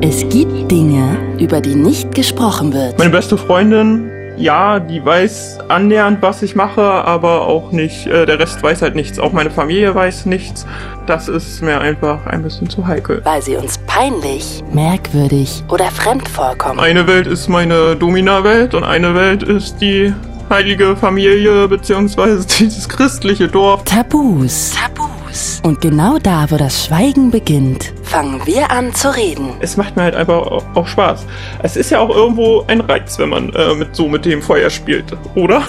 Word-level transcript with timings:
Es 0.00 0.28
gibt 0.28 0.70
Dinge, 0.70 1.18
über 1.38 1.60
die 1.60 1.74
nicht 1.74 2.14
gesprochen 2.14 2.72
wird. 2.72 2.98
Meine 2.98 3.10
beste 3.10 3.36
Freundin, 3.36 4.10
ja, 4.36 4.78
die 4.78 5.04
weiß 5.04 5.58
annähernd, 5.68 6.22
was 6.22 6.42
ich 6.42 6.54
mache, 6.54 6.82
aber 6.82 7.46
auch 7.48 7.72
nicht, 7.72 8.06
äh, 8.06 8.24
der 8.24 8.38
Rest 8.38 8.62
weiß 8.62 8.82
halt 8.82 8.94
nichts. 8.94 9.18
Auch 9.18 9.32
meine 9.32 9.50
Familie 9.50 9.94
weiß 9.94 10.26
nichts. 10.26 10.66
Das 11.06 11.28
ist 11.28 11.62
mir 11.62 11.80
einfach 11.80 12.26
ein 12.26 12.42
bisschen 12.42 12.70
zu 12.70 12.86
heikel. 12.86 13.20
Weil 13.24 13.42
sie 13.42 13.56
uns 13.56 13.78
peinlich, 13.86 14.62
merkwürdig 14.72 15.64
oder 15.68 15.86
fremd 15.86 16.28
vorkommen. 16.28 16.78
Eine 16.78 17.06
Welt 17.06 17.26
ist 17.26 17.48
meine 17.48 17.96
Domina-Welt 17.96 18.74
und 18.74 18.84
eine 18.84 19.14
Welt 19.14 19.42
ist 19.42 19.80
die 19.80 20.14
heilige 20.48 20.96
Familie 20.96 21.66
beziehungsweise 21.66 22.46
dieses 22.58 22.88
christliche 22.88 23.48
Dorf. 23.48 23.82
Tabus. 23.84 24.72
Tabus. 24.72 25.17
Und 25.62 25.80
genau 25.80 26.18
da, 26.18 26.50
wo 26.50 26.56
das 26.56 26.86
Schweigen 26.86 27.30
beginnt, 27.30 27.92
fangen 28.02 28.40
wir 28.46 28.70
an 28.70 28.94
zu 28.94 29.14
reden. 29.14 29.50
Es 29.60 29.76
macht 29.76 29.96
mir 29.96 30.02
halt 30.02 30.14
einfach 30.14 30.64
auch 30.74 30.86
Spaß. 30.86 31.24
Es 31.62 31.76
ist 31.76 31.90
ja 31.90 32.00
auch 32.00 32.10
irgendwo 32.10 32.64
ein 32.66 32.80
Reiz, 32.80 33.18
wenn 33.18 33.28
man 33.28 33.50
äh, 33.50 33.74
mit 33.74 33.94
so 33.94 34.08
mit 34.08 34.24
dem 34.24 34.42
Feuer 34.42 34.70
spielt, 34.70 35.16
oder? 35.34 35.62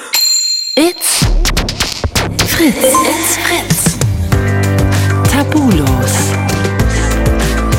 It's 0.75 1.25
Fritz. 2.47 2.75
It's 2.77 3.38
Fritz. 3.38 3.97
Tabulos. 5.31 6.16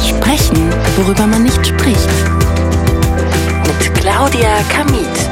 Sprechen, 0.07 0.71
worüber 0.97 1.27
man 1.27 1.43
nicht 1.45 1.67
spricht. 1.67 2.09
Mit 3.67 3.95
Claudia 3.95 4.63
Kamit. 4.69 5.31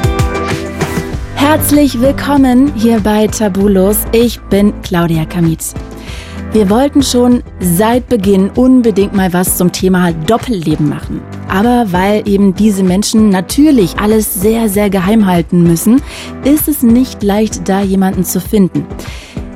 Herzlich 1.35 1.99
willkommen 1.99 2.73
hier 2.75 2.99
bei 2.99 3.27
Tabulos. 3.27 3.97
Ich 4.11 4.39
bin 4.41 4.73
Claudia 4.81 5.25
Kamit. 5.25 5.73
Wir 6.51 6.67
wollten 6.71 7.03
schon 7.03 7.43
seit 7.59 8.09
Beginn 8.09 8.49
unbedingt 8.49 9.13
mal 9.13 9.31
was 9.33 9.55
zum 9.55 9.71
Thema 9.71 10.11
Doppelleben 10.11 10.89
machen. 10.89 11.21
Aber 11.47 11.91
weil 11.91 12.27
eben 12.27 12.55
diese 12.55 12.81
Menschen 12.81 13.29
natürlich 13.29 13.99
alles 13.99 14.33
sehr, 14.33 14.67
sehr 14.67 14.89
geheim 14.89 15.27
halten 15.27 15.61
müssen, 15.61 16.01
ist 16.43 16.67
es 16.67 16.81
nicht 16.81 17.21
leicht, 17.21 17.69
da 17.69 17.81
jemanden 17.81 18.23
zu 18.23 18.41
finden. 18.41 18.87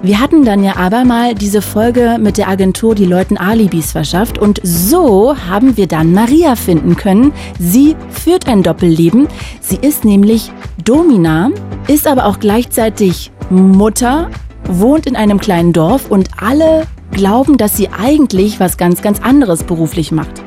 Wir 0.03 0.19
hatten 0.19 0.45
dann 0.45 0.63
ja 0.63 0.75
aber 0.75 1.03
mal 1.03 1.33
diese 1.33 1.63
Folge 1.63 2.17
mit 2.19 2.37
der 2.37 2.47
Agentur 2.47 2.93
die 2.93 3.05
Leuten 3.05 3.37
Alibis 3.37 3.93
verschafft 3.93 4.37
und 4.37 4.59
so 4.61 5.35
haben 5.49 5.77
wir 5.77 5.87
dann 5.87 6.13
Maria 6.13 6.55
finden 6.55 6.95
können. 6.95 7.31
Sie 7.57 7.95
führt 8.11 8.47
ein 8.47 8.61
Doppelleben. 8.61 9.27
Sie 9.61 9.77
ist 9.77 10.05
nämlich 10.05 10.51
Domina, 10.83 11.49
ist 11.87 12.05
aber 12.05 12.25
auch 12.25 12.39
gleichzeitig 12.39 13.31
Mutter, 13.49 14.29
wohnt 14.67 15.05
in 15.05 15.15
einem 15.15 15.39
kleinen 15.39 15.73
Dorf 15.73 16.09
und 16.09 16.29
alle 16.37 16.85
glauben, 17.13 17.57
dass 17.57 17.77
sie 17.77 17.89
eigentlich 17.89 18.59
was 18.59 18.77
ganz, 18.77 19.01
ganz 19.01 19.21
anderes 19.21 19.63
beruflich 19.63 20.11
macht. 20.11 20.43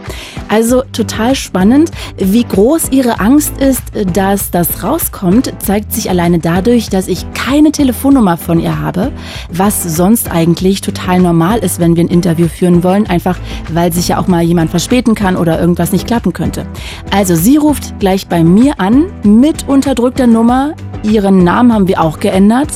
Also 0.48 0.82
total 0.92 1.34
spannend. 1.34 1.90
Wie 2.18 2.44
groß 2.44 2.90
ihre 2.90 3.20
Angst 3.20 3.60
ist, 3.60 3.82
dass 4.12 4.50
das 4.50 4.82
rauskommt, 4.82 5.52
zeigt 5.58 5.92
sich 5.92 6.08
alleine 6.08 6.38
dadurch, 6.38 6.88
dass 6.88 7.08
ich 7.08 7.26
keine 7.32 7.72
Telefonnummer 7.72 8.36
von 8.36 8.60
ihr 8.60 8.80
habe, 8.80 9.12
was 9.50 9.82
sonst 9.82 10.30
eigentlich 10.30 10.80
total 10.82 11.20
normal 11.20 11.58
ist, 11.58 11.80
wenn 11.80 11.96
wir 11.96 12.04
ein 12.04 12.08
Interview 12.08 12.48
führen 12.48 12.84
wollen, 12.84 13.06
einfach 13.06 13.38
weil 13.72 13.92
sich 13.92 14.08
ja 14.08 14.18
auch 14.18 14.28
mal 14.28 14.42
jemand 14.42 14.70
verspäten 14.70 15.14
kann 15.14 15.36
oder 15.36 15.60
irgendwas 15.60 15.92
nicht 15.92 16.06
klappen 16.06 16.32
könnte. 16.32 16.66
Also 17.10 17.34
sie 17.34 17.56
ruft 17.56 17.98
gleich 17.98 18.28
bei 18.28 18.44
mir 18.44 18.78
an 18.78 19.06
mit 19.24 19.68
unterdrückter 19.68 20.26
Nummer. 20.26 20.74
Ihren 21.02 21.44
Namen 21.44 21.72
haben 21.72 21.88
wir 21.88 22.00
auch 22.00 22.20
geändert. 22.20 22.68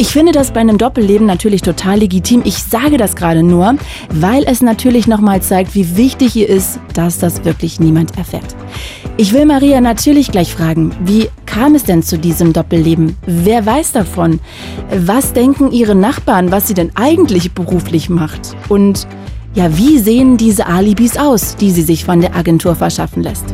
Ich 0.00 0.10
finde 0.12 0.30
das 0.30 0.52
bei 0.52 0.60
einem 0.60 0.78
Doppelleben 0.78 1.26
natürlich 1.26 1.60
total 1.60 1.98
legitim. 1.98 2.42
Ich 2.44 2.62
sage 2.62 2.98
das 2.98 3.16
gerade 3.16 3.42
nur, 3.42 3.74
weil 4.10 4.44
es 4.44 4.62
natürlich 4.62 5.08
nochmal 5.08 5.42
zeigt, 5.42 5.74
wie 5.74 5.96
wichtig 5.96 6.36
ihr 6.36 6.48
ist, 6.48 6.78
dass 6.94 7.18
das 7.18 7.44
wirklich 7.44 7.80
niemand 7.80 8.16
erfährt. 8.16 8.54
Ich 9.16 9.32
will 9.32 9.44
Maria 9.44 9.80
natürlich 9.80 10.30
gleich 10.30 10.54
fragen, 10.54 10.92
wie 11.04 11.28
kam 11.46 11.74
es 11.74 11.82
denn 11.82 12.04
zu 12.04 12.16
diesem 12.16 12.52
Doppelleben? 12.52 13.16
Wer 13.26 13.66
weiß 13.66 13.90
davon? 13.90 14.38
Was 14.96 15.32
denken 15.32 15.72
ihre 15.72 15.96
Nachbarn, 15.96 16.52
was 16.52 16.68
sie 16.68 16.74
denn 16.74 16.92
eigentlich 16.94 17.50
beruflich 17.50 18.08
macht? 18.08 18.54
Und 18.68 19.08
ja, 19.54 19.76
wie 19.76 19.98
sehen 19.98 20.36
diese 20.36 20.66
Alibis 20.66 21.16
aus, 21.16 21.56
die 21.56 21.72
sie 21.72 21.82
sich 21.82 22.04
von 22.04 22.20
der 22.20 22.36
Agentur 22.36 22.76
verschaffen 22.76 23.24
lässt? 23.24 23.46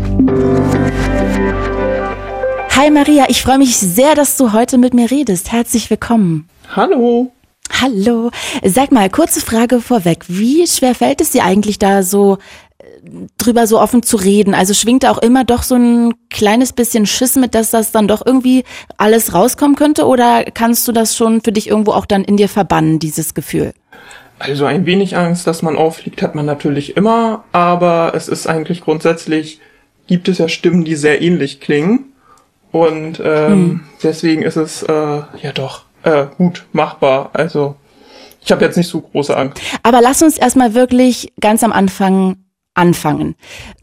Hi 2.77 2.91
Maria, 2.91 3.27
ich 3.29 3.41
freue 3.41 3.59
mich 3.59 3.77
sehr, 3.77 4.17
dass 4.17 4.37
du 4.37 4.53
heute 4.53 4.79
mit 4.79 4.95
mir 4.95 5.09
redest. 5.09 5.53
Herzlich 5.53 5.91
willkommen. 5.91 6.49
Hallo. 6.75 7.31
Hallo. 7.71 8.33
Sag 8.65 8.91
mal, 8.91 9.09
kurze 9.11 9.41
Frage 9.41 9.81
vorweg. 9.81 10.25
Wie 10.27 10.67
schwer 10.67 10.97
fällt 10.97 11.21
es 11.21 11.31
dir 11.31 11.45
eigentlich 11.45 11.79
da 11.79 12.03
so 12.03 12.39
äh, 12.79 12.85
drüber 13.39 13.69
so 13.69 13.81
offen 13.81 14.03
zu 14.03 14.17
reden? 14.17 14.55
Also 14.55 14.75
schwingt 14.75 15.05
da 15.05 15.13
auch 15.13 15.19
immer 15.19 15.45
doch 15.45 15.63
so 15.63 15.77
ein 15.77 16.15
kleines 16.31 16.73
bisschen 16.73 17.07
Schiss 17.07 17.37
mit, 17.37 17.55
dass 17.55 17.71
das 17.71 17.93
dann 17.93 18.09
doch 18.09 18.27
irgendwie 18.27 18.65
alles 18.97 19.35
rauskommen 19.35 19.77
könnte? 19.77 20.05
Oder 20.09 20.43
kannst 20.43 20.89
du 20.89 20.93
das 20.93 21.17
schon 21.17 21.43
für 21.43 21.53
dich 21.53 21.69
irgendwo 21.69 21.93
auch 21.93 22.07
dann 22.07 22.25
in 22.25 22.37
dir 22.37 22.49
verbannen, 22.49 22.99
dieses 22.99 23.35
Gefühl? 23.35 23.73
Also 24.41 24.65
ein 24.65 24.85
wenig 24.85 25.17
Angst, 25.17 25.47
dass 25.47 25.63
man 25.63 25.77
auffliegt, 25.77 26.23
hat 26.23 26.35
man 26.35 26.45
natürlich 26.45 26.97
immer, 26.97 27.45
aber 27.53 28.15
es 28.17 28.27
ist 28.27 28.49
eigentlich 28.49 28.81
grundsätzlich, 28.81 29.61
gibt 30.09 30.27
es 30.27 30.39
ja 30.39 30.49
Stimmen, 30.49 30.83
die 30.83 30.97
sehr 30.97 31.23
ähnlich 31.23 31.61
klingen. 31.61 32.11
Und 32.75 33.23
ähm, 33.25 33.53
hm. 33.53 33.81
deswegen 34.03 34.43
ist 34.43 34.57
es 34.57 34.83
äh, 34.83 34.93
ja 34.93 35.53
doch 35.55 35.85
äh, 36.03 36.27
gut 36.37 36.65
machbar. 36.73 37.31
Also 37.33 37.77
ich 38.45 38.51
habe 38.51 38.65
jetzt 38.65 38.77
nicht 38.77 38.89
so 38.89 39.01
große 39.01 39.37
Angst. 39.37 39.63
Aber 39.85 40.01
lass 40.01 40.23
uns 40.23 40.39
erstmal 40.39 40.75
wirklich 40.75 41.33
ganz 41.41 41.63
am 41.63 41.71
Anfang 41.71 42.39
anfangen. 42.75 43.37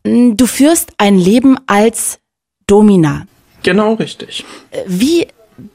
Hm, 0.05 0.35
du 0.35 0.45
führst 0.45 0.91
ein 0.97 1.17
Leben 1.17 1.57
als 1.67 2.19
Domina. 2.67 3.27
Genau 3.63 3.93
richtig. 3.93 4.43
Wie 4.85 5.25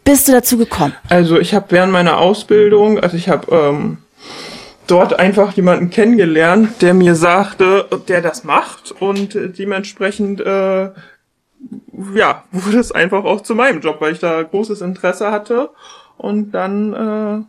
bist 0.04 0.28
du 0.28 0.32
dazu 0.32 0.58
gekommen? 0.58 0.92
Also 1.08 1.40
ich 1.40 1.54
habe 1.54 1.64
während 1.70 1.94
meiner 1.94 2.18
Ausbildung, 2.18 3.00
also 3.00 3.16
ich 3.16 3.30
habe 3.30 3.46
ähm, 3.50 3.96
dort 4.86 5.18
einfach 5.18 5.54
jemanden 5.54 5.88
kennengelernt, 5.88 6.82
der 6.82 6.92
mir 6.92 7.14
sagte, 7.14 7.86
der 8.08 8.20
das 8.20 8.44
macht 8.44 8.92
und 8.92 9.38
dementsprechend 9.58 10.42
äh, 10.42 10.90
ja, 12.14 12.44
wurde 12.52 12.78
es 12.78 12.92
einfach 12.92 13.24
auch 13.24 13.40
zu 13.40 13.54
meinem 13.54 13.80
Job, 13.80 14.00
weil 14.00 14.12
ich 14.12 14.20
da 14.20 14.42
großes 14.42 14.80
Interesse 14.80 15.30
hatte 15.30 15.70
und 16.16 16.52
dann 16.52 16.92
äh, 16.92 17.44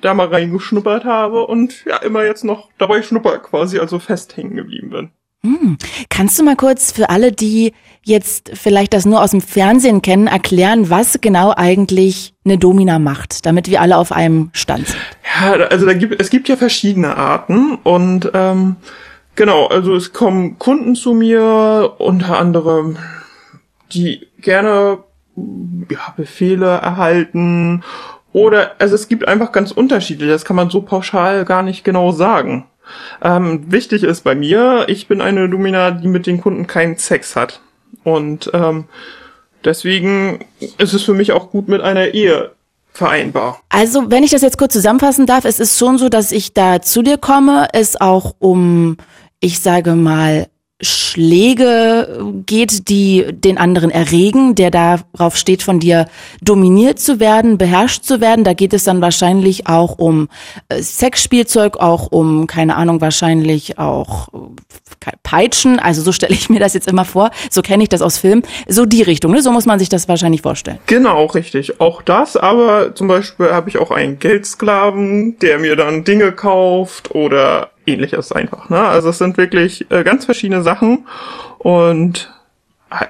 da 0.00 0.14
mal 0.14 0.28
reingeschnuppert 0.28 1.04
habe 1.04 1.46
und 1.46 1.84
ja, 1.84 1.96
immer 1.98 2.24
jetzt 2.24 2.44
noch 2.44 2.68
dabei 2.78 3.02
schnupper 3.02 3.38
quasi, 3.38 3.78
also 3.78 3.98
fest 3.98 4.36
hängen 4.36 4.54
geblieben 4.56 4.90
bin. 4.90 5.10
Hm. 5.42 5.78
Kannst 6.08 6.38
du 6.38 6.42
mal 6.42 6.56
kurz 6.56 6.90
für 6.90 7.10
alle, 7.10 7.30
die 7.30 7.72
jetzt 8.02 8.50
vielleicht 8.54 8.92
das 8.92 9.06
nur 9.06 9.22
aus 9.22 9.30
dem 9.30 9.40
Fernsehen 9.40 10.02
kennen, 10.02 10.26
erklären, 10.26 10.90
was 10.90 11.20
genau 11.20 11.52
eigentlich 11.56 12.34
eine 12.44 12.58
Domina 12.58 12.98
macht, 12.98 13.46
damit 13.46 13.70
wir 13.70 13.80
alle 13.80 13.98
auf 13.98 14.10
einem 14.10 14.50
Stand 14.52 14.88
sind? 14.88 15.00
Ja, 15.40 15.52
also 15.52 15.86
da 15.86 15.94
gibt, 15.94 16.20
es 16.20 16.30
gibt 16.30 16.48
ja 16.48 16.56
verschiedene 16.56 17.16
Arten 17.16 17.76
und 17.84 18.30
ähm, 18.34 18.76
genau, 19.36 19.66
also 19.66 19.94
es 19.94 20.12
kommen 20.12 20.58
Kunden 20.58 20.96
zu 20.96 21.14
mir, 21.14 21.94
unter 21.98 22.38
anderem 22.38 22.96
die 23.92 24.28
gerne 24.40 24.98
ja, 25.90 26.14
Befehle 26.16 26.66
erhalten 26.66 27.82
oder 28.32 28.72
also 28.78 28.94
es 28.94 29.08
gibt 29.08 29.26
einfach 29.26 29.52
ganz 29.52 29.70
unterschiedliche, 29.70 30.32
das 30.32 30.44
kann 30.44 30.56
man 30.56 30.70
so 30.70 30.82
pauschal 30.82 31.44
gar 31.44 31.62
nicht 31.62 31.84
genau 31.84 32.12
sagen. 32.12 32.66
Ähm, 33.22 33.70
wichtig 33.70 34.02
ist 34.02 34.24
bei 34.24 34.34
mir, 34.34 34.86
ich 34.88 35.08
bin 35.08 35.20
eine 35.20 35.48
Domina, 35.48 35.90
die 35.90 36.08
mit 36.08 36.26
den 36.26 36.40
Kunden 36.40 36.66
keinen 36.66 36.96
Sex 36.96 37.36
hat. 37.36 37.60
Und 38.04 38.50
ähm, 38.54 38.84
deswegen 39.64 40.44
ist 40.78 40.94
es 40.94 41.02
für 41.02 41.14
mich 41.14 41.32
auch 41.32 41.50
gut 41.50 41.68
mit 41.68 41.80
einer 41.80 42.14
Ehe 42.14 42.52
vereinbar. 42.92 43.60
Also, 43.68 44.10
wenn 44.10 44.24
ich 44.24 44.30
das 44.30 44.42
jetzt 44.42 44.58
kurz 44.58 44.72
zusammenfassen 44.72 45.26
darf, 45.26 45.44
es 45.44 45.60
ist 45.60 45.78
schon 45.78 45.98
so, 45.98 46.08
dass 46.08 46.32
ich 46.32 46.54
da 46.54 46.80
zu 46.80 47.02
dir 47.02 47.18
komme, 47.18 47.68
es 47.72 48.00
auch 48.00 48.34
um, 48.38 48.96
ich 49.40 49.60
sage 49.60 49.94
mal, 49.94 50.48
Schläge 50.80 52.24
geht, 52.46 52.88
die 52.88 53.26
den 53.32 53.58
anderen 53.58 53.90
erregen, 53.90 54.54
der 54.54 54.70
darauf 54.70 55.36
steht, 55.36 55.64
von 55.64 55.80
dir 55.80 56.06
dominiert 56.40 57.00
zu 57.00 57.18
werden, 57.18 57.58
beherrscht 57.58 58.04
zu 58.04 58.20
werden. 58.20 58.44
Da 58.44 58.52
geht 58.52 58.72
es 58.72 58.84
dann 58.84 59.00
wahrscheinlich 59.00 59.66
auch 59.66 59.98
um 59.98 60.28
äh, 60.68 60.80
Sexspielzeug, 60.80 61.78
auch 61.78 62.12
um, 62.12 62.46
keine 62.46 62.76
Ahnung, 62.76 63.00
wahrscheinlich 63.00 63.78
auch 63.78 64.28
äh, 64.28 65.10
Peitschen. 65.24 65.80
Also 65.80 66.02
so 66.02 66.12
stelle 66.12 66.34
ich 66.34 66.48
mir 66.48 66.60
das 66.60 66.74
jetzt 66.74 66.86
immer 66.86 67.04
vor. 67.04 67.32
So 67.50 67.60
kenne 67.60 67.82
ich 67.82 67.88
das 67.88 68.00
aus 68.00 68.18
Filmen. 68.18 68.42
So 68.68 68.86
die 68.86 69.02
Richtung, 69.02 69.32
ne? 69.32 69.42
so 69.42 69.50
muss 69.50 69.66
man 69.66 69.80
sich 69.80 69.88
das 69.88 70.06
wahrscheinlich 70.06 70.42
vorstellen. 70.42 70.78
Genau, 70.86 71.24
richtig. 71.26 71.80
Auch 71.80 72.02
das, 72.02 72.36
aber 72.36 72.94
zum 72.94 73.08
Beispiel 73.08 73.50
habe 73.50 73.68
ich 73.68 73.78
auch 73.78 73.90
einen 73.90 74.20
Geldsklaven, 74.20 75.40
der 75.40 75.58
mir 75.58 75.74
dann 75.74 76.04
Dinge 76.04 76.30
kauft 76.30 77.14
oder 77.16 77.70
ähnliches 77.88 78.32
einfach. 78.32 78.68
Ne? 78.70 78.80
Also 78.80 79.10
es 79.10 79.18
sind 79.18 79.36
wirklich 79.36 79.90
äh, 79.90 80.04
ganz 80.04 80.24
verschiedene 80.24 80.62
Sachen 80.62 81.06
und 81.58 82.30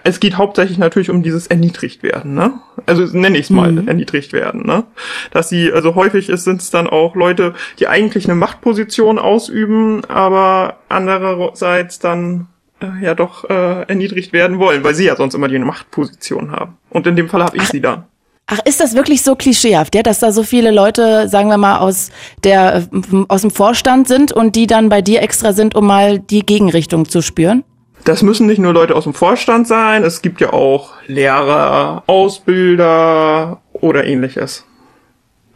es 0.03 0.19
geht 0.19 0.37
hauptsächlich 0.37 0.79
natürlich 0.79 1.11
um 1.11 1.23
dieses 1.23 1.47
erniedrigt 1.47 2.03
werden, 2.03 2.35
ne? 2.35 2.55
Also 2.87 3.05
nenne 3.17 3.39
ich 3.39 3.45
es 3.45 3.51
mal 3.51 3.71
mhm. 3.71 3.87
erniedrigt 3.87 4.33
werden, 4.33 4.67
ne? 4.67 4.85
Dass 5.31 5.49
sie, 5.49 5.73
also 5.73 5.95
häufig 5.95 6.27
sind 6.35 6.61
es 6.61 6.71
dann 6.71 6.89
auch 6.89 7.15
Leute, 7.15 7.55
die 7.79 7.87
eigentlich 7.87 8.25
eine 8.25 8.35
Machtposition 8.35 9.19
ausüben, 9.19 10.05
aber 10.07 10.79
andererseits 10.89 12.01
dann 12.01 12.49
äh, 12.81 13.05
ja 13.05 13.15
doch 13.15 13.49
äh, 13.49 13.83
erniedrigt 13.83 14.33
werden 14.33 14.59
wollen, 14.59 14.83
weil 14.83 14.95
sie 14.95 15.05
ja 15.05 15.15
sonst 15.15 15.35
immer 15.35 15.49
die 15.49 15.59
Machtposition 15.59 16.51
haben. 16.51 16.77
Und 16.91 17.07
in 17.07 17.15
dem 17.15 17.29
Fall 17.29 17.45
habe 17.45 17.57
ich 17.57 17.65
sie 17.65 17.81
dann. 17.81 18.05
Ach, 18.51 18.61
ist 18.65 18.81
das 18.81 18.95
wirklich 18.95 19.23
so 19.23 19.37
klischeehaft, 19.37 19.95
ja, 19.95 20.03
dass 20.03 20.21
da 20.21 20.33
so 20.33 20.43
viele 20.43 20.71
Leute, 20.71 21.29
sagen 21.29 21.51
wir 21.51 21.59
mal, 21.59 21.79
aus 21.79 22.11
der 22.45 22.89
äh, 22.91 23.25
aus 23.29 23.43
dem 23.43 23.51
Vorstand 23.51 24.09
sind 24.09 24.33
und 24.33 24.57
die 24.57 24.67
dann 24.67 24.89
bei 24.89 25.03
dir 25.03 25.21
extra 25.21 25.53
sind, 25.53 25.75
um 25.75 25.87
mal 25.87 26.19
die 26.19 26.41
Gegenrichtung 26.41 27.07
zu 27.07 27.21
spüren? 27.21 27.63
Das 28.05 28.23
müssen 28.23 28.47
nicht 28.47 28.59
nur 28.59 28.73
Leute 28.73 28.97
aus 28.97 29.05
dem 29.05 29.13
Vorstand 29.13 29.69
sein, 29.69 30.03
es 30.03 30.23
gibt 30.23 30.41
ja 30.41 30.55
auch 30.55 30.95
Lehrer, 31.07 32.05
Ausbilder 32.07 33.61
oder 33.75 34.05
ähnliches. 34.07 34.65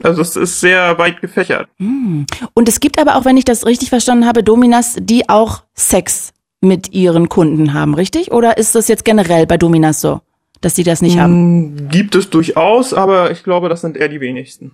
Also 0.03 0.21
es 0.21 0.37
ist 0.37 0.61
sehr 0.61 0.99
weit 0.99 1.23
gefächert. 1.23 1.69
Hm. 1.79 2.27
Und 2.53 2.69
es 2.69 2.79
gibt 2.79 2.99
aber 2.99 3.17
auch, 3.17 3.25
wenn 3.25 3.39
ich 3.39 3.47
das 3.47 3.65
richtig 3.65 3.89
verstanden 3.89 4.27
habe, 4.27 4.43
Dominas, 4.43 4.97
die 5.01 5.31
auch 5.31 5.63
Sex 5.75 6.35
mit 6.61 6.93
ihren 6.93 7.31
Kunden 7.31 7.73
haben, 7.73 7.95
richtig? 7.95 8.33
Oder 8.33 8.59
ist 8.59 8.75
das 8.75 8.89
jetzt 8.89 9.07
generell 9.07 9.47
bei 9.47 9.57
Dominas 9.57 10.03
so, 10.03 10.21
dass 10.63 10.75
sie 10.75 10.85
das 10.85 11.03
nicht 11.03 11.19
haben? 11.19 11.77
Hm, 11.79 11.89
gibt 11.89 12.15
es 12.15 12.31
durchaus, 12.31 12.95
aber 12.95 13.31
ich 13.31 13.43
glaube, 13.43 13.69
das 13.69 13.83
sind 13.83 13.97
eher 13.97 14.09
die 14.09 14.21
wenigsten. 14.21 14.73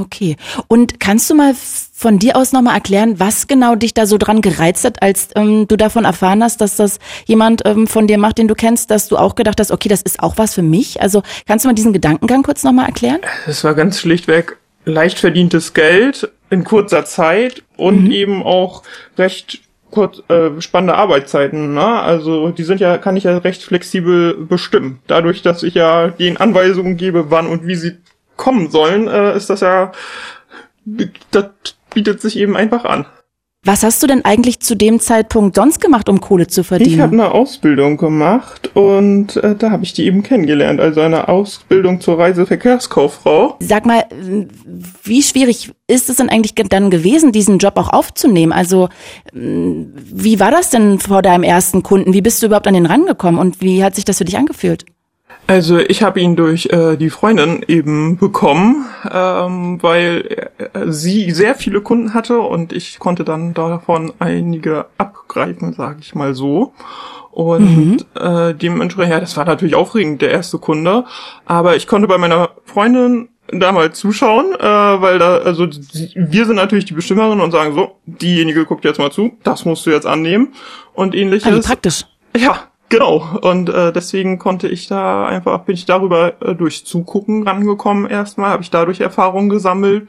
Okay. 0.00 0.36
Und 0.68 0.98
kannst 0.98 1.30
du 1.30 1.34
mal 1.34 1.54
von 1.54 2.18
dir 2.18 2.36
aus 2.36 2.52
nochmal 2.52 2.74
erklären, 2.74 3.20
was 3.20 3.46
genau 3.46 3.74
dich 3.76 3.94
da 3.94 4.06
so 4.06 4.18
dran 4.18 4.40
gereizt 4.40 4.84
hat, 4.84 5.02
als 5.02 5.28
ähm, 5.36 5.68
du 5.68 5.76
davon 5.76 6.04
erfahren 6.04 6.42
hast, 6.42 6.60
dass 6.60 6.76
das 6.76 6.98
jemand 7.26 7.62
ähm, 7.64 7.86
von 7.86 8.06
dir 8.06 8.18
macht, 8.18 8.38
den 8.38 8.48
du 8.48 8.54
kennst, 8.54 8.90
dass 8.90 9.08
du 9.08 9.16
auch 9.16 9.34
gedacht 9.34 9.60
hast, 9.60 9.70
okay, 9.70 9.88
das 9.88 10.02
ist 10.02 10.20
auch 10.20 10.36
was 10.36 10.54
für 10.54 10.62
mich? 10.62 11.00
Also 11.00 11.22
kannst 11.46 11.64
du 11.64 11.68
mal 11.68 11.74
diesen 11.74 11.92
Gedankengang 11.92 12.42
kurz 12.42 12.64
nochmal 12.64 12.86
erklären? 12.86 13.20
Es 13.46 13.62
war 13.62 13.74
ganz 13.74 14.00
schlichtweg 14.00 14.56
leicht 14.84 15.18
verdientes 15.18 15.74
Geld 15.74 16.30
in 16.50 16.64
kurzer 16.64 17.04
Zeit 17.04 17.62
und 17.76 18.04
mhm. 18.04 18.10
eben 18.10 18.42
auch 18.42 18.82
recht 19.16 19.60
kurz 19.94 20.22
äh, 20.28 20.60
spannende 20.60 20.96
Arbeitszeiten, 20.96 21.72
ne? 21.72 22.00
Also 22.00 22.50
die 22.50 22.64
sind 22.64 22.80
ja, 22.80 22.98
kann 22.98 23.16
ich 23.16 23.24
ja 23.24 23.38
recht 23.38 23.62
flexibel 23.62 24.34
bestimmen. 24.34 24.98
Dadurch, 25.06 25.42
dass 25.42 25.62
ich 25.62 25.74
ja 25.74 26.08
den 26.08 26.36
Anweisungen 26.36 26.96
gebe, 26.96 27.30
wann 27.30 27.46
und 27.46 27.66
wie 27.66 27.76
sie 27.76 27.98
kommen 28.36 28.70
sollen, 28.70 29.06
äh, 29.06 29.36
ist 29.36 29.50
das 29.50 29.60
ja, 29.60 29.92
das 31.30 31.46
bietet 31.94 32.20
sich 32.20 32.36
eben 32.36 32.56
einfach 32.56 32.84
an. 32.84 33.06
Was 33.66 33.82
hast 33.82 34.02
du 34.02 34.06
denn 34.06 34.24
eigentlich 34.26 34.60
zu 34.60 34.74
dem 34.74 35.00
Zeitpunkt 35.00 35.56
sonst 35.56 35.80
gemacht, 35.80 36.10
um 36.10 36.20
Kohle 36.20 36.46
zu 36.48 36.64
verdienen? 36.64 36.90
Ich 36.92 37.00
habe 37.00 37.14
eine 37.14 37.30
Ausbildung 37.30 37.96
gemacht 37.96 38.70
und 38.74 39.36
äh, 39.36 39.56
da 39.56 39.70
habe 39.70 39.84
ich 39.84 39.94
die 39.94 40.04
eben 40.04 40.22
kennengelernt, 40.22 40.80
also 40.80 41.00
eine 41.00 41.28
Ausbildung 41.28 42.02
zur 42.02 42.18
Reiseverkehrskauffrau. 42.18 43.56
Sag 43.60 43.86
mal, 43.86 44.04
wie 45.02 45.22
schwierig 45.22 45.72
ist 45.86 46.10
es 46.10 46.16
denn 46.16 46.28
eigentlich 46.28 46.54
dann 46.54 46.90
gewesen, 46.90 47.32
diesen 47.32 47.56
Job 47.56 47.78
auch 47.78 47.88
aufzunehmen? 47.88 48.52
Also 48.52 48.90
wie 49.32 50.40
war 50.40 50.50
das 50.50 50.68
denn 50.68 50.98
vor 50.98 51.22
deinem 51.22 51.42
ersten 51.42 51.82
Kunden? 51.82 52.12
Wie 52.12 52.22
bist 52.22 52.42
du 52.42 52.46
überhaupt 52.46 52.66
an 52.66 52.74
den 52.74 52.86
rangekommen 52.86 53.40
und 53.40 53.62
wie 53.62 53.82
hat 53.82 53.94
sich 53.94 54.04
das 54.04 54.18
für 54.18 54.26
dich 54.26 54.36
angefühlt? 54.36 54.84
Also 55.46 55.78
ich 55.78 56.02
habe 56.02 56.20
ihn 56.20 56.36
durch 56.36 56.66
äh, 56.66 56.96
die 56.96 57.10
Freundin 57.10 57.62
eben 57.68 58.16
bekommen, 58.16 58.86
ähm, 59.10 59.82
weil 59.82 60.48
äh, 60.56 60.90
sie 60.90 61.30
sehr 61.32 61.54
viele 61.54 61.82
Kunden 61.82 62.14
hatte 62.14 62.40
und 62.40 62.72
ich 62.72 62.98
konnte 62.98 63.24
dann 63.24 63.52
davon 63.52 64.12
einige 64.18 64.86
abgreifen, 64.96 65.74
sage 65.74 65.98
ich 66.00 66.14
mal 66.14 66.34
so. 66.34 66.72
Und 67.30 67.76
mhm. 67.76 67.98
äh, 68.18 68.54
dementsprechend, 68.54 69.12
ja, 69.12 69.20
das 69.20 69.36
war 69.36 69.44
natürlich 69.44 69.74
aufregend, 69.74 70.22
der 70.22 70.30
erste 70.30 70.58
Kunde. 70.58 71.04
Aber 71.44 71.76
ich 71.76 71.86
konnte 71.86 72.06
bei 72.06 72.16
meiner 72.16 72.50
Freundin 72.64 73.28
da 73.48 73.72
mal 73.72 73.92
zuschauen, 73.92 74.54
äh, 74.54 74.62
weil 74.62 75.18
da, 75.18 75.38
also 75.38 75.66
wir 75.66 76.46
sind 76.46 76.56
natürlich 76.56 76.86
die 76.86 76.94
Bestimmerin 76.94 77.40
und 77.40 77.50
sagen 77.50 77.74
so, 77.74 77.98
diejenige 78.06 78.64
guckt 78.64 78.84
jetzt 78.84 78.98
mal 78.98 79.10
zu, 79.10 79.36
das 79.42 79.64
musst 79.64 79.84
du 79.84 79.90
jetzt 79.90 80.06
annehmen 80.06 80.54
und 80.94 81.14
ähnliches. 81.14 81.46
Also 81.46 81.68
praktisch. 81.68 82.06
Ja, 82.36 82.68
Genau, 82.88 83.24
und 83.40 83.70
äh, 83.70 83.92
deswegen 83.92 84.38
konnte 84.38 84.68
ich 84.68 84.86
da 84.86 85.26
einfach, 85.26 85.60
bin 85.60 85.74
ich 85.74 85.86
darüber 85.86 86.34
äh, 86.42 86.54
durch 86.54 86.84
Zugucken 86.86 87.46
rangekommen 87.46 88.08
erstmal, 88.08 88.50
habe 88.50 88.62
ich 88.62 88.70
dadurch 88.70 89.00
Erfahrungen 89.00 89.48
gesammelt 89.48 90.08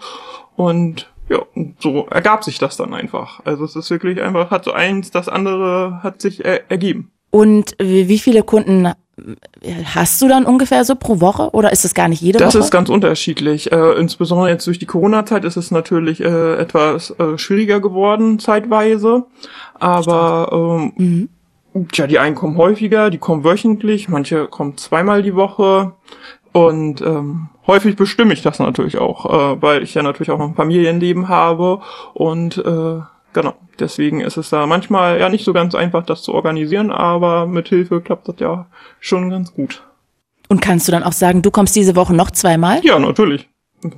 und 0.56 1.12
ja, 1.30 1.39
so 1.80 2.06
ergab 2.07 2.44
sich 2.44 2.60
das 2.60 2.77
dann 2.77 2.94
einfach. 2.94 3.39
Also 3.45 3.66
es 3.66 3.75
ist 3.75 3.89
wirklich 3.89 4.22
einfach, 4.22 4.51
hat 4.51 4.66
so 4.66 4.74
eins, 4.74 5.10
das 5.10 5.27
andere 5.27 6.01
hat 6.04 6.22
sich 6.22 6.45
er 6.45 6.69
ergeben. 6.69 7.12
Und 7.31 7.75
wie 7.80 8.19
viele 8.19 8.44
Kunden 8.44 8.94
hast 9.94 10.21
du 10.21 10.28
dann 10.28 10.45
ungefähr 10.45 10.83
so 10.83 10.95
pro 10.95 11.21
Woche 11.21 11.50
oder 11.51 11.71
ist 11.71 11.86
es 11.86 11.94
gar 11.94 12.07
nicht 12.07 12.21
jede 12.21 12.38
das 12.38 12.50
Woche? 12.50 12.57
Das 12.57 12.68
ist 12.68 12.71
ganz 12.71 12.89
unterschiedlich. 12.89 13.71
Äh, 13.71 13.94
insbesondere 13.94 14.50
jetzt 14.50 14.68
durch 14.68 14.80
die 14.80 14.86
Corona-Zeit 14.86 15.45
ist 15.45 15.56
es 15.56 15.71
natürlich 15.71 16.21
äh, 16.21 16.56
etwas 16.56 17.12
äh, 17.12 17.38
schwieriger 17.38 17.80
geworden 17.80 18.39
zeitweise. 18.39 19.25
Aber 19.80 20.50
ähm, 20.51 20.94
mhm. 20.98 21.30
Tja, 21.92 22.07
die 22.07 22.19
einen 22.19 22.36
kommen 22.36 22.57
häufiger, 22.57 23.10
die 23.10 23.18
kommen 23.18 23.44
wöchentlich, 23.44 24.07
manche 24.07 24.48
kommen 24.48 24.77
zweimal 24.77 25.22
die 25.24 25.36
Woche. 25.36 25.92
Und 26.54 27.01
ähm, 27.01 27.50
häufig 27.68 27.98
bestimme 27.98 28.33
ich 28.33 28.42
das 28.42 28.60
natürlich 28.60 28.98
auch, 28.98 29.25
äh, 29.25 29.62
weil 29.62 29.83
ich 29.83 29.94
ja 29.94 30.01
natürlich 30.01 30.31
auch 30.31 30.39
noch 30.39 30.48
ein 30.48 30.56
Familienleben 30.56 31.27
habe. 31.27 31.81
Und 32.13 32.57
äh, 32.60 33.01
genau, 33.33 33.56
deswegen 33.77 34.22
ist 34.22 34.38
es 34.38 34.51
da 34.51 34.66
manchmal 34.66 35.19
ja 35.19 35.27
nicht 35.27 35.44
so 35.44 35.51
ganz 35.51 35.75
einfach, 35.75 36.06
das 36.06 36.22
zu 36.22 36.33
organisieren, 36.33 36.92
aber 36.92 37.45
mit 37.45 37.68
Hilfe 37.68 38.00
klappt 38.00 38.30
das 38.30 38.36
ja 38.39 38.68
schon 39.01 39.30
ganz 39.30 39.54
gut. 39.54 39.83
Und 40.48 40.62
kannst 40.62 40.88
du 40.88 40.94
dann 40.94 41.04
auch 41.04 41.12
sagen, 41.12 41.42
du 41.42 41.51
kommst 41.51 41.75
diese 41.75 41.98
Woche 41.98 42.13
noch 42.13 42.31
zweimal? 42.31 42.80
Ja, 42.86 42.98
natürlich. 43.00 43.50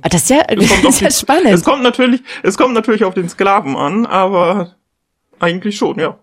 Ah, 0.02 0.08
das 0.08 0.22
ist 0.22 0.30
ja, 0.30 0.42
das 0.82 0.94
ist 0.94 1.00
ja 1.00 1.10
spannend. 1.12 1.50
Es 1.50 1.62
kommt 1.62 1.84
natürlich, 1.84 2.22
es 2.42 2.58
kommt 2.58 2.74
natürlich 2.74 3.04
auf 3.04 3.14
den 3.14 3.28
Sklaven 3.28 3.76
an, 3.76 4.04
aber 4.04 4.74
eigentlich 5.38 5.76
schon, 5.76 6.00
ja 6.00 6.18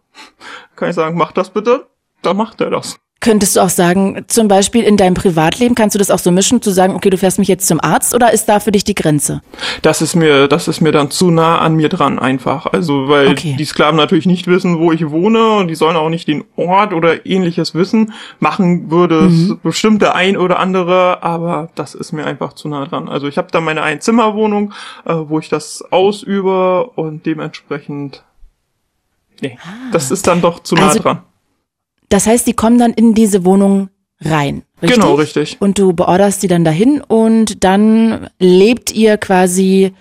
kann 0.75 0.89
ich 0.89 0.95
sagen, 0.95 1.17
mach 1.17 1.31
das 1.31 1.49
bitte, 1.49 1.87
dann 2.21 2.37
macht 2.37 2.61
er 2.61 2.69
das. 2.69 2.97
Könntest 3.21 3.55
du 3.55 3.61
auch 3.61 3.69
sagen, 3.69 4.23
zum 4.27 4.47
Beispiel 4.47 4.83
in 4.83 4.97
deinem 4.97 5.15
Privatleben, 5.15 5.73
kannst 5.73 5.95
du 5.95 5.97
das 5.97 6.11
auch 6.11 6.19
so 6.19 6.29
mischen, 6.29 6.61
zu 6.61 6.69
sagen, 6.69 6.93
okay, 6.93 7.09
du 7.09 7.17
fährst 7.17 7.39
mich 7.39 7.47
jetzt 7.47 7.65
zum 7.65 7.79
Arzt 7.81 8.13
oder 8.13 8.31
ist 8.31 8.45
da 8.45 8.59
für 8.59 8.71
dich 8.71 8.83
die 8.83 8.93
Grenze? 8.93 9.41
Das 9.81 10.03
ist 10.03 10.15
mir, 10.15 10.47
das 10.47 10.67
ist 10.67 10.79
mir 10.79 10.91
dann 10.91 11.09
zu 11.09 11.31
nah 11.31 11.57
an 11.57 11.75
mir 11.75 11.89
dran 11.89 12.19
einfach. 12.19 12.67
Also, 12.67 13.07
weil 13.07 13.29
okay. 13.29 13.55
die 13.57 13.65
Sklaven 13.65 13.95
natürlich 13.95 14.27
nicht 14.27 14.45
wissen, 14.45 14.77
wo 14.77 14.91
ich 14.91 15.09
wohne 15.09 15.53
und 15.53 15.69
die 15.69 15.75
sollen 15.75 15.95
auch 15.95 16.09
nicht 16.09 16.27
den 16.27 16.43
Ort 16.55 16.93
oder 16.93 17.25
ähnliches 17.25 17.73
wissen. 17.73 18.13
Machen 18.39 18.91
würde 18.91 19.21
mhm. 19.21 19.27
es 19.27 19.57
bestimmt 19.63 20.03
der 20.03 20.13
ein 20.13 20.37
oder 20.37 20.59
andere, 20.59 21.23
aber 21.23 21.69
das 21.73 21.95
ist 21.95 22.11
mir 22.11 22.27
einfach 22.27 22.53
zu 22.53 22.67
nah 22.67 22.85
dran. 22.85 23.09
Also 23.09 23.27
ich 23.27 23.39
habe 23.39 23.47
da 23.49 23.59
meine 23.59 23.81
Einzimmerwohnung, 23.81 24.71
äh, 25.05 25.13
wo 25.15 25.39
ich 25.39 25.49
das 25.49 25.83
ausübe 25.89 26.91
und 26.95 27.25
dementsprechend 27.25 28.23
Nee, 29.41 29.57
ah. 29.61 29.91
das 29.91 30.11
ist 30.11 30.27
dann 30.27 30.41
doch 30.41 30.61
zu 30.63 30.75
nah 30.75 30.87
also, 30.87 30.99
dran. 30.99 31.23
Das 32.09 32.27
heißt, 32.27 32.45
die 32.47 32.53
kommen 32.53 32.77
dann 32.77 32.93
in 32.93 33.13
diese 33.13 33.45
Wohnung 33.45 33.89
rein. 34.21 34.63
Richtig? 34.81 34.99
Genau, 34.99 35.15
richtig. 35.15 35.57
Und 35.59 35.77
du 35.77 35.93
beorderst 35.93 36.43
die 36.43 36.47
dann 36.47 36.63
dahin 36.63 37.01
und 37.01 37.63
dann 37.63 38.29
lebt 38.39 38.91
ihr 38.91 39.17
quasi 39.17 39.93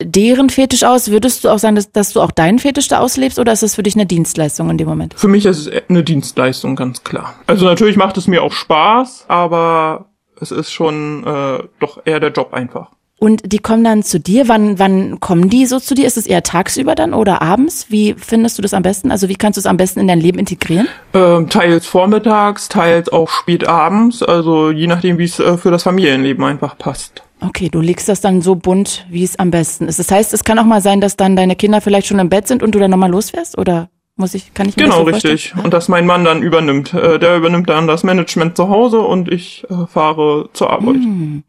deren 0.00 0.50
Fetisch 0.50 0.84
aus. 0.84 1.10
Würdest 1.10 1.44
du 1.44 1.48
auch 1.48 1.58
sagen, 1.58 1.76
dass, 1.76 1.90
dass 1.90 2.12
du 2.12 2.20
auch 2.20 2.30
deinen 2.30 2.58
Fetisch 2.58 2.88
da 2.88 2.98
auslebst 2.98 3.38
oder 3.38 3.52
ist 3.52 3.62
das 3.62 3.74
für 3.74 3.82
dich 3.82 3.94
eine 3.94 4.06
Dienstleistung 4.06 4.70
in 4.70 4.78
dem 4.78 4.88
Moment? 4.88 5.14
Für 5.14 5.28
mich 5.28 5.46
ist 5.46 5.66
es 5.66 5.82
eine 5.88 6.04
Dienstleistung, 6.04 6.76
ganz 6.76 7.02
klar. 7.04 7.34
Also 7.46 7.64
natürlich 7.64 7.96
macht 7.96 8.16
es 8.16 8.28
mir 8.28 8.42
auch 8.42 8.52
Spaß, 8.52 9.26
aber 9.28 10.06
es 10.40 10.50
ist 10.50 10.72
schon 10.72 11.24
äh, 11.24 11.64
doch 11.80 12.00
eher 12.04 12.20
der 12.20 12.30
Job 12.30 12.52
einfach. 12.52 12.90
Und 13.22 13.52
die 13.52 13.58
kommen 13.58 13.84
dann 13.84 14.02
zu 14.02 14.18
dir. 14.18 14.48
Wann, 14.48 14.80
wann 14.80 15.20
kommen 15.20 15.48
die 15.48 15.66
so 15.66 15.78
zu 15.78 15.94
dir? 15.94 16.08
Ist 16.08 16.16
es 16.16 16.26
eher 16.26 16.42
tagsüber 16.42 16.96
dann 16.96 17.14
oder 17.14 17.40
abends? 17.40 17.86
Wie 17.88 18.16
findest 18.18 18.58
du 18.58 18.62
das 18.62 18.74
am 18.74 18.82
besten? 18.82 19.12
Also 19.12 19.28
wie 19.28 19.36
kannst 19.36 19.58
du 19.58 19.60
es 19.60 19.66
am 19.66 19.76
besten 19.76 20.00
in 20.00 20.08
dein 20.08 20.18
Leben 20.18 20.40
integrieren? 20.40 20.88
Ähm, 21.14 21.48
teils 21.48 21.86
vormittags, 21.86 22.68
teils 22.68 23.10
auch 23.10 23.28
spät 23.30 23.64
abends. 23.68 24.24
Also 24.24 24.72
je 24.72 24.88
nachdem, 24.88 25.18
wie 25.18 25.24
es 25.26 25.38
äh, 25.38 25.56
für 25.56 25.70
das 25.70 25.84
Familienleben 25.84 26.42
einfach 26.42 26.76
passt. 26.76 27.22
Okay, 27.40 27.68
du 27.68 27.80
legst 27.80 28.08
das 28.08 28.20
dann 28.22 28.42
so 28.42 28.56
bunt, 28.56 29.06
wie 29.08 29.22
es 29.22 29.38
am 29.38 29.52
besten 29.52 29.86
ist. 29.86 30.00
Das 30.00 30.10
heißt, 30.10 30.34
es 30.34 30.42
kann 30.42 30.58
auch 30.58 30.64
mal 30.64 30.82
sein, 30.82 31.00
dass 31.00 31.16
dann 31.16 31.36
deine 31.36 31.54
Kinder 31.54 31.80
vielleicht 31.80 32.08
schon 32.08 32.18
im 32.18 32.28
Bett 32.28 32.48
sind 32.48 32.60
und 32.60 32.74
du 32.74 32.80
dann 32.80 32.90
nochmal 32.90 33.12
losfährst? 33.12 33.56
Oder 33.56 33.88
muss 34.16 34.34
ich, 34.34 34.52
kann 34.54 34.68
ich 34.68 34.76
mir 34.76 34.84
Genau, 34.84 34.98
so 34.98 35.02
richtig. 35.02 35.54
Und 35.62 35.72
dass 35.72 35.88
mein 35.88 36.06
Mann 36.06 36.24
dann 36.24 36.42
übernimmt. 36.42 36.92
Äh, 36.92 37.18
der 37.18 37.36
übernimmt 37.36 37.68
dann 37.68 37.86
das 37.86 38.02
Management 38.02 38.56
zu 38.56 38.68
Hause 38.68 39.00
und 39.00 39.30
ich 39.30 39.64
äh, 39.70 39.86
fahre 39.86 40.50
zur 40.52 40.70
Arbeit. 40.70 40.96
Hm. 40.96 41.44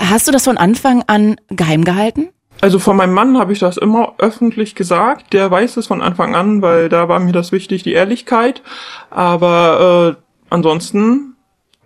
Hast 0.00 0.28
du 0.28 0.32
das 0.32 0.44
von 0.44 0.56
Anfang 0.56 1.02
an 1.06 1.36
geheim 1.48 1.84
gehalten? 1.84 2.28
Also 2.60 2.78
von 2.78 2.96
meinem 2.96 3.12
Mann 3.14 3.38
habe 3.38 3.52
ich 3.52 3.58
das 3.58 3.76
immer 3.76 4.14
öffentlich 4.18 4.74
gesagt. 4.74 5.32
Der 5.32 5.50
weiß 5.50 5.76
es 5.76 5.88
von 5.88 6.00
Anfang 6.00 6.34
an, 6.34 6.62
weil 6.62 6.88
da 6.88 7.08
war 7.08 7.18
mir 7.18 7.32
das 7.32 7.52
wichtig, 7.52 7.82
die 7.82 7.92
Ehrlichkeit. 7.92 8.62
Aber 9.10 10.16
äh, 10.16 10.22
ansonsten 10.50 11.33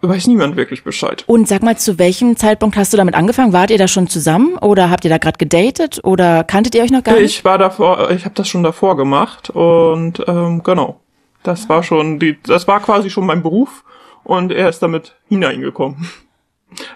weiß 0.02 0.26
niemand 0.28 0.56
wirklich 0.56 0.84
Bescheid. 0.84 1.24
Und 1.26 1.48
sag 1.48 1.62
mal, 1.62 1.76
zu 1.76 1.98
welchem 1.98 2.36
Zeitpunkt 2.36 2.76
hast 2.76 2.92
du 2.92 2.96
damit 2.96 3.14
angefangen? 3.14 3.52
Wart 3.52 3.70
ihr 3.70 3.78
da 3.78 3.88
schon 3.88 4.08
zusammen 4.08 4.56
oder 4.58 4.90
habt 4.90 5.04
ihr 5.04 5.10
da 5.10 5.18
gerade 5.18 5.38
gedatet 5.38 6.00
oder 6.04 6.44
kanntet 6.44 6.74
ihr 6.74 6.82
euch 6.82 6.90
noch 6.90 7.02
gar 7.02 7.14
nicht? 7.14 7.24
Ich 7.24 7.44
war 7.44 7.58
davor, 7.58 8.10
ich 8.10 8.24
habe 8.24 8.34
das 8.34 8.48
schon 8.48 8.62
davor 8.62 8.96
gemacht 8.96 9.50
und 9.50 10.22
ähm, 10.26 10.62
genau, 10.62 11.00
das 11.42 11.68
war 11.68 11.82
schon 11.82 12.18
die, 12.18 12.38
das 12.42 12.68
war 12.68 12.80
quasi 12.80 13.10
schon 13.10 13.26
mein 13.26 13.42
Beruf 13.42 13.84
und 14.24 14.52
er 14.52 14.68
ist 14.68 14.80
damit 14.80 15.14
hineingekommen. 15.28 16.08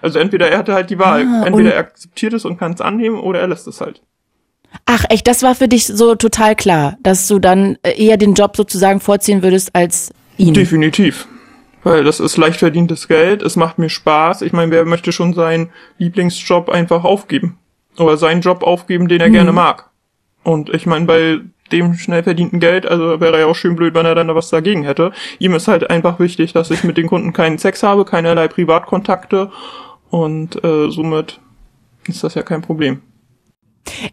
Also 0.01 0.19
entweder 0.19 0.49
er 0.49 0.59
hatte 0.59 0.73
halt 0.73 0.89
die 0.89 0.99
Wahl, 0.99 1.25
Ah, 1.27 1.43
entweder 1.45 1.73
er 1.73 1.79
akzeptiert 1.79 2.33
es 2.33 2.45
und 2.45 2.57
kann 2.57 2.73
es 2.73 2.81
annehmen 2.81 3.19
oder 3.19 3.39
er 3.39 3.47
lässt 3.47 3.67
es 3.67 3.81
halt. 3.81 4.01
Ach, 4.85 5.05
echt, 5.09 5.27
das 5.27 5.43
war 5.43 5.55
für 5.55 5.67
dich 5.67 5.85
so 5.85 6.15
total 6.15 6.55
klar, 6.55 6.97
dass 7.01 7.27
du 7.27 7.39
dann 7.39 7.77
äh, 7.83 7.91
eher 8.03 8.17
den 8.17 8.33
Job 8.33 8.55
sozusagen 8.55 8.99
vorziehen 8.99 9.43
würdest 9.43 9.75
als 9.75 10.11
ihn. 10.37 10.53
Definitiv. 10.53 11.27
Weil 11.83 12.03
das 12.03 12.19
ist 12.19 12.37
leicht 12.37 12.59
verdientes 12.59 13.07
Geld, 13.07 13.41
es 13.41 13.55
macht 13.55 13.77
mir 13.77 13.89
Spaß. 13.89 14.41
Ich 14.41 14.53
meine, 14.53 14.71
wer 14.71 14.85
möchte 14.85 15.11
schon 15.11 15.33
seinen 15.33 15.69
Lieblingsjob 15.97 16.69
einfach 16.69 17.03
aufgeben? 17.03 17.57
Oder 17.97 18.17
seinen 18.17 18.41
Job 18.41 18.63
aufgeben, 18.63 19.07
den 19.07 19.21
er 19.21 19.29
gerne 19.29 19.51
mag. 19.51 19.89
Und 20.43 20.73
ich 20.73 20.85
meine, 20.85 21.05
bei 21.05 21.39
dem 21.71 21.95
schnell 21.95 22.23
verdienten 22.23 22.59
Geld, 22.59 22.85
also 22.85 23.19
wäre 23.19 23.39
ja 23.39 23.45
auch 23.45 23.55
schön 23.55 23.75
blöd, 23.75 23.93
wenn 23.93 24.05
er 24.05 24.15
dann 24.15 24.27
da 24.27 24.35
was 24.35 24.49
dagegen 24.49 24.83
hätte. 24.83 25.11
Ihm 25.39 25.53
ist 25.53 25.67
halt 25.67 25.89
einfach 25.89 26.19
wichtig, 26.19 26.53
dass 26.53 26.71
ich 26.71 26.83
mit 26.83 26.97
den 26.97 27.07
Kunden 27.07 27.33
keinen 27.33 27.57
Sex 27.57 27.83
habe, 27.83 28.05
keinerlei 28.05 28.47
Privatkontakte 28.47 29.51
und 30.09 30.63
äh, 30.63 30.89
somit 30.89 31.39
ist 32.07 32.23
das 32.23 32.35
ja 32.35 32.43
kein 32.43 32.61
Problem. 32.61 33.01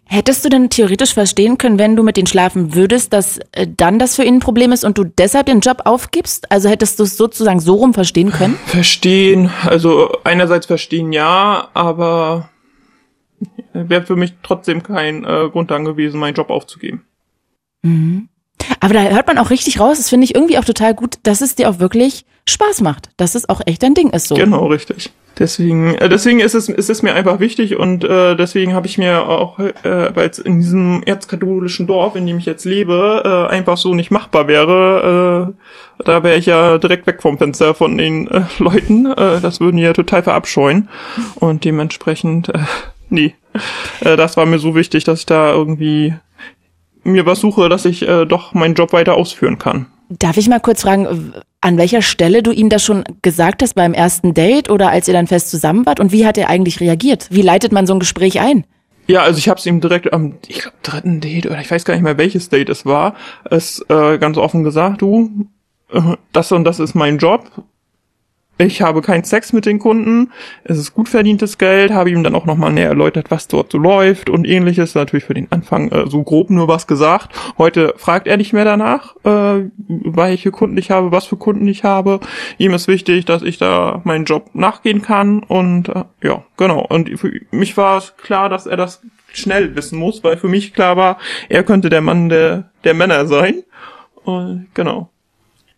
Hättest 0.05 0.45
du 0.45 0.49
denn 0.49 0.69
theoretisch 0.69 1.15
verstehen 1.15 1.57
können, 1.57 1.79
wenn 1.79 1.97
du 1.97 2.03
mit 2.03 2.17
denen 2.17 2.27
schlafen 2.27 2.75
würdest, 2.75 3.13
dass 3.13 3.39
äh, 3.53 3.67
dann 3.69 3.99
das 3.99 4.17
für 4.17 4.25
ihn 4.25 4.37
ein 4.37 4.41
Problem 4.41 4.73
ist 4.73 4.85
und 4.85 4.99
du 4.99 5.05
deshalb 5.05 5.47
den 5.47 5.61
Job 5.61 5.83
aufgibst? 5.85 6.51
Also 6.51 6.69
hättest 6.69 6.99
du 6.99 7.05
es 7.05 7.17
sozusagen 7.17 7.61
so 7.61 7.75
rum 7.75 7.95
verstehen 7.95 8.33
können? 8.33 8.59
Verstehen, 8.67 9.51
also 9.65 10.11
einerseits 10.25 10.67
verstehen 10.67 11.13
ja, 11.13 11.69
aber 11.75 12.51
wäre 13.73 14.05
für 14.05 14.17
mich 14.17 14.35
trotzdem 14.43 14.83
kein 14.83 15.25
äh, 15.25 15.49
Grund 15.51 15.71
dann 15.71 15.85
gewesen, 15.85 16.19
meinen 16.21 16.35
Job 16.35 16.51
aufzugeben. 16.51 17.05
Aber 18.81 18.95
da 18.95 19.03
hört 19.03 19.27
man 19.27 19.39
auch 19.39 19.51
richtig 19.51 19.81
raus, 19.81 19.99
das 19.99 20.09
finde 20.09 20.25
ich 20.25 20.35
irgendwie 20.35 20.59
auch 20.59 20.65
total 20.65 20.95
gut, 20.95 21.19
dass 21.23 21.41
es 21.41 21.55
dir 21.55 21.71
auch 21.71 21.79
wirklich 21.79 22.27
Spaß 22.51 22.81
macht, 22.83 23.11
dass 23.17 23.35
es 23.35 23.49
auch 23.49 23.61
echt 23.67 23.83
dein 23.83 23.95
Ding 23.95 24.11
ist 24.11 24.29
so. 24.29 24.35
Genau, 24.35 24.67
richtig. 24.67 25.11
Deswegen, 25.39 25.95
äh, 25.95 26.09
deswegen 26.09 26.41
ist 26.41 26.55
es, 26.55 26.69
ist 26.69 26.91
es 26.91 27.03
mir 27.03 27.15
einfach 27.15 27.41
wichtig 27.41 27.77
und 27.77 28.05
äh, 28.05 28.37
deswegen 28.37 28.75
habe 28.75 28.87
ich 28.87 28.99
mir 28.99 29.27
auch, 29.27 29.59
äh, 29.59 29.73
weil 30.15 30.29
es 30.29 30.39
in 30.39 30.61
diesem 30.61 31.03
erzkatholischen 31.05 31.87
Dorf, 31.87 32.15
in 32.15 32.27
dem 32.27 32.39
ich 32.39 32.45
jetzt 32.45 32.67
lebe, 32.67 33.23
äh, 33.25 33.53
einfach 33.53 33.79
so 33.79 33.95
nicht 33.95 34.11
machbar 34.11 34.49
wäre, 34.49 35.55
äh, 35.99 36.05
da 36.05 36.23
wäre 36.23 36.37
ich 36.37 36.47
ja 36.47 36.77
direkt 36.79 37.07
weg 37.07 37.23
vom 37.23 37.39
Fenster 37.39 37.75
von 37.75 37.97
den 37.97 38.29
äh, 38.29 38.43
Leuten. 38.59 39.07
Äh, 39.07 39.41
das 39.41 39.61
würden 39.61 39.79
die 39.79 39.83
ja 39.83 39.93
total 39.93 40.23
verabscheuen. 40.23 40.89
Und 41.37 41.65
dementsprechend, 41.65 42.51
äh, 42.51 42.59
nee, 43.09 43.35
äh, 44.01 44.17
das 44.17 44.37
war 44.37 44.47
mir 44.47 44.59
so 44.59 44.75
wichtig, 44.75 45.05
dass 45.05 45.21
ich 45.21 45.27
da 45.27 45.53
irgendwie 45.53 46.15
mir 47.03 47.25
was 47.25 47.41
suche, 47.41 47.69
dass 47.69 47.87
ich 47.87 48.07
äh, 48.07 48.27
doch 48.27 48.53
meinen 48.53 48.75
Job 48.75 48.93
weiter 48.93 49.15
ausführen 49.15 49.59
kann. 49.59 49.87
Darf 50.11 50.37
ich 50.37 50.49
mal 50.49 50.61
kurz 50.61 50.83
fragen, 50.83 51.33
an 51.61 51.77
welcher 51.77 52.03
Stelle 52.03 52.43
du 52.43 52.53
ihm 52.53 52.69
das 52.69 52.83
schon 52.83 53.05
gesagt 53.23 53.63
hast 53.63 53.75
beim 53.75 53.93
ersten 53.93 54.35
Date 54.35 54.71
oder 54.71 54.91
als 54.91 55.09
ihr 55.09 55.15
dann 55.15 55.27
fest 55.27 55.51
zusammen 55.51 55.85
wart 55.87 56.01
und 56.01 56.13
wie 56.13 56.27
hat 56.27 56.39
er 56.39 56.49
eigentlich 56.49 56.81
reagiert? 56.81 57.29
Wie 57.31 57.43
leitet 57.43 57.73
man 57.73 57.87
so 57.87 57.95
ein 57.95 58.01
Gespräch 58.01 58.41
ein? 58.41 58.65
Ja, 59.07 59.23
also 59.23 59.39
ich 59.39 59.49
habe 59.49 59.59
es 59.59 59.67
ihm 59.67 59.81
direkt 59.81 60.13
am, 60.13 60.39
ich 60.47 60.61
glaube, 60.61 60.77
dritten 60.83 61.21
Date 61.21 61.47
oder 61.47 61.61
ich 61.61 61.71
weiß 61.71 61.85
gar 61.85 61.95
nicht 61.95 62.03
mehr, 62.03 62.17
welches 62.17 62.49
Date 62.49 62.69
es 62.69 62.87
war, 62.87 63.15
es 63.51 63.85
äh, 63.89 64.19
ganz 64.19 64.39
offen 64.39 64.63
gesagt, 64.63 65.03
du, 65.03 65.49
äh, 65.93 66.01
das 66.33 66.53
und 66.53 66.65
das 66.65 66.79
ist 66.79 66.95
mein 66.95 67.19
Job. 67.19 67.51
Ich 68.61 68.83
habe 68.83 69.01
keinen 69.01 69.25
Sex 69.25 69.55
mit 69.55 69.65
den 69.65 69.79
Kunden. 69.79 70.33
Es 70.65 70.77
ist 70.77 70.93
gut 70.93 71.09
verdientes 71.09 71.57
Geld. 71.57 71.93
Habe 71.93 72.11
ihm 72.11 72.23
dann 72.23 72.35
auch 72.35 72.45
nochmal 72.45 72.71
näher 72.71 72.89
erläutert, 72.89 73.31
was 73.31 73.49
dort 73.49 73.73
so 73.73 73.79
läuft 73.79 74.29
und 74.29 74.47
ähnliches. 74.47 74.95
Natürlich 74.95 75.25
für 75.25 75.33
den 75.33 75.51
Anfang 75.51 75.91
äh, 75.91 76.11
so 76.11 76.23
grob 76.23 76.51
nur 76.51 76.69
was 76.69 76.87
gesagt. 76.87 77.31
Heute 77.57 77.95
fragt 77.97 78.27
er 78.27 78.37
nicht 78.37 78.53
mehr 78.53 78.67
danach, 78.67 79.17
äh, 79.25 79.71
welche 79.79 80.51
Kunden 80.51 80.77
ich 80.77 80.91
habe, 80.91 81.11
was 81.11 81.25
für 81.25 81.39
Kunden 81.39 81.67
ich 81.69 81.85
habe. 81.85 82.21
Ihm 82.59 82.75
ist 82.75 82.87
wichtig, 82.87 83.25
dass 83.25 83.41
ich 83.41 83.57
da 83.57 84.03
meinen 84.05 84.27
Job 84.27 84.51
nachgehen 84.53 85.01
kann. 85.01 85.43
Und 85.43 85.89
äh, 85.89 86.05
ja, 86.23 86.45
genau. 86.59 86.85
Und 86.87 87.19
für 87.19 87.33
mich 87.51 87.79
war 87.79 87.97
es 87.97 88.15
klar, 88.19 88.51
dass 88.51 88.67
er 88.67 88.77
das 88.77 89.01
schnell 89.33 89.75
wissen 89.75 89.99
muss, 89.99 90.23
weil 90.23 90.37
für 90.37 90.49
mich 90.49 90.75
klar 90.75 90.99
war, 90.99 91.17
er 91.49 91.63
könnte 91.63 91.89
der 91.89 92.03
Mann 92.03 92.29
der, 92.29 92.71
der 92.85 92.93
Männer 92.93 93.25
sein. 93.25 93.63
Und 94.25 94.67
genau. 94.75 95.09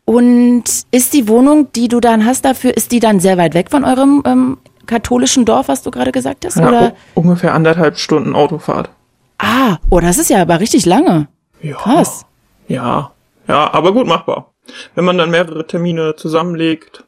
Und 0.04 0.64
ist 0.90 1.12
die 1.12 1.28
Wohnung, 1.28 1.70
die 1.72 1.88
du 1.88 2.00
dann 2.00 2.26
hast 2.26 2.44
dafür, 2.44 2.76
ist 2.76 2.92
die 2.92 3.00
dann 3.00 3.20
sehr 3.20 3.38
weit 3.38 3.54
weg 3.54 3.70
von 3.70 3.84
eurem 3.84 4.22
ähm, 4.26 4.58
katholischen 4.86 5.44
Dorf, 5.44 5.68
was 5.68 5.82
du 5.82 5.90
gerade 5.90 6.12
gesagt 6.12 6.44
hast? 6.44 6.56
Ja, 6.56 6.68
Oder? 6.68 6.92
ungefähr 7.14 7.54
anderthalb 7.54 7.98
Stunden 7.98 8.34
Autofahrt. 8.34 8.90
Ah, 9.38 9.78
oh, 9.90 10.00
das 10.00 10.18
ist 10.18 10.30
ja 10.30 10.42
aber 10.42 10.60
richtig 10.60 10.86
lange. 10.86 11.28
Ja. 11.60 11.76
Krass. 11.76 12.26
Ja. 12.68 13.12
Ja, 13.48 13.72
aber 13.72 13.92
gut 13.92 14.06
machbar. 14.06 14.52
Wenn 14.94 15.04
man 15.04 15.18
dann 15.18 15.30
mehrere 15.30 15.66
Termine 15.66 16.14
zusammenlegt, 16.16 17.04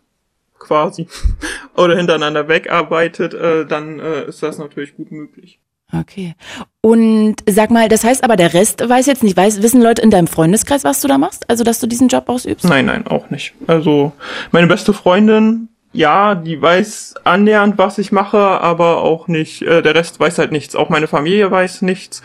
quasi, 0.58 1.08
oder 1.76 1.96
hintereinander 1.96 2.48
wegarbeitet, 2.48 3.34
äh, 3.34 3.66
dann 3.66 4.00
äh, 4.00 4.26
ist 4.26 4.42
das 4.42 4.58
natürlich 4.58 4.96
gut 4.96 5.10
möglich. 5.10 5.60
Okay. 5.92 6.34
Und 6.80 7.36
sag 7.48 7.70
mal, 7.70 7.88
das 7.88 8.04
heißt 8.04 8.24
aber, 8.24 8.36
der 8.36 8.54
Rest 8.54 8.86
weiß 8.86 9.06
jetzt 9.06 9.22
nicht, 9.22 9.36
weiß, 9.36 9.62
wissen 9.62 9.82
Leute 9.82 10.02
in 10.02 10.10
deinem 10.10 10.26
Freundeskreis, 10.26 10.84
was 10.84 11.00
du 11.00 11.08
da 11.08 11.18
machst? 11.18 11.48
Also, 11.48 11.64
dass 11.64 11.80
du 11.80 11.86
diesen 11.86 12.08
Job 12.08 12.28
ausübst? 12.28 12.64
Nein, 12.64 12.86
nein, 12.86 13.06
auch 13.06 13.30
nicht. 13.30 13.54
Also, 13.66 14.12
meine 14.50 14.66
beste 14.66 14.92
Freundin, 14.92 15.68
ja, 15.92 16.34
die 16.34 16.60
weiß 16.60 17.14
annähernd, 17.24 17.78
was 17.78 17.98
ich 17.98 18.10
mache, 18.12 18.38
aber 18.38 19.02
auch 19.02 19.28
nicht, 19.28 19.62
äh, 19.62 19.82
der 19.82 19.94
Rest 19.94 20.18
weiß 20.18 20.38
halt 20.38 20.52
nichts. 20.52 20.74
Auch 20.74 20.88
meine 20.88 21.06
Familie 21.06 21.50
weiß 21.50 21.82
nichts. 21.82 22.22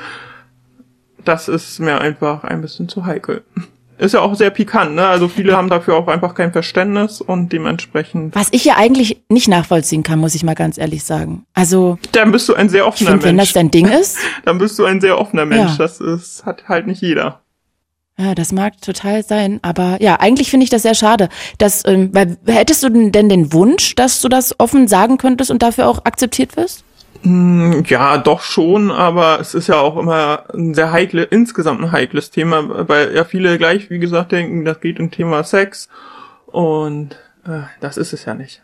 Das 1.24 1.48
ist 1.48 1.80
mir 1.80 2.02
einfach 2.02 2.44
ein 2.44 2.62
bisschen 2.62 2.90
zu 2.90 3.06
heikel. 3.06 3.44
Ist 4.00 4.14
ja 4.14 4.22
auch 4.22 4.34
sehr 4.36 4.50
pikant, 4.50 4.96
ne? 4.96 5.06
Also 5.06 5.28
viele 5.28 5.58
haben 5.58 5.70
dafür 5.70 5.96
auch 5.98 6.08
einfach 6.08 6.34
kein 6.34 6.54
Verständnis 6.54 7.20
und 7.20 7.52
dementsprechend, 7.52 8.34
Was 8.34 8.48
ich 8.52 8.64
ja 8.64 8.78
eigentlich 8.78 9.22
nicht 9.28 9.50
nachvollziehen 9.50 10.04
kann, 10.04 10.20
muss 10.20 10.36
ich 10.36 10.44
mal 10.44 10.56
ganz 10.56 10.78
ehrlich 10.78 11.04
sagen. 11.04 11.46
Also, 11.54 12.00
dann 12.14 12.32
bist 12.32 12.48
du 12.48 12.54
ein 12.54 12.70
sehr 12.70 12.88
offener 12.88 13.12
finde, 13.12 13.26
wenn 13.26 13.38
das 13.38 13.48
Mensch. 13.48 13.54
dein 13.54 13.72
Ding 13.72 13.88
ist, 13.90 14.18
Dann 14.46 14.58
bist 14.58 14.80
du 14.80 14.86
ein 14.86 15.02
sehr 15.02 15.20
offener 15.20 15.46
Mensch. 15.46 15.72
Ja. 15.72 15.78
Das 15.78 16.00
ist, 16.00 16.46
hat 16.46 16.70
halt 16.70 16.88
nicht 16.88 17.02
jeder. 17.02 17.42
ja, 18.18 18.36
das 18.36 18.54
mag 18.54 18.82
total 18.82 19.24
sein. 19.26 19.60
Aber 19.64 19.98
ja, 20.02 20.16
eigentlich 20.16 20.50
finde 20.50 20.64
ich 20.64 20.70
das 20.70 20.84
sehr 20.84 20.96
schade. 20.96 21.28
Dass, 21.58 21.86
ähm, 21.86 22.10
weil, 22.14 22.38
hättest 22.48 22.82
du 22.84 22.90
denn 22.90 23.12
denn 23.12 23.28
den 23.28 23.52
Wunsch, 23.52 23.96
dass 23.96 24.22
du 24.22 24.30
das 24.30 24.58
offen 24.60 24.88
sagen 24.88 25.18
könntest 25.18 25.52
und 25.52 25.62
dafür 25.62 25.88
auch 25.90 26.06
akzeptiert 26.06 26.56
wirst? 26.56 26.86
Mm, 27.24 27.84
Ja, 27.88 28.18
doch 28.18 28.42
schon, 28.42 28.92
aber 28.92 29.40
es 29.40 29.54
ist 29.54 29.68
ja 29.68 29.80
auch 29.80 29.98
immer 29.98 30.44
ein 30.54 30.74
sehr 30.74 30.92
heikle, 30.92 31.24
insgesamt 31.24 31.82
ein 31.82 31.92
heikles 31.92 32.32
Thema, 32.32 32.88
weil 32.88 33.14
ja 33.16 33.24
viele 33.24 33.58
gleich, 33.58 33.90
wie 33.90 34.00
gesagt, 34.00 34.32
denken, 34.32 34.66
das 34.66 34.80
geht 34.80 35.00
um 35.00 35.12
Thema 35.12 35.44
Sex 35.44 35.90
und 36.48 37.12
äh, 37.46 37.62
das 37.82 37.98
ist 37.98 38.14
es 38.14 38.26
ja 38.26 38.34
nicht. 38.34 38.62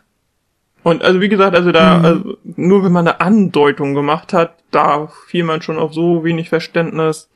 Und 0.82 1.02
also 1.02 1.20
wie 1.20 1.28
gesagt, 1.28 1.56
also 1.56 1.72
da, 1.72 2.00
also, 2.00 2.36
nur 2.44 2.84
wenn 2.84 2.92
man 2.92 3.08
eine 3.08 3.20
Andeutung 3.20 3.94
gemacht 3.94 4.32
hat, 4.32 4.54
da 4.70 5.08
fiel 5.26 5.42
man 5.42 5.60
schon 5.60 5.78
auf 5.80 5.92
so 5.92 6.22
wenig 6.24 6.48
Verständnis. 6.48 7.28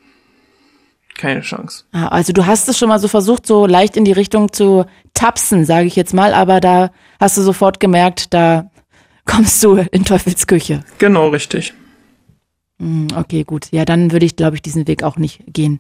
Keine 1.19 1.41
Chance. 1.41 1.85
Ah, 1.93 2.07
Also 2.09 2.33
du 2.33 2.47
hast 2.47 2.69
es 2.69 2.79
schon 2.79 2.89
mal 2.89 3.01
so 3.01 3.09
versucht, 3.09 3.47
so 3.47 3.67
leicht 3.67 3.97
in 3.97 4.05
die 4.05 4.13
Richtung 4.13 4.53
zu 4.53 4.87
tapsen, 5.15 5.65
sage 5.65 5.87
ich 5.87 5.97
jetzt 5.97 6.15
mal, 6.15 6.33
aber 6.33 6.61
da 6.61 6.91
hast 7.19 7.37
du 7.37 7.43
sofort 7.43 7.81
gemerkt, 7.81 8.33
da 8.33 8.70
kommst 9.31 9.63
du 9.63 9.77
in 9.93 10.05
Teufels 10.05 10.47
Küche. 10.47 10.81
Genau, 10.99 11.29
richtig. 11.29 11.73
Hm, 12.81 13.09
Okay, 13.15 13.45
gut. 13.45 13.67
Ja, 13.71 13.85
dann 13.85 14.11
würde 14.11 14.25
ich, 14.25 14.37
glaube 14.37 14.57
ich, 14.57 14.63
diesen 14.63 14.89
Weg 14.89 15.03
auch 15.03 15.19
nicht 15.19 15.41
gehen. 15.47 15.79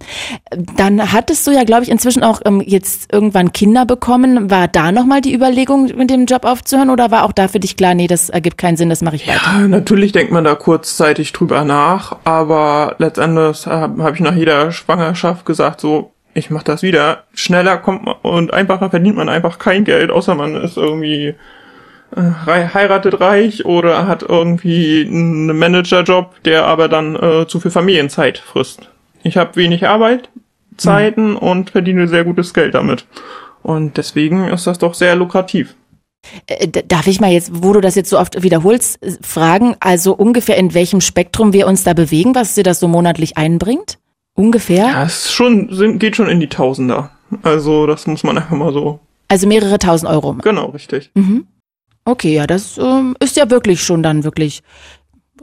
Dann 0.77 1.13
hattest 1.13 1.47
du 1.47 1.51
ja, 1.51 1.65
glaube 1.65 1.83
ich, 1.83 1.91
inzwischen 1.91 2.23
auch 2.23 2.41
ähm, 2.45 2.63
jetzt 2.65 3.13
irgendwann 3.13 3.53
Kinder 3.53 3.87
bekommen. 3.87 4.51
War 4.51 4.69
da 4.69 4.93
nochmal 4.93 5.21
die 5.23 5.35
Überlegung, 5.35 5.91
mit 5.97 6.11
dem 6.11 6.27
Job 6.27 6.45
aufzuhören 6.45 6.91
oder 6.91 7.11
war 7.11 7.25
auch 7.25 7.33
da 7.33 7.49
für 7.49 7.59
dich 7.59 7.77
klar, 7.77 7.95
nee, 7.95 8.07
das 8.07 8.29
ergibt 8.29 8.59
keinen 8.59 8.77
Sinn, 8.77 8.91
das 8.91 9.03
mache 9.03 9.17
ich 9.17 9.27
weiter? 9.27 9.41
Ja, 9.45 9.69
natürlich 9.69 10.13
denkt 10.13 10.31
man 10.31 10.45
da 10.45 10.55
kurzzeitig 10.55 11.33
drüber 11.33 11.65
nach, 11.65 12.19
aber 12.25 12.97
letztendlich 12.99 13.67
habe 13.67 14.03
hab 14.03 14.15
ich 14.15 14.21
nach 14.21 14.35
jeder 14.37 14.71
Schwangerschaft 14.71 15.47
gesagt, 15.47 15.81
so, 15.81 16.13
ich 16.35 16.51
mach 16.51 16.63
das 16.63 16.83
wieder. 16.83 17.25
Schneller 17.35 17.79
kommt 17.79 18.05
man 18.05 18.17
und 18.23 18.53
einfacher 18.53 18.91
verdient 18.91 19.17
man 19.17 19.29
einfach 19.29 19.59
kein 19.59 19.85
Geld, 19.85 20.11
außer 20.11 20.35
man 20.35 20.55
ist 20.55 20.77
irgendwie 20.77 21.35
heiratet 22.17 23.21
reich 23.21 23.65
oder 23.65 24.07
hat 24.07 24.23
irgendwie 24.23 25.07
einen 25.07 25.57
Managerjob, 25.59 26.43
der 26.45 26.65
aber 26.65 26.89
dann 26.89 27.17
äh, 27.17 27.47
zu 27.47 27.61
viel 27.61 27.71
Familienzeit 27.71 28.39
frisst. 28.39 28.91
Ich 29.23 29.37
habe 29.37 29.57
wenig 29.57 29.87
Arbeit, 29.87 30.29
Zeiten 30.77 31.37
und 31.37 31.71
verdiene 31.71 32.09
sehr 32.09 32.25
gutes 32.25 32.55
Geld 32.55 32.75
damit. 32.75 33.07
Und 33.63 33.97
deswegen 33.97 34.49
ist 34.49 34.67
das 34.67 34.79
doch 34.79 34.95
sehr 34.95 35.15
lukrativ. 35.15 35.75
Äh, 36.47 36.69
Darf 36.69 37.07
ich 37.07 37.21
mal 37.21 37.31
jetzt, 37.31 37.51
wo 37.63 37.73
du 37.73 37.81
das 37.81 37.95
jetzt 37.95 38.11
so 38.11 38.19
oft 38.19 38.43
wiederholst, 38.43 39.03
äh, 39.03 39.13
fragen, 39.21 39.77
also 39.81 40.15
ungefähr 40.15 40.57
in 40.57 40.75
welchem 40.75 41.01
Spektrum 41.01 41.53
wir 41.53 41.67
uns 41.67 41.85
da 41.85 41.93
bewegen, 41.93 42.35
was 42.35 42.55
dir 42.55 42.65
das 42.65 42.81
so 42.81 42.89
monatlich 42.89 43.37
einbringt? 43.37 43.99
Ungefähr? 44.35 44.87
Ja, 44.87 45.05
es 45.05 45.31
schon, 45.31 45.73
sind, 45.75 45.99
geht 45.99 46.17
schon 46.17 46.29
in 46.29 46.41
die 46.41 46.49
Tausender. 46.49 47.11
Also 47.43 47.87
das 47.87 48.07
muss 48.07 48.23
man 48.25 48.39
einfach 48.39 48.57
mal 48.57 48.73
so. 48.73 49.01
Also 49.29 49.47
mehrere 49.47 49.79
tausend 49.79 50.11
Euro. 50.11 50.35
Genau, 50.35 50.67
richtig. 50.71 51.11
Okay, 52.11 52.35
ja, 52.35 52.47
das 52.49 52.77
ähm, 52.77 53.17
ist 53.21 53.37
ja 53.37 53.51
wirklich 53.51 53.85
schon 53.85 54.03
dann 54.03 54.25
wirklich 54.25 54.63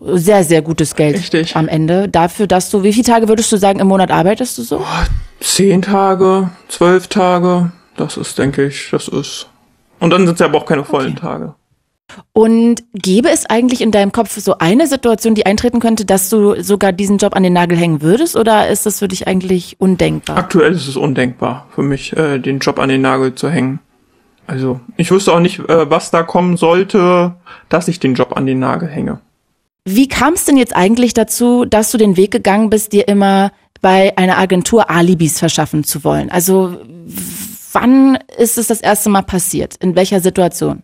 sehr, 0.01 0.43
sehr 0.43 0.61
gutes 0.61 0.95
Geld 0.95 1.15
Richtig. 1.15 1.55
am 1.55 1.69
Ende. 1.69 2.09
Dafür, 2.09 2.45
dass 2.45 2.69
du, 2.69 2.83
wie 2.83 2.91
viele 2.91 3.05
Tage 3.05 3.29
würdest 3.29 3.51
du 3.53 3.57
sagen, 3.57 3.79
im 3.79 3.87
Monat 3.87 4.11
arbeitest 4.11 4.57
du 4.57 4.63
so? 4.63 4.83
Zehn 5.39 5.81
Tage, 5.81 6.49
zwölf 6.67 7.07
Tage, 7.07 7.71
das 7.95 8.17
ist, 8.17 8.37
denke 8.37 8.65
ich, 8.65 8.89
das 8.91 9.07
ist 9.07 9.47
Und 9.99 10.09
dann 10.09 10.25
sind 10.25 10.33
es 10.33 10.39
ja 10.39 10.47
aber 10.47 10.57
auch 10.57 10.65
keine 10.65 10.83
vollen 10.83 11.13
okay. 11.13 11.21
Tage. 11.21 11.55
Und 12.33 12.83
gäbe 12.93 13.29
es 13.29 13.45
eigentlich 13.45 13.81
in 13.81 13.91
deinem 13.91 14.11
Kopf 14.11 14.37
so 14.37 14.57
eine 14.57 14.87
Situation, 14.87 15.35
die 15.35 15.45
eintreten 15.45 15.79
könnte, 15.79 16.05
dass 16.05 16.29
du 16.29 16.61
sogar 16.61 16.91
diesen 16.91 17.17
Job 17.17 17.35
an 17.35 17.43
den 17.43 17.53
Nagel 17.53 17.77
hängen 17.77 18.01
würdest, 18.01 18.35
oder 18.35 18.67
ist 18.67 18.85
das 18.85 18.99
für 18.99 19.07
dich 19.07 19.27
eigentlich 19.27 19.75
undenkbar? 19.79 20.37
Aktuell 20.37 20.73
ist 20.73 20.87
es 20.87 20.97
undenkbar 20.97 21.67
für 21.73 21.83
mich, 21.83 22.15
äh, 22.15 22.39
den 22.39 22.59
Job 22.59 22.79
an 22.79 22.89
den 22.89 23.01
Nagel 23.01 23.35
zu 23.35 23.49
hängen. 23.49 23.79
Also 24.47 24.79
ich 24.95 25.11
wüsste 25.11 25.33
auch 25.33 25.39
nicht, 25.39 25.59
äh, 25.59 25.89
was 25.89 26.09
da 26.09 26.23
kommen 26.23 26.57
sollte, 26.57 27.35
dass 27.69 27.87
ich 27.89 27.99
den 27.99 28.15
Job 28.15 28.35
an 28.35 28.45
den 28.45 28.59
Nagel 28.59 28.87
hänge. 28.87 29.19
Wie 29.85 30.07
kam 30.07 30.33
es 30.33 30.45
denn 30.45 30.57
jetzt 30.57 30.75
eigentlich 30.75 31.13
dazu, 31.13 31.65
dass 31.65 31.91
du 31.91 31.97
den 31.97 32.17
Weg 32.17 32.31
gegangen 32.31 32.69
bist, 32.69 32.93
dir 32.93 33.07
immer 33.07 33.51
bei 33.81 34.17
einer 34.17 34.37
Agentur 34.37 34.89
Alibis 34.89 35.39
verschaffen 35.39 35.83
zu 35.83 36.03
wollen? 36.03 36.31
Also 36.31 36.77
wann 37.73 38.17
ist 38.37 38.57
es 38.57 38.67
das 38.67 38.81
erste 38.81 39.09
Mal 39.09 39.21
passiert? 39.21 39.75
In 39.77 39.95
welcher 39.95 40.19
Situation? 40.21 40.83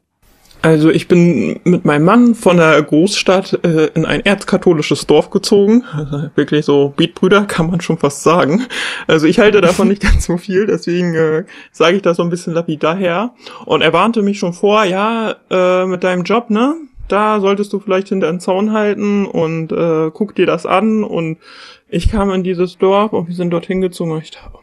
Also 0.63 0.89
ich 0.91 1.10
bin 1.10 1.60
mit 1.65 1.84
meinem 1.84 2.05
Mann 2.05 2.36
von 2.36 2.55
der 2.55 2.82
Großstadt 2.82 3.65
äh, 3.65 3.88
in 3.96 4.05
ein 4.05 4.25
erzkatholisches 4.25 5.05
Dorf 5.05 5.29
gezogen. 5.29 5.84
Also 5.91 6.29
wirklich 6.36 6.63
so 6.63 6.93
Beatbrüder 6.96 7.43
kann 7.43 7.70
man 7.70 7.82
schon 7.82 7.98
fast 7.98 8.24
sagen. 8.24 8.65
Also 9.05 9.27
ich 9.27 9.39
halte 9.39 9.60
davon 9.60 9.89
nicht 9.89 10.01
ganz 10.01 10.25
so 10.25 10.38
viel, 10.38 10.65
deswegen 10.65 11.15
äh, 11.15 11.43
sage 11.74 11.98
ich 11.98 12.01
das 12.01 12.15
so 12.15 12.24
ein 12.24 12.29
bisschen 12.29 12.53
lapidar 12.53 12.96
her. 12.96 13.34
Und 13.65 13.82
er 13.82 13.91
warnte 13.91 14.22
mich 14.22 14.39
schon 14.39 14.53
vor, 14.53 14.86
ja, 14.86 15.36
äh, 15.51 15.86
mit 15.86 16.05
deinem 16.05 16.24
Job, 16.24 16.50
ne? 16.50 16.75
Da 17.10 17.41
solltest 17.41 17.74
du 17.74 17.82
vielleicht 17.82 18.08
hinter 18.08 18.32
den 18.32 18.39
Zaun 18.39 18.72
halten 18.72 19.25
und 19.25 19.74
äh, 19.74 20.12
guck 20.13 20.34
dir 20.34 20.46
das 20.46 20.65
an. 20.65 21.03
Und 21.03 21.39
ich 21.89 22.10
kam 22.10 22.32
in 22.32 22.43
dieses 22.43 22.77
Dorf 22.77 23.12
und 23.12 23.27
wir 23.27 23.36
sind 23.36 23.50
dorthin 23.50 23.82
gezogen 23.82 24.12
und 24.12 24.24
ich 24.24 24.32
dachte, 24.32 24.58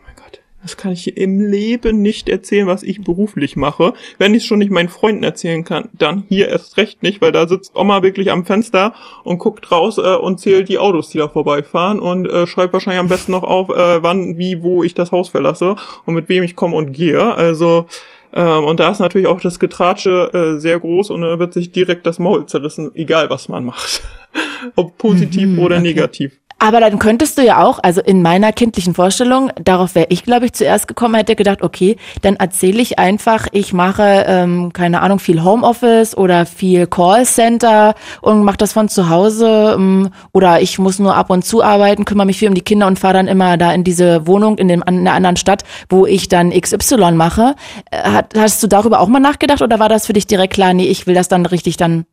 das 0.63 0.77
kann 0.77 0.93
ich 0.93 1.17
im 1.17 1.41
Leben 1.41 2.03
nicht 2.03 2.29
erzählen, 2.29 2.67
was 2.67 2.83
ich 2.83 3.03
beruflich 3.03 3.57
mache. 3.57 3.95
Wenn 4.19 4.35
ich 4.35 4.43
es 4.43 4.47
schon 4.47 4.59
nicht 4.59 4.71
meinen 4.71 4.89
Freunden 4.89 5.23
erzählen 5.23 5.65
kann, 5.65 5.89
dann 5.93 6.25
hier 6.29 6.49
erst 6.49 6.77
recht 6.77 7.03
nicht, 7.03 7.23
weil 7.23 7.33
da 7.33 7.49
sitzt 7.49 7.75
Oma 7.75 8.03
wirklich 8.03 8.31
am 8.31 8.45
Fenster 8.45 8.93
und 9.25 9.39
guckt 9.39 9.73
raus 9.73 9.99
äh, 9.99 10.17
und 10.17 10.39
zählt 10.39 10.69
die 10.69 10.79
Autos, 10.79 11.09
die 11.09 11.19
da 11.19 11.29
vorbeifahren 11.29 11.99
und 11.99 12.27
äh, 12.27 12.47
schreibt 12.47 12.73
wahrscheinlich 12.73 13.01
am 13.01 13.09
besten 13.09 13.33
noch 13.33 13.43
auf, 13.43 13.71
äh, 13.71 14.03
wann, 14.03 14.37
wie, 14.37 14.63
wo 14.63 14.83
ich 14.83 14.95
das 14.95 15.13
Haus 15.13 15.31
verlasse 15.31 15.77
und 16.05 16.15
mit 16.15 16.29
wem 16.29 16.43
ich 16.43 16.57
komme 16.57 16.77
und 16.77 16.93
gehe. 16.93 17.35
Also 17.35 17.87
ähm, 18.33 18.65
und 18.65 18.81
da 18.81 18.91
ist 18.91 19.01
natürlich 19.01 19.27
auch 19.27 19.41
das 19.41 19.59
Getratsche 19.59 20.31
äh, 20.33 20.61
sehr 20.61 20.79
groß 20.79 21.11
und 21.11 21.23
da 21.23 21.39
wird 21.39 21.53
sich 21.53 21.73
direkt 21.73 22.07
das 22.07 22.19
Maul 22.19 22.47
zerrissen, 22.47 22.91
egal 22.95 23.31
was 23.31 23.49
man 23.49 23.65
macht. 23.65 24.03
Ob 24.77 24.97
positiv 24.99 25.49
mhm, 25.49 25.59
oder 25.59 25.77
okay. 25.77 25.87
negativ. 25.89 26.40
Aber 26.63 26.81
dann 26.81 26.99
könntest 26.99 27.39
du 27.39 27.43
ja 27.43 27.65
auch, 27.65 27.79
also 27.83 28.03
in 28.03 28.21
meiner 28.21 28.53
kindlichen 28.53 28.93
Vorstellung, 28.93 29.51
darauf 29.59 29.95
wäre 29.95 30.09
ich, 30.11 30.25
glaube 30.25 30.45
ich, 30.45 30.53
zuerst 30.53 30.89
gekommen, 30.89 31.15
hätte 31.15 31.35
gedacht, 31.35 31.63
okay, 31.63 31.97
dann 32.21 32.37
erzähle 32.37 32.83
ich 32.83 32.99
einfach, 32.99 33.47
ich 33.53 33.73
mache, 33.73 34.27
ähm, 34.27 34.71
keine 34.75 35.01
Ahnung, 35.01 35.21
viel 35.21 35.43
Homeoffice 35.43 36.15
oder 36.15 36.45
viel 36.45 36.87
Callcenter 36.87 37.95
und 38.21 38.45
mache 38.45 38.59
das 38.59 38.75
von 38.75 38.91
zu 38.91 39.09
Hause 39.09 39.75
ähm, 39.75 40.11
oder 40.33 40.61
ich 40.61 40.79
muss 40.79 40.99
nur 40.99 41.17
ab 41.17 41.31
und 41.31 41.47
zu 41.47 41.63
arbeiten, 41.63 42.05
kümmere 42.05 42.27
mich 42.27 42.39
viel 42.39 42.49
um 42.49 42.55
die 42.55 42.61
Kinder 42.61 42.89
und 42.89 42.99
fahre 42.99 43.15
dann 43.15 43.27
immer 43.27 43.57
da 43.57 43.73
in 43.73 43.83
diese 43.83 44.27
Wohnung 44.27 44.59
in, 44.59 44.69
dem, 44.69 44.85
in 44.87 44.99
einer 44.99 45.15
anderen 45.15 45.37
Stadt, 45.37 45.65
wo 45.89 46.05
ich 46.05 46.29
dann 46.29 46.51
XY 46.51 47.13
mache. 47.13 47.55
Äh, 47.91 48.23
hast 48.37 48.63
du 48.63 48.67
darüber 48.67 49.01
auch 49.01 49.09
mal 49.09 49.19
nachgedacht 49.19 49.63
oder 49.63 49.79
war 49.79 49.89
das 49.89 50.05
für 50.05 50.13
dich 50.13 50.27
direkt 50.27 50.53
klar, 50.53 50.75
nee, 50.75 50.89
ich 50.89 51.07
will 51.07 51.15
das 51.15 51.29
dann 51.29 51.47
richtig 51.47 51.79
dann 51.79 52.05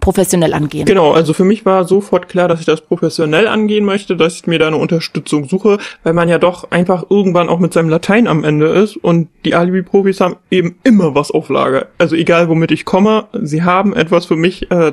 professionell 0.00 0.54
angehen. 0.54 0.86
Genau, 0.86 1.12
also 1.12 1.32
für 1.32 1.44
mich 1.44 1.64
war 1.64 1.84
sofort 1.84 2.28
klar, 2.28 2.48
dass 2.48 2.60
ich 2.60 2.66
das 2.66 2.80
professionell 2.80 3.46
angehen 3.46 3.84
möchte, 3.84 4.16
dass 4.16 4.36
ich 4.36 4.46
mir 4.46 4.58
da 4.58 4.66
eine 4.66 4.76
Unterstützung 4.76 5.48
suche, 5.48 5.78
weil 6.02 6.14
man 6.14 6.28
ja 6.28 6.38
doch 6.38 6.70
einfach 6.70 7.04
irgendwann 7.10 7.48
auch 7.48 7.58
mit 7.58 7.72
seinem 7.72 7.88
Latein 7.88 8.26
am 8.26 8.44
Ende 8.44 8.66
ist 8.66 8.96
und 8.96 9.28
die 9.44 9.54
Alibi-Profis 9.54 10.20
haben 10.20 10.36
eben 10.50 10.78
immer 10.82 11.14
was 11.14 11.30
auf 11.30 11.48
Lager. 11.48 11.88
Also 11.98 12.16
egal, 12.16 12.48
womit 12.48 12.70
ich 12.70 12.84
komme, 12.84 13.28
sie 13.42 13.62
haben 13.62 13.94
etwas 13.94 14.26
für 14.26 14.36
mich, 14.36 14.70
äh, 14.70 14.92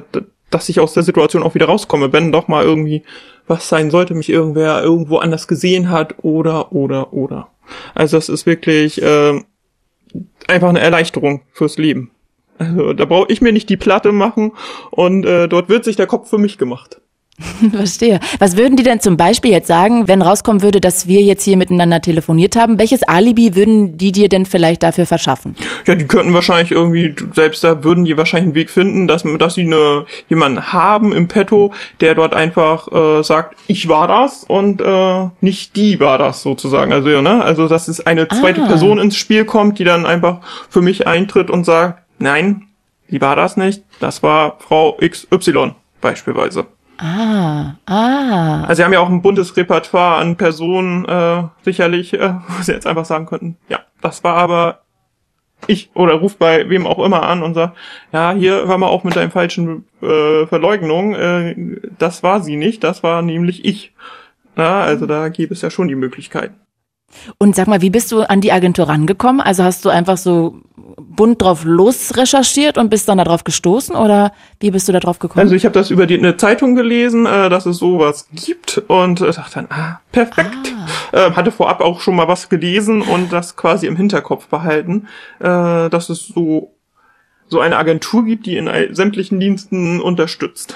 dass 0.50 0.70
ich 0.70 0.80
aus 0.80 0.94
der 0.94 1.04
Situation 1.04 1.44
auch 1.44 1.56
wieder 1.56 1.66
rauskomme, 1.66 2.14
wenn 2.14 2.32
doch 2.32 2.48
mal 2.48 2.64
irgendwie 2.64 3.04
was 3.48 3.70
sein 3.70 3.92
sollte, 3.92 4.14
mich 4.14 4.30
irgendwer 4.30 4.84
irgendwo 4.84 5.18
anders 5.18 5.48
gesehen 5.48 5.90
hat 5.90 6.16
oder, 6.24 6.72
oder, 6.72 7.14
oder. 7.14 7.50
Also 7.94 8.18
das 8.18 8.30
ist 8.30 8.46
wirklich 8.46 9.02
äh, 9.02 9.42
einfach 10.48 10.70
eine 10.70 10.80
Erleichterung 10.80 11.42
fürs 11.52 11.78
Leben. 11.78 12.12
Also 12.58 12.94
da 12.94 13.06
brauche 13.06 13.32
ich 13.32 13.42
mir 13.42 13.54
nicht 13.54 13.70
die 13.70 13.78
Platte 13.78 14.12
machen 14.12 14.54
und 14.92 15.26
äh, 15.26 15.48
dort 15.48 15.70
wird 15.70 15.84
sich 15.84 15.96
der 15.96 16.08
Kopf 16.08 16.30
für 16.30 16.38
mich 16.38 16.58
gemacht. 16.58 17.02
Verstehe. 17.72 18.20
Was 18.40 18.58
würden 18.58 18.78
die 18.78 18.84
denn 18.84 19.00
zum 19.00 19.16
Beispiel 19.16 19.52
jetzt 19.52 19.68
sagen, 19.68 20.08
wenn 20.08 20.24
rauskommen 20.24 20.64
würde, 20.64 20.82
dass 20.82 21.08
wir 21.08 21.22
jetzt 21.22 21.44
hier 21.44 21.56
miteinander 21.56 22.02
telefoniert 22.02 22.56
haben? 22.56 22.80
Welches 22.80 23.04
Alibi 23.04 23.56
würden 23.56 23.96
die 23.96 24.12
dir 24.12 24.28
denn 24.28 24.48
vielleicht 24.48 24.82
dafür 24.82 25.06
verschaffen? 25.06 25.56
Ja, 25.86 25.94
die 25.94 26.08
könnten 26.08 26.34
wahrscheinlich 26.34 26.72
irgendwie, 26.72 27.14
selbst 27.36 27.64
da 27.64 27.84
würden 27.84 28.06
die 28.06 28.18
wahrscheinlich 28.18 28.48
einen 28.48 28.56
Weg 28.56 28.72
finden, 28.72 29.08
dass, 29.08 29.24
dass 29.38 29.54
sie 29.54 29.62
eine, 29.62 30.06
jemanden 30.30 30.74
haben 30.74 31.14
im 31.14 31.28
Petto, 31.28 31.74
der 32.02 32.16
dort 32.16 32.34
einfach 32.34 32.92
äh, 32.92 33.24
sagt, 33.24 33.56
ich 33.68 33.88
war 33.88 34.08
das 34.08 34.44
und 34.44 34.82
äh, 34.82 35.30
nicht 35.40 35.76
die 35.76 36.00
war 36.00 36.18
das 36.18 36.42
sozusagen. 36.42 36.92
Also, 36.92 37.10
ja, 37.10 37.22
ne? 37.22 37.44
also 37.44 37.68
dass 37.68 37.88
es 37.88 38.06
eine 38.06 38.28
zweite 38.28 38.64
ah. 38.64 38.68
Person 38.68 38.98
ins 38.98 39.16
Spiel 39.16 39.46
kommt, 39.46 39.78
die 39.78 39.84
dann 39.84 40.08
einfach 40.08 40.40
für 40.70 40.82
mich 40.82 41.06
eintritt 41.06 41.52
und 41.52 41.66
sagt, 41.66 42.02
nein, 42.20 42.68
die 43.10 43.22
war 43.22 43.36
das 43.36 43.58
nicht, 43.58 43.84
das 44.00 44.24
war 44.24 44.58
Frau 44.60 44.98
XY 45.02 45.76
beispielsweise. 46.02 46.68
Ah, 46.98 47.76
ah. 47.86 48.64
Also 48.64 48.76
sie 48.76 48.84
haben 48.84 48.94
ja 48.94 49.00
auch 49.00 49.10
ein 49.10 49.22
buntes 49.22 49.56
Repertoire 49.56 50.18
an 50.18 50.36
Personen, 50.36 51.06
äh, 51.06 51.44
sicherlich, 51.64 52.14
äh, 52.14 52.34
wo 52.48 52.62
sie 52.62 52.72
jetzt 52.72 52.88
einfach 52.88 53.06
sagen 53.06 53.28
könnten, 53.28 53.58
ja, 53.70 53.80
das 54.02 54.24
war 54.24 54.36
aber 54.36 54.82
ich 55.66 55.90
oder 55.96 56.16
ruft 56.16 56.38
bei 56.38 56.70
wem 56.70 56.86
auch 56.86 57.04
immer 57.04 57.24
an 57.24 57.42
und 57.42 57.56
sagt, 57.56 57.76
ja, 58.12 58.32
hier 58.34 58.68
hör 58.68 58.78
mal 58.78 58.88
auf 58.88 59.04
mit 59.04 59.16
deinen 59.16 59.32
falschen 59.32 59.86
äh, 60.02 60.46
Verleugnungen, 60.46 61.16
äh, 61.16 61.80
das 61.98 62.22
war 62.24 62.42
sie 62.42 62.56
nicht, 62.56 62.84
das 62.84 63.04
war 63.04 63.22
nämlich 63.22 63.66
ich. 63.66 63.94
Na, 64.56 64.82
also 64.82 65.06
da 65.06 65.30
gibt 65.30 65.52
es 65.52 65.62
ja 65.62 65.70
schon 65.70 65.88
die 65.88 65.96
Möglichkeiten. 65.96 66.56
Und 67.38 67.56
sag 67.56 67.68
mal, 67.68 67.82
wie 67.82 67.90
bist 67.90 68.12
du 68.12 68.22
an 68.22 68.42
die 68.42 68.52
Agentur 68.52 68.88
rangekommen? 68.90 69.42
Also 69.42 69.64
hast 69.64 69.86
du 69.86 69.90
einfach 69.90 70.18
so 70.18 70.62
bunt 70.98 71.42
drauf 71.42 71.64
los 71.64 72.16
recherchiert 72.16 72.78
und 72.78 72.90
bist 72.90 73.08
dann 73.10 73.18
darauf 73.18 73.44
gestoßen 73.44 73.96
oder 73.96 74.32
wie 74.60 74.72
bist 74.72 74.88
du 74.88 74.92
da 74.92 75.00
drauf 75.00 75.20
gekommen? 75.20 75.42
Also 75.42 75.56
ich 75.56 75.66
habe 75.66 75.74
das 75.74 75.90
über 75.92 76.06
die, 76.06 76.18
eine 76.18 76.38
Zeitung 76.38 76.76
gelesen, 76.76 77.26
äh, 77.26 77.50
dass 77.50 77.66
es 77.66 77.78
sowas 77.78 78.28
gibt 78.34 78.78
und 78.88 79.22
äh, 79.22 79.32
dachte 79.32 79.56
dann, 79.56 79.68
ah, 79.70 80.00
perfekt. 80.12 80.76
Ah. 81.12 81.28
Äh, 81.28 81.32
hatte 81.32 81.52
vorab 81.52 81.82
auch 81.82 82.02
schon 82.02 82.16
mal 82.16 82.28
was 82.28 82.50
gelesen 82.50 83.02
und 83.02 83.32
das 83.32 83.56
quasi 83.56 83.88
im 83.88 83.96
Hinterkopf 83.96 84.48
behalten, 84.48 85.08
äh, 85.40 85.90
dass 85.90 86.10
es 86.10 86.28
so 86.28 86.74
so 87.50 87.62
eine 87.62 87.78
Agentur 87.78 88.26
gibt, 88.26 88.46
die 88.46 88.58
in 88.58 88.70
sämtlichen 88.94 89.40
Diensten 89.40 90.02
unterstützt. 90.02 90.76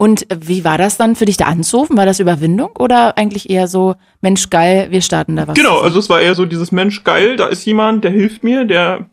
Und 0.00 0.26
wie 0.34 0.64
war 0.64 0.78
das 0.78 0.96
dann 0.96 1.14
für 1.14 1.26
dich 1.26 1.36
da 1.36 1.44
anzurufen? 1.44 1.98
War 1.98 2.06
das 2.06 2.20
Überwindung 2.20 2.70
oder 2.78 3.18
eigentlich 3.18 3.50
eher 3.50 3.68
so, 3.68 3.96
Mensch 4.22 4.48
geil, 4.48 4.86
wir 4.88 5.02
starten 5.02 5.36
da 5.36 5.46
was? 5.46 5.58
Genau, 5.58 5.78
also 5.78 5.98
es 5.98 6.08
war 6.08 6.22
eher 6.22 6.34
so 6.34 6.46
dieses 6.46 6.72
Mensch 6.72 7.04
geil, 7.04 7.36
da 7.36 7.48
ist 7.48 7.66
jemand, 7.66 8.02
der 8.02 8.10
hilft 8.10 8.42
mir, 8.42 8.64
der, 8.64 9.10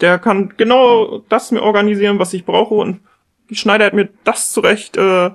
der 0.00 0.18
kann 0.18 0.54
genau 0.56 1.22
das 1.28 1.52
mir 1.52 1.62
organisieren, 1.62 2.18
was 2.18 2.34
ich 2.34 2.44
brauche 2.44 2.74
und 2.74 3.02
schneidert 3.52 3.94
mir 3.94 4.08
das 4.24 4.50
zurecht, 4.50 4.96
äh, 4.96 5.30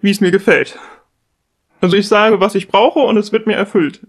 wie 0.00 0.10
es 0.10 0.22
mir 0.22 0.30
gefällt. 0.30 0.78
Also 1.82 1.98
ich 1.98 2.08
sage, 2.08 2.40
was 2.40 2.54
ich 2.54 2.68
brauche 2.68 3.00
und 3.00 3.18
es 3.18 3.32
wird 3.32 3.46
mir 3.46 3.56
erfüllt. 3.56 4.00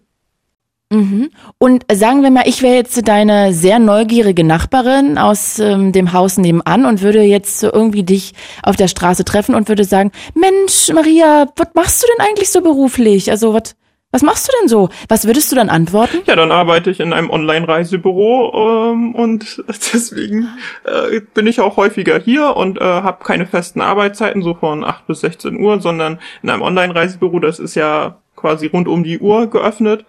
Mhm. 0.94 1.32
Und 1.58 1.86
sagen 1.92 2.22
wir 2.22 2.30
mal, 2.30 2.44
ich 2.46 2.62
wäre 2.62 2.76
jetzt 2.76 3.08
deine 3.08 3.54
sehr 3.54 3.80
neugierige 3.80 4.44
Nachbarin 4.44 5.18
aus 5.18 5.58
ähm, 5.60 5.92
dem 5.92 6.14
Haus 6.14 6.38
nebenan 6.38 6.86
und 6.86 7.02
würde 7.02 7.22
jetzt 7.22 7.60
so 7.60 7.72
irgendwie 7.72 8.04
dich 8.04 8.34
auf 8.62 8.76
der 8.76 8.88
Straße 8.88 9.26
treffen 9.26 9.56
und 9.56 9.70
würde 9.70 9.86
sagen, 9.86 10.12
Mensch, 10.36 10.92
Maria, 10.94 11.48
was 11.56 11.70
machst 11.74 12.04
du 12.04 12.08
denn 12.08 12.26
eigentlich 12.28 12.52
so 12.52 12.62
beruflich? 12.62 13.32
Also 13.32 13.54
was, 13.54 13.76
was 14.12 14.22
machst 14.22 14.48
du 14.48 14.52
denn 14.60 14.70
so? 14.70 14.90
Was 15.10 15.26
würdest 15.26 15.52
du 15.52 15.56
dann 15.56 15.70
antworten? 15.70 16.20
Ja, 16.26 16.36
dann 16.36 16.52
arbeite 16.52 16.92
ich 16.92 17.00
in 17.00 17.12
einem 17.12 17.32
Online-Reisebüro 17.32 18.92
ähm, 18.92 19.16
und 19.16 19.64
deswegen 19.94 20.50
äh, 20.84 21.22
bin 21.34 21.48
ich 21.48 21.60
auch 21.60 21.78
häufiger 21.78 22.20
hier 22.20 22.56
und 22.56 22.80
äh, 22.80 22.84
habe 22.84 23.24
keine 23.24 23.48
festen 23.48 23.82
Arbeitszeiten, 23.82 24.44
so 24.44 24.54
von 24.54 24.84
8 24.84 25.08
bis 25.08 25.22
16 25.22 25.60
Uhr, 25.60 25.82
sondern 25.82 26.20
in 26.44 26.52
einem 26.52 26.62
Online-Reisebüro, 26.62 27.40
das 27.40 27.58
ist 27.58 27.74
ja 27.74 28.18
quasi 28.36 28.68
rund 28.68 28.88
um 28.88 29.04
die 29.04 29.18
Uhr 29.18 29.48
geöffnet 29.48 30.06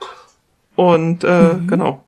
und 0.77 1.25
äh, 1.25 1.55
mhm. 1.55 1.67
genau. 1.67 2.05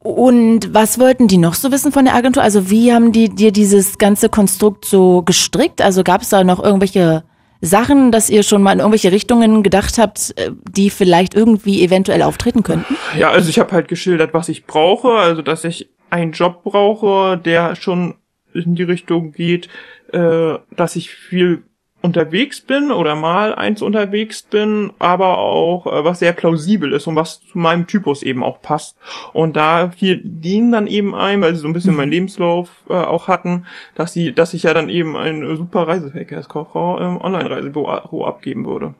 Und 0.00 0.72
was 0.72 0.98
wollten 1.00 1.26
die 1.26 1.38
noch 1.38 1.54
so 1.54 1.72
wissen 1.72 1.90
von 1.90 2.04
der 2.04 2.14
Agentur? 2.14 2.42
Also 2.42 2.70
wie 2.70 2.92
haben 2.92 3.10
die 3.12 3.28
dir 3.28 3.50
dieses 3.52 3.98
ganze 3.98 4.28
Konstrukt 4.28 4.84
so 4.84 5.22
gestrickt? 5.22 5.82
Also 5.82 6.04
gab 6.04 6.22
es 6.22 6.28
da 6.28 6.44
noch 6.44 6.62
irgendwelche 6.62 7.24
Sachen, 7.60 8.12
dass 8.12 8.30
ihr 8.30 8.44
schon 8.44 8.62
mal 8.62 8.72
in 8.72 8.78
irgendwelche 8.78 9.10
Richtungen 9.10 9.62
gedacht 9.64 9.98
habt, 9.98 10.34
äh, 10.36 10.52
die 10.70 10.90
vielleicht 10.90 11.34
irgendwie 11.34 11.82
eventuell 11.82 12.22
auftreten 12.22 12.62
könnten? 12.62 12.96
Ja, 13.18 13.30
also 13.30 13.50
ich 13.50 13.58
habe 13.58 13.72
halt 13.72 13.88
geschildert, 13.88 14.32
was 14.34 14.48
ich 14.48 14.66
brauche, 14.66 15.10
also 15.10 15.42
dass 15.42 15.64
ich 15.64 15.88
einen 16.10 16.32
Job 16.32 16.62
brauche, 16.62 17.36
der 17.36 17.74
schon 17.74 18.14
in 18.54 18.76
die 18.76 18.84
Richtung 18.84 19.32
geht, 19.32 19.68
äh, 20.12 20.54
dass 20.74 20.96
ich 20.96 21.10
viel 21.10 21.64
unterwegs 22.00 22.60
bin 22.60 22.90
oder 22.90 23.14
mal 23.14 23.54
eins 23.54 23.82
unterwegs 23.82 24.42
bin, 24.42 24.92
aber 24.98 25.38
auch 25.38 25.86
äh, 25.86 26.04
was 26.04 26.20
sehr 26.20 26.32
plausibel 26.32 26.92
ist 26.92 27.06
und 27.06 27.16
was 27.16 27.40
zu 27.40 27.58
meinem 27.58 27.86
Typus 27.86 28.22
eben 28.22 28.44
auch 28.44 28.62
passt. 28.62 28.96
Und 29.32 29.56
da 29.56 29.90
fiel 29.90 30.20
denen 30.22 30.70
dann 30.70 30.86
eben 30.86 31.14
ein, 31.14 31.40
weil 31.40 31.54
sie 31.54 31.60
so 31.60 31.66
ein 31.66 31.72
bisschen 31.72 31.92
mhm. 31.92 31.96
meinen 31.96 32.12
Lebenslauf 32.12 32.70
äh, 32.88 32.94
auch 32.94 33.26
hatten, 33.26 33.66
dass 33.94 34.12
sie, 34.12 34.32
dass 34.32 34.54
ich 34.54 34.62
ja 34.62 34.74
dann 34.74 34.88
eben 34.88 35.16
ein 35.16 35.56
super 35.56 35.88
Reiseverkehrskauffrau 35.88 36.98
im 36.98 37.20
Online-Reisebüro 37.20 38.24
abgeben 38.24 38.64
würde. 38.64 38.94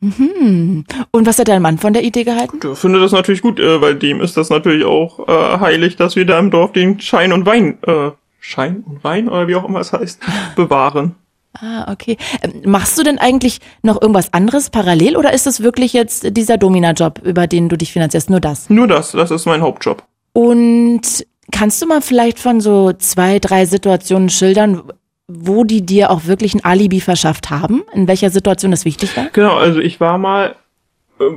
Mhm. 0.00 0.84
Und 1.10 1.26
was 1.26 1.38
hat 1.38 1.48
dein 1.48 1.62
Mann 1.62 1.78
von 1.78 1.92
der 1.92 2.04
Idee 2.04 2.22
gehalten? 2.22 2.60
Der 2.60 2.76
findet 2.76 3.02
das 3.02 3.12
natürlich 3.12 3.42
gut, 3.42 3.58
äh, 3.58 3.80
weil 3.80 3.96
dem 3.96 4.20
ist 4.20 4.36
das 4.36 4.48
natürlich 4.48 4.84
auch 4.84 5.26
äh, 5.28 5.58
heilig, 5.58 5.96
dass 5.96 6.14
wir 6.14 6.24
da 6.24 6.38
im 6.38 6.50
Dorf 6.50 6.72
den 6.72 7.00
Schein 7.00 7.32
und 7.32 7.46
Wein, 7.46 7.78
äh, 7.82 8.10
Schein 8.38 8.84
und 8.86 9.02
Wein 9.02 9.28
oder 9.28 9.48
wie 9.48 9.56
auch 9.56 9.68
immer 9.68 9.80
es 9.80 9.92
heißt, 9.92 10.22
bewahren. 10.56 11.16
Ah, 11.60 11.90
okay. 11.90 12.16
Ähm, 12.42 12.62
machst 12.64 12.98
du 12.98 13.02
denn 13.02 13.18
eigentlich 13.18 13.58
noch 13.82 14.00
irgendwas 14.00 14.32
anderes 14.32 14.70
parallel 14.70 15.16
oder 15.16 15.32
ist 15.32 15.46
es 15.46 15.62
wirklich 15.62 15.92
jetzt 15.92 16.36
dieser 16.36 16.56
Domina-Job, 16.56 17.20
über 17.24 17.46
den 17.46 17.68
du 17.68 17.76
dich 17.76 17.92
finanzierst? 17.92 18.30
Nur 18.30 18.40
das? 18.40 18.70
Nur 18.70 18.86
das, 18.86 19.12
das 19.12 19.30
ist 19.30 19.46
mein 19.46 19.60
Hauptjob. 19.60 20.02
Und 20.32 21.26
kannst 21.50 21.82
du 21.82 21.86
mal 21.86 22.00
vielleicht 22.00 22.38
von 22.38 22.60
so 22.60 22.92
zwei, 22.92 23.38
drei 23.38 23.66
Situationen 23.66 24.28
schildern, 24.28 24.82
wo 25.26 25.64
die 25.64 25.84
dir 25.84 26.10
auch 26.10 26.24
wirklich 26.26 26.54
ein 26.54 26.64
Alibi 26.64 27.00
verschafft 27.00 27.50
haben? 27.50 27.82
In 27.92 28.08
welcher 28.08 28.30
Situation 28.30 28.70
das 28.70 28.84
wichtig 28.84 29.16
war? 29.16 29.26
Genau, 29.32 29.56
also 29.56 29.80
ich 29.80 30.00
war 30.00 30.16
mal 30.18 30.54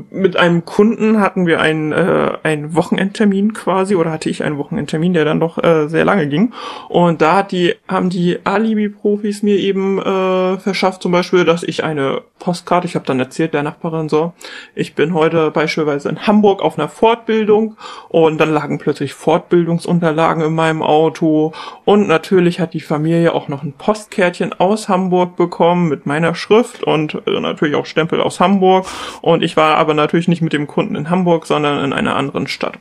mit 0.09 0.37
einem 0.37 0.65
Kunden 0.65 1.19
hatten 1.19 1.45
wir 1.45 1.59
einen, 1.59 1.91
äh, 1.91 2.31
einen 2.43 2.75
Wochenendtermin 2.75 3.53
quasi 3.53 3.95
oder 3.95 4.11
hatte 4.11 4.29
ich 4.29 4.43
einen 4.43 4.57
Wochenendtermin, 4.57 5.13
der 5.13 5.25
dann 5.25 5.39
doch 5.39 5.63
äh, 5.63 5.87
sehr 5.87 6.05
lange 6.05 6.27
ging. 6.27 6.53
Und 6.89 7.21
da 7.21 7.37
hat 7.37 7.51
die, 7.51 7.75
haben 7.87 8.09
die 8.09 8.39
Alibi-Profis 8.43 9.43
mir 9.43 9.57
eben 9.57 9.99
äh, 9.99 10.57
verschafft, 10.57 11.01
zum 11.01 11.11
Beispiel, 11.11 11.45
dass 11.45 11.63
ich 11.63 11.83
eine 11.83 12.21
Postkarte, 12.41 12.86
ich 12.86 12.95
habe 12.95 13.06
dann 13.06 13.19
erzählt 13.19 13.54
der 13.54 13.63
Nachbarin 13.63 14.10
so, 14.10 14.34
ich 14.75 14.93
bin 14.93 15.13
heute 15.13 15.49
beispielsweise 15.51 16.10
in 16.10 16.27
Hamburg 16.27 16.62
auf 16.62 16.77
einer 16.77 16.89
Fortbildung 16.89 17.77
und 18.10 18.38
dann 18.38 18.54
lagen 18.54 18.77
plötzlich 18.77 19.13
Fortbildungsunterlagen 19.13 20.43
in 20.43 20.54
meinem 20.54 20.84
Auto 20.84 21.54
und 21.86 22.10
natürlich 22.10 22.60
hat 22.60 22.73
die 22.73 22.82
Familie 22.82 23.34
auch 23.34 23.47
noch 23.47 23.63
ein 23.63 23.71
Postkärtchen 23.71 24.51
aus 24.60 24.89
Hamburg 24.89 25.38
bekommen 25.38 25.88
mit 25.88 26.06
meiner 26.06 26.36
Schrift 26.36 26.84
und 26.84 27.21
äh, 27.25 27.39
natürlich 27.39 27.75
auch 27.75 27.86
Stempel 27.86 28.19
aus 28.19 28.41
Hamburg 28.41 28.86
und 29.21 29.43
ich 29.43 29.56
war 29.56 29.62
war 29.62 29.77
aber 29.77 29.93
natürlich 29.93 30.27
nicht 30.27 30.41
mit 30.41 30.54
dem 30.54 30.65
Kunden 30.65 30.95
in 30.95 31.12
Hamburg, 31.12 31.45
sondern 31.45 31.84
in 31.86 31.93
einer 31.93 32.15
anderen 32.15 32.47
Stadt. 32.47 32.80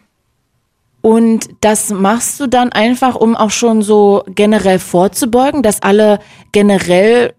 Und 1.03 1.49
das 1.61 1.91
machst 1.91 2.41
du 2.41 2.47
dann 2.47 2.73
einfach, 2.73 3.17
um 3.17 3.37
auch 3.37 3.51
schon 3.51 3.83
so 3.83 4.25
generell 4.27 4.79
vorzubeugen, 4.79 5.63
dass 5.63 5.83
alle 5.83 6.21
generell 6.53 7.35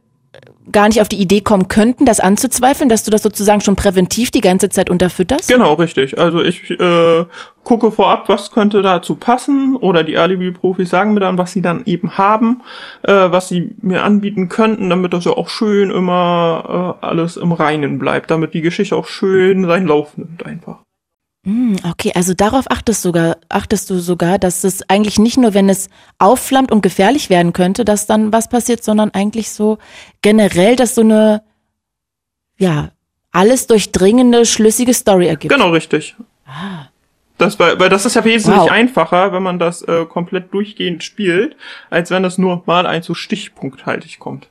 gar 0.72 0.88
nicht 0.88 1.02
auf 1.02 1.08
die 1.08 1.20
Idee 1.20 1.42
kommen 1.42 1.68
könnten, 1.68 2.06
das 2.06 2.20
anzuzweifeln, 2.20 2.90
dass 2.90 3.04
du 3.04 3.12
das 3.12 3.24
sozusagen 3.24 3.62
schon 3.62 3.76
präventiv 3.76 4.32
die 4.32 4.42
ganze 4.42 4.70
Zeit 4.70 4.90
unterfütterst? 4.90 5.48
Genau, 5.48 5.74
richtig. 5.74 6.20
Also 6.20 6.42
ich 6.42 6.70
äh, 6.70 7.26
gucke 7.64 7.92
vorab, 7.92 8.30
was 8.30 8.52
könnte 8.52 8.82
dazu 8.82 9.16
passen 9.16 9.76
oder 9.76 10.04
die 10.04 10.18
Alibi-Profis 10.18 10.90
sagen 10.90 11.14
mir 11.14 11.20
dann, 11.20 11.38
was 11.38 11.52
sie 11.52 11.62
dann 11.62 11.84
eben 11.86 12.18
haben, 12.18 12.62
äh, 13.04 13.12
was 13.12 13.50
sie 13.50 13.76
mir 13.82 14.04
anbieten 14.04 14.50
könnten, 14.50 14.90
damit 14.90 15.14
das 15.14 15.26
ja 15.26 15.32
auch 15.32 15.50
schön 15.50 15.90
immer 15.90 16.98
äh, 17.02 17.06
alles 17.06 17.38
im 17.38 17.52
Reinen 17.52 18.00
bleibt, 18.00 18.32
damit 18.32 18.54
die 18.54 18.62
Geschichte 18.62 18.96
auch 18.96 19.08
schön 19.08 19.66
seinen 19.66 19.88
Lauf 19.88 20.18
nimmt 20.18 20.46
einfach. 20.46 20.80
Hm, 21.44 21.78
okay, 21.90 22.12
also 22.14 22.36
darauf 22.36 22.70
achtest, 22.70 23.02
sogar, 23.02 23.38
achtest 23.50 23.90
du 23.90 23.98
sogar, 23.98 24.38
dass 24.38 24.64
es 24.64 24.88
eigentlich 24.90 25.18
nicht 25.18 25.38
nur, 25.38 25.56
wenn 25.56 25.70
es 25.70 25.90
aufflammt 26.20 26.72
und 26.72 26.82
gefährlich 26.82 27.32
werden 27.32 27.52
könnte, 27.52 27.84
dass 27.84 28.06
dann 28.06 28.32
was 28.32 28.48
passiert, 28.48 28.84
sondern 28.84 29.12
eigentlich 29.12 29.50
so 29.50 29.80
generell, 30.22 30.76
dass 30.76 30.94
so 30.94 31.02
eine, 31.02 31.42
ja, 32.58 32.92
alles 33.32 33.66
durchdringende, 33.66 34.46
schlüssige 34.46 34.94
Story 34.94 35.28
ergibt. 35.28 35.52
Genau, 35.52 35.70
richtig. 35.70 36.16
Ah. 36.46 36.90
Das, 37.40 37.58
weil, 37.58 37.80
weil 37.80 37.90
das 37.90 38.06
ist 38.06 38.16
ja 38.16 38.24
wesentlich 38.24 38.62
wow. 38.62 38.70
einfacher, 38.70 39.34
wenn 39.34 39.42
man 39.42 39.58
das 39.58 39.82
äh, 39.82 40.06
komplett 40.06 40.54
durchgehend 40.54 41.04
spielt, 41.04 41.56
als 41.90 42.12
wenn 42.12 42.22
das 42.22 42.38
nur 42.38 42.62
mal 42.68 42.86
ein 42.86 43.02
so 43.02 43.16
stichpunkthaltig 43.16 44.20
kommt. 44.20 44.51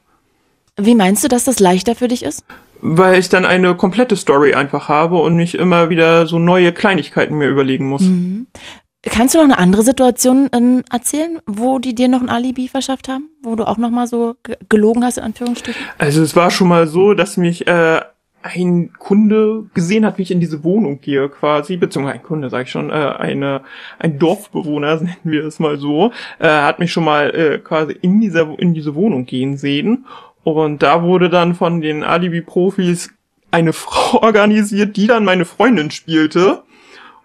Wie 0.77 0.95
meinst 0.95 1.25
du, 1.25 1.29
dass 1.29 1.45
das 1.45 1.61
leichter 1.61 1.95
für 1.95 2.09
dich 2.09 2.23
ist? 2.23 2.45
weil 2.83 3.19
ich 3.19 3.29
dann 3.29 3.45
eine 3.45 3.75
komplette 3.75 4.17
Story 4.17 4.55
einfach 4.55 4.89
habe 4.89 5.19
und 5.19 5.37
nicht 5.37 5.55
immer 5.55 5.91
wieder 5.91 6.27
so 6.27 6.39
neue 6.39 6.73
Kleinigkeiten 6.73 7.37
mir 7.37 7.49
überlegen 7.49 7.89
muss. 7.89 8.03
Mhm. 8.03 8.47
Kannst 9.03 9.35
du 9.35 9.39
noch 9.39 9.45
eine 9.45 9.59
andere 9.59 9.83
Situation 9.83 10.51
ähm, 10.53 10.83
erzählen, 10.93 11.39
wo 11.47 11.79
die 11.79 11.95
dir 11.95 12.09
noch 12.09 12.21
ein 12.21 12.29
Alibi 12.29 12.69
verschafft 12.69 13.09
haben, 13.09 13.31
wo 13.43 13.55
du 13.57 13.67
auch 13.67 13.79
noch 13.79 13.91
mal 13.91 14.07
so 14.07 14.37
gelogen 14.69 15.05
hast 15.05 15.17
in 15.17 15.25
Anführungsstrichen? 15.25 15.83
Also 15.97 16.23
es 16.23 16.37
war 16.37 16.51
schon 16.51 16.69
mal 16.69 16.87
so, 16.87 17.15
dass 17.15 17.39
mich 17.39 17.67
äh, 17.67 18.03
ein 18.43 18.93
Kunde 18.99 19.65
gesehen 19.73 20.05
hat, 20.05 20.19
wie 20.19 20.23
ich 20.23 20.31
in 20.31 20.41
diese 20.41 20.65
Wohnung 20.65 21.01
gehe, 21.01 21.31
quasi, 21.31 21.79
beziehungsweise 21.79 22.19
ein 22.19 22.23
Kunde, 22.23 22.51
sag 22.51 22.65
ich 22.65 22.71
schon, 22.71 22.91
äh, 22.91 22.93
eine, 22.93 23.63
ein 23.99 24.19
Dorfbewohner, 24.19 24.97
nennen 25.01 25.17
wir 25.25 25.47
es 25.47 25.59
mal 25.59 25.79
so, 25.79 26.13
äh, 26.39 26.49
hat 26.49 26.79
mich 26.79 26.93
schon 26.93 27.05
mal 27.05 27.35
äh, 27.35 27.59
quasi 27.59 27.97
in 28.03 28.21
dieser 28.21 28.59
in 28.59 28.75
diese 28.75 28.95
Wohnung 28.95 29.25
gehen 29.25 29.57
sehen 29.57 30.05
und 30.45 30.83
da 30.83 31.03
wurde 31.03 31.29
dann 31.29 31.55
von 31.55 31.81
den 31.81 32.03
Alibi-Profis 32.03 33.11
eine 33.51 33.73
Frau 33.75 34.23
organisiert, 34.23 34.97
die 34.97 35.07
dann 35.07 35.25
meine 35.25 35.45
Freundin 35.45 35.91
spielte, 35.91 36.63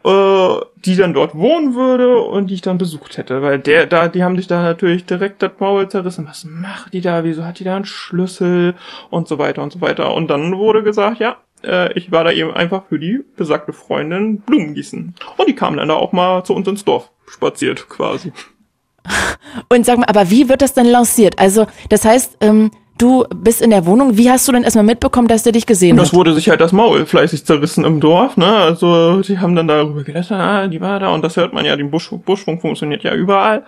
äh, 0.04 0.56
die 0.78 0.96
dann 0.96 1.14
dort 1.14 1.36
wohnen 1.36 1.76
würde 1.76 2.20
und 2.20 2.48
die 2.48 2.56
ich 2.56 2.62
dann 2.62 2.78
besucht 2.78 3.18
hätte. 3.18 3.42
Weil 3.42 3.60
der, 3.60 3.86
da, 3.86 4.08
die 4.08 4.24
haben 4.24 4.36
sich 4.36 4.48
da 4.48 4.62
natürlich 4.62 5.06
direkt 5.06 5.42
das 5.42 5.52
Maul 5.60 5.90
zerrissen. 5.90 6.28
Was 6.28 6.46
macht 6.46 6.94
die 6.94 7.02
da? 7.02 7.24
Wieso 7.24 7.46
hat 7.46 7.60
die 7.60 7.64
da 7.64 7.76
einen 7.76 7.86
Schlüssel? 7.86 8.76
Und 9.10 9.28
so 9.28 9.38
weiter 9.38 9.64
und 9.64 9.74
so 9.74 9.82
weiter. 9.82 10.14
Und 10.14 10.28
dann 10.30 10.58
wurde 10.58 10.84
gesagt, 10.84 11.20
ja, 11.20 11.38
äh, 11.64 11.94
ich 11.94 12.12
war 12.12 12.24
da 12.24 12.32
eben 12.32 12.54
einfach 12.54 12.84
für 12.88 13.00
die 13.00 13.24
besagte 13.36 13.74
Freundin 13.74 14.42
Blumen 14.42 14.74
gießen. 14.74 15.16
Und 15.38 15.48
die 15.48 15.56
kamen 15.56 15.78
dann 15.78 15.88
da 15.88 15.96
auch 15.96 16.12
mal 16.12 16.44
zu 16.44 16.54
uns 16.54 16.68
ins 16.68 16.86
Dorf 16.86 17.12
spaziert, 17.28 17.90
quasi. 17.90 18.32
Und 19.70 19.86
sag 19.86 20.00
mal, 20.00 20.08
aber 20.08 20.30
wie 20.30 20.50
wird 20.50 20.62
das 20.62 20.74
denn 20.74 20.88
lanciert? 20.88 21.40
Also, 21.40 21.68
das 21.90 22.06
heißt, 22.06 22.38
ähm, 22.42 22.72
Du 22.98 23.26
bist 23.36 23.62
in 23.62 23.72
der 23.72 23.86
Wohnung. 23.86 24.18
Wie 24.18 24.30
hast 24.30 24.48
du 24.48 24.54
denn 24.54 24.64
erstmal 24.64 24.86
mitbekommen, 24.86 25.28
dass 25.28 25.44
der 25.44 25.52
dich 25.52 25.66
gesehen 25.66 25.98
das 25.98 26.08
hat? 26.08 26.14
Das 26.14 26.18
wurde 26.18 26.34
sich 26.34 26.50
halt 26.50 26.62
das 26.62 26.72
Maul 26.72 27.06
fleißig 27.06 27.46
zerrissen 27.46 27.84
im 27.84 28.00
Dorf, 28.00 28.38
ne? 28.38 28.48
Also 28.48 29.22
die 29.22 29.38
haben 29.38 29.54
dann 29.54 29.68
darüber 29.68 30.04
gelästert, 30.04 30.40
ah, 30.40 30.68
die 30.68 30.80
war 30.80 31.00
da 31.02 31.10
und 31.10 31.22
das 31.22 31.36
hört 31.36 31.52
man 31.52 31.66
ja, 31.66 31.76
den 31.76 31.92
Busch, 31.92 32.10
Buschfunk 32.10 32.62
funktioniert 32.62 33.04
ja 33.04 33.14
überall. 33.14 33.66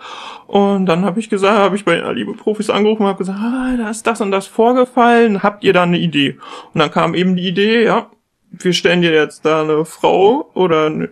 Und 0.48 0.86
dann 0.86 1.04
habe 1.04 1.20
ich 1.20 1.30
gesagt, 1.30 1.58
habe 1.58 1.76
ich 1.76 1.84
bei 1.84 1.98
den 1.98 2.16
liebe 2.16 2.34
Profis 2.36 2.70
angerufen 2.70 3.02
und 3.02 3.10
habe 3.10 3.18
gesagt, 3.18 3.40
ah, 3.42 3.76
da 3.78 3.90
ist 3.90 4.08
das 4.08 4.22
und 4.22 4.32
das 4.32 4.48
vorgefallen, 4.48 5.44
habt 5.44 5.66
ihr 5.66 5.74
da 5.74 5.84
eine 5.84 5.98
Idee? 5.98 6.38
Und 6.74 6.80
dann 6.80 6.92
kam 6.92 7.13
eben 7.13 7.36
die 7.36 7.50
Idee, 7.50 7.84
ja, 7.84 8.08
wir 8.52 8.72
stellen 8.72 9.02
dir 9.02 9.12
jetzt 9.12 9.46
da 9.46 9.62
eine 9.62 9.84
Frau 9.84 10.50
oder 10.54 10.86
eine 10.86 11.10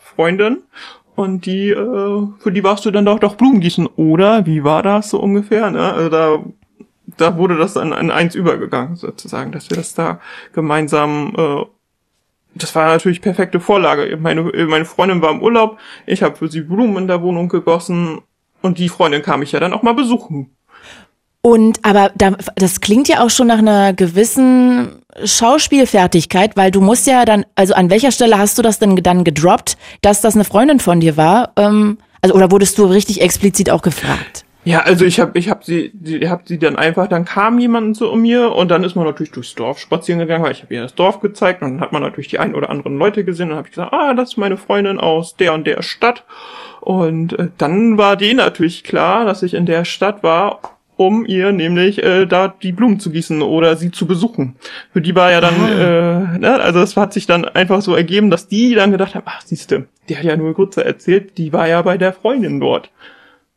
Freundin 0.00 0.62
und 1.14 1.46
die, 1.46 1.70
äh, 1.70 2.26
für 2.38 2.52
die 2.52 2.64
warst 2.64 2.86
du 2.86 2.90
dann 2.90 3.04
doch 3.04 3.18
doch 3.18 3.34
Blumen 3.34 3.60
gießen, 3.60 3.86
oder? 3.96 4.46
Wie 4.46 4.64
war 4.64 4.82
das 4.82 5.10
so 5.10 5.20
ungefähr? 5.20 5.70
Ne? 5.70 5.92
Also 5.92 6.08
da 6.08 6.38
da 7.18 7.36
wurde 7.36 7.56
das 7.56 7.74
dann 7.74 7.92
an 7.92 8.10
eins 8.10 8.34
übergegangen, 8.34 8.96
sozusagen, 8.96 9.52
dass 9.52 9.70
wir 9.70 9.76
das 9.76 9.94
da 9.94 10.20
gemeinsam, 10.52 11.34
äh, 11.36 11.64
das 12.54 12.74
war 12.74 12.86
natürlich 12.88 13.20
perfekte 13.20 13.60
Vorlage. 13.60 14.16
Meine, 14.16 14.42
meine 14.42 14.84
Freundin 14.84 15.22
war 15.22 15.30
im 15.30 15.42
Urlaub, 15.42 15.78
ich 16.06 16.22
habe 16.22 16.36
für 16.36 16.48
sie 16.48 16.62
Blumen 16.62 16.96
in 16.96 17.08
der 17.08 17.22
Wohnung 17.22 17.48
gegossen 17.48 18.22
und 18.62 18.78
die 18.78 18.88
Freundin 18.88 19.22
kam 19.22 19.42
ich 19.42 19.52
ja 19.52 19.60
dann 19.60 19.72
auch 19.72 19.82
mal 19.82 19.94
besuchen. 19.94 20.54
Und 21.40 21.84
aber 21.84 22.10
da, 22.16 22.32
das 22.56 22.80
klingt 22.80 23.08
ja 23.08 23.24
auch 23.24 23.30
schon 23.30 23.46
nach 23.46 23.58
einer 23.58 23.92
gewissen 23.92 25.02
Schauspielfertigkeit, 25.24 26.56
weil 26.56 26.70
du 26.70 26.80
musst 26.80 27.06
ja 27.06 27.24
dann, 27.24 27.46
also 27.54 27.74
an 27.74 27.90
welcher 27.90 28.10
Stelle 28.10 28.38
hast 28.38 28.58
du 28.58 28.62
das 28.62 28.78
denn 28.78 28.96
dann 28.96 29.24
gedroppt, 29.24 29.76
dass 30.02 30.20
das 30.20 30.34
eine 30.34 30.44
Freundin 30.44 30.80
von 30.80 31.00
dir 31.00 31.16
war? 31.16 31.52
Ähm, 31.56 31.98
also 32.20 32.34
oder 32.34 32.50
wurdest 32.50 32.76
du 32.78 32.86
richtig 32.86 33.20
explizit 33.20 33.70
auch 33.70 33.82
gefragt? 33.82 34.44
Ja, 34.64 34.80
also 34.80 35.04
ich 35.04 35.20
habe 35.20 35.38
ich 35.38 35.48
hab 35.48 35.64
sie, 35.64 35.92
die, 35.94 36.28
hab 36.28 36.46
sie 36.46 36.58
dann 36.58 36.76
einfach, 36.76 37.06
dann 37.08 37.24
kam 37.24 37.58
jemand 37.58 37.96
zu 37.96 38.12
mir 38.14 38.52
und 38.52 38.70
dann 38.70 38.84
ist 38.84 38.96
man 38.96 39.06
natürlich 39.06 39.30
durchs 39.30 39.54
Dorf 39.54 39.78
spazieren 39.78 40.18
gegangen, 40.18 40.44
weil 40.44 40.52
ich 40.52 40.62
habe 40.62 40.74
ihr 40.74 40.82
das 40.82 40.94
Dorf 40.94 41.20
gezeigt 41.20 41.62
und 41.62 41.74
dann 41.74 41.80
hat 41.80 41.92
man 41.92 42.02
natürlich 42.02 42.28
die 42.28 42.38
ein 42.38 42.54
oder 42.54 42.68
anderen 42.68 42.98
Leute 42.98 43.24
gesehen 43.24 43.50
und 43.50 43.56
habe 43.56 43.68
ich 43.68 43.74
gesagt, 43.74 43.92
ah, 43.92 44.14
das 44.14 44.30
ist 44.30 44.36
meine 44.36 44.56
Freundin 44.56 44.98
aus 44.98 45.36
der 45.36 45.54
und 45.54 45.66
der 45.66 45.82
Stadt. 45.82 46.24
Und 46.80 47.38
äh, 47.38 47.48
dann 47.56 47.98
war 47.98 48.16
denen 48.16 48.38
natürlich 48.38 48.84
klar, 48.84 49.24
dass 49.24 49.42
ich 49.42 49.54
in 49.54 49.64
der 49.64 49.84
Stadt 49.84 50.22
war, 50.22 50.60
um 50.96 51.24
ihr 51.24 51.52
nämlich 51.52 52.02
äh, 52.02 52.26
da 52.26 52.48
die 52.48 52.72
Blumen 52.72 52.98
zu 52.98 53.10
gießen 53.10 53.40
oder 53.40 53.76
sie 53.76 53.92
zu 53.92 54.06
besuchen. 54.06 54.56
Für 54.92 55.00
die 55.00 55.14
war 55.14 55.30
ja 55.30 55.40
dann, 55.40 55.54
ah. 55.54 56.34
äh, 56.34 56.38
ne, 56.38 56.60
also 56.60 56.80
es 56.80 56.96
hat 56.96 57.12
sich 57.12 57.26
dann 57.26 57.44
einfach 57.44 57.80
so 57.80 57.94
ergeben, 57.94 58.30
dass 58.30 58.48
die 58.48 58.74
dann 58.74 58.90
gedacht 58.90 59.14
haben, 59.14 59.24
ach 59.26 59.40
siehste, 59.40 59.86
die 60.08 60.16
hat 60.16 60.24
ja 60.24 60.36
nur 60.36 60.54
kurz 60.54 60.76
erzählt, 60.76 61.38
die 61.38 61.52
war 61.52 61.68
ja 61.68 61.80
bei 61.82 61.96
der 61.96 62.12
Freundin 62.12 62.60
dort. 62.60 62.90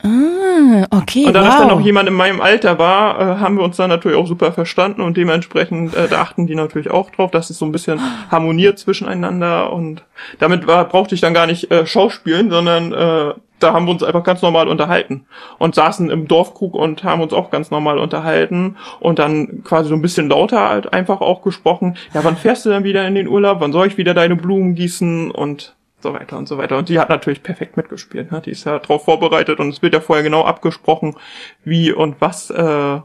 Ah, 0.04 0.88
okay. 0.92 1.26
Und 1.26 1.34
da 1.34 1.42
wow. 1.42 1.48
das 1.48 1.58
dann 1.58 1.68
noch 1.68 1.82
jemand 1.82 2.10
in 2.10 2.16
meinem 2.16 2.42
Alter 2.42 2.80
war, 2.80 3.20
äh, 3.20 3.40
haben 3.40 3.58
wir 3.58 3.64
uns 3.64 3.78
dann 3.78 3.90
natürlich 3.90 4.18
auch 4.18 4.28
super 4.28 4.52
verstanden 4.52 5.02
und 5.02 5.18
dementsprechend 5.18 5.96
äh, 5.96 6.08
da 6.08 6.22
achten 6.22 6.48
die 6.48 6.56
natürlich 6.56 6.90
auch 6.90 7.12
drauf, 7.12 7.32
dass 7.32 7.50
es 7.50 7.58
so 7.58 7.66
ein 7.66 7.72
bisschen 7.72 8.00
harmoniert 8.32 8.80
zwischeneinander 8.80 9.72
und 9.72 10.04
damit 10.40 10.66
war, 10.68 10.86
brauchte 10.86 11.14
ich 11.16 11.22
dann 11.22 11.34
gar 11.34 11.46
nicht 11.46 11.72
äh, 11.72 11.86
schauspielen, 11.86 12.50
sondern 12.50 12.94
äh, 12.94 13.34
da 13.60 13.74
haben 13.74 13.86
wir 13.86 13.92
uns 13.92 14.04
einfach 14.04 14.24
ganz 14.24 14.42
normal 14.42 14.68
unterhalten 14.68 15.26
und 15.60 15.76
saßen 15.76 16.10
im 16.10 16.28
Dorfkrug 16.28 16.74
und 16.74 17.04
haben 17.04 17.22
uns 17.22 17.34
auch 17.34 17.52
ganz 17.52 17.72
normal 17.72 18.00
unterhalten 18.00 18.78
und 19.00 19.20
dann 19.20 19.64
quasi 19.64 19.90
so 19.90 19.96
ein 19.96 20.02
bisschen 20.02 20.30
lauter 20.30 20.70
halt 20.70 20.94
einfach 20.94 21.22
auch 21.22 21.44
gesprochen. 21.44 21.98
Ja, 22.14 22.24
wann 22.24 22.38
fährst 22.38 22.66
du 22.66 22.70
dann 22.70 22.84
wieder 22.84 23.08
in 23.08 23.16
den 23.16 23.28
Urlaub? 23.28 23.60
Wann 23.60 23.72
soll 23.72 23.88
ich 23.88 23.98
wieder 23.98 24.14
deine 24.14 24.36
Blumen 24.36 24.76
gießen? 24.76 25.32
Und 25.32 25.76
so 26.04 26.14
weiter 26.14 26.38
und 26.38 26.48
so 26.48 26.58
weiter. 26.58 26.78
Und 26.78 26.90
die 26.90 27.00
hat 27.00 27.10
natürlich 27.10 27.44
perfekt 27.44 27.78
mitgespielt. 27.78 28.32
Ne? 28.32 28.42
Die 28.42 28.52
ist 28.52 28.66
ja 28.66 28.80
darauf 28.80 29.06
vorbereitet 29.06 29.60
und 29.60 29.70
es 29.70 29.82
wird 29.82 29.94
ja 29.94 30.02
vorher 30.02 30.24
genau 30.24 30.44
abgesprochen, 30.44 31.16
wie 31.64 31.92
und 31.92 32.20
was 32.20 32.50
äh, 32.50 33.00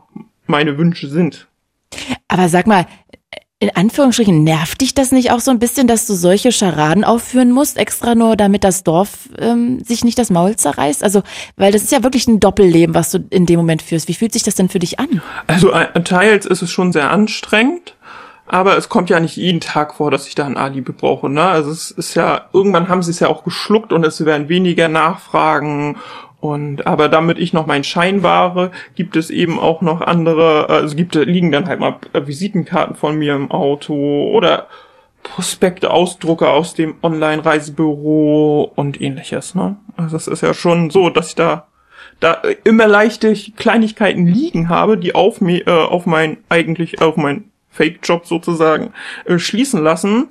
meine 0.46 0.78
Wünsche 0.78 1.08
sind. 1.08 1.48
Aber 2.28 2.48
sag 2.48 2.66
mal, 2.66 2.86
in 3.58 3.70
Anführungsstrichen, 3.74 4.44
nervt 4.44 4.82
dich 4.82 4.92
das 4.92 5.12
nicht 5.12 5.30
auch 5.30 5.40
so 5.40 5.50
ein 5.50 5.58
bisschen, 5.58 5.86
dass 5.86 6.06
du 6.06 6.12
solche 6.12 6.52
Scharaden 6.52 7.04
aufführen 7.04 7.52
musst, 7.52 7.78
extra 7.78 8.14
nur 8.14 8.36
damit 8.36 8.64
das 8.64 8.84
Dorf 8.84 9.30
ähm, 9.38 9.82
sich 9.82 10.04
nicht 10.04 10.18
das 10.18 10.28
Maul 10.28 10.56
zerreißt? 10.56 11.02
Also, 11.02 11.22
weil 11.56 11.72
das 11.72 11.82
ist 11.82 11.90
ja 11.90 12.02
wirklich 12.02 12.26
ein 12.28 12.38
Doppelleben, 12.38 12.94
was 12.94 13.12
du 13.12 13.24
in 13.30 13.46
dem 13.46 13.56
Moment 13.56 13.80
führst. 13.80 14.08
Wie 14.08 14.14
fühlt 14.14 14.34
sich 14.34 14.42
das 14.42 14.56
denn 14.56 14.68
für 14.68 14.78
dich 14.78 15.00
an? 15.00 15.22
Also 15.46 15.72
äh, 15.72 16.02
teils 16.02 16.44
ist 16.44 16.60
es 16.60 16.70
schon 16.70 16.92
sehr 16.92 17.10
anstrengend, 17.10 17.95
aber 18.46 18.76
es 18.76 18.88
kommt 18.88 19.10
ja 19.10 19.20
nicht 19.20 19.36
jeden 19.36 19.60
Tag 19.60 19.94
vor, 19.94 20.10
dass 20.10 20.28
ich 20.28 20.34
da 20.34 20.46
ein 20.46 20.56
Alibi 20.56 20.92
brauche. 20.92 21.28
Ne? 21.28 21.42
Also 21.42 21.70
es 21.70 21.90
ist 21.90 22.14
ja, 22.14 22.46
irgendwann 22.52 22.88
haben 22.88 23.02
sie 23.02 23.10
es 23.10 23.20
ja 23.20 23.28
auch 23.28 23.44
geschluckt 23.44 23.92
und 23.92 24.04
es 24.04 24.24
werden 24.24 24.48
weniger 24.48 24.88
Nachfragen 24.88 25.96
und 26.40 26.86
aber 26.86 27.08
damit 27.08 27.38
ich 27.38 27.52
noch 27.52 27.66
meinen 27.66 27.84
Schein 27.84 28.22
wahre, 28.22 28.70
gibt 28.94 29.16
es 29.16 29.30
eben 29.30 29.58
auch 29.58 29.80
noch 29.80 30.00
andere, 30.00 30.68
also 30.68 30.94
gibt 30.94 31.14
liegen 31.14 31.50
dann 31.50 31.66
halt 31.66 31.80
mal 31.80 31.96
Visitenkarten 32.12 32.94
von 32.94 33.16
mir 33.18 33.34
im 33.34 33.50
Auto 33.50 34.30
oder 34.30 34.66
Prospekte, 35.22 35.90
Ausdrucke 35.90 36.48
aus 36.48 36.74
dem 36.74 36.94
Online-Reisebüro 37.02 38.70
und 38.76 39.00
ähnliches. 39.00 39.56
Ne? 39.56 39.76
Also 39.96 40.16
es 40.16 40.28
ist 40.28 40.42
ja 40.42 40.54
schon 40.54 40.90
so, 40.90 41.10
dass 41.10 41.28
ich 41.28 41.34
da 41.34 41.66
da 42.20 42.40
immer 42.64 42.86
leichte 42.86 43.34
Kleinigkeiten 43.34 44.26
liegen 44.26 44.68
habe, 44.68 44.96
die 44.96 45.14
auf 45.14 45.40
mir, 45.40 45.66
äh, 45.66 45.70
auf 45.70 46.06
mein 46.06 46.38
eigentlich 46.48 47.02
auf 47.02 47.16
mein 47.16 47.50
Fake-Job 47.76 48.26
sozusagen 48.26 48.92
äh, 49.26 49.38
schließen 49.38 49.82
lassen 49.82 50.28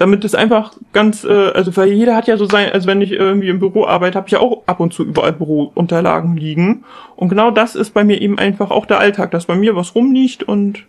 damit 0.00 0.24
es 0.24 0.34
einfach 0.34 0.72
ganz, 0.94 1.24
äh, 1.24 1.50
also 1.50 1.76
weil 1.76 1.92
jeder 1.92 2.16
hat 2.16 2.26
ja 2.26 2.38
so 2.38 2.46
sein, 2.46 2.72
also 2.72 2.86
wenn 2.86 3.02
ich 3.02 3.12
irgendwie 3.12 3.50
im 3.50 3.58
Büro 3.58 3.84
arbeite, 3.84 4.16
habe 4.16 4.28
ich 4.28 4.32
ja 4.32 4.40
auch 4.40 4.62
ab 4.64 4.80
und 4.80 4.94
zu 4.94 5.04
überall 5.04 5.34
Bürounterlagen 5.34 6.38
liegen. 6.38 6.84
Und 7.16 7.28
genau 7.28 7.50
das 7.50 7.74
ist 7.74 7.90
bei 7.90 8.02
mir 8.02 8.18
eben 8.18 8.38
einfach 8.38 8.70
auch 8.70 8.86
der 8.86 8.98
Alltag, 8.98 9.30
dass 9.30 9.44
bei 9.44 9.56
mir 9.56 9.76
was 9.76 9.94
rumliegt 9.94 10.42
und 10.42 10.86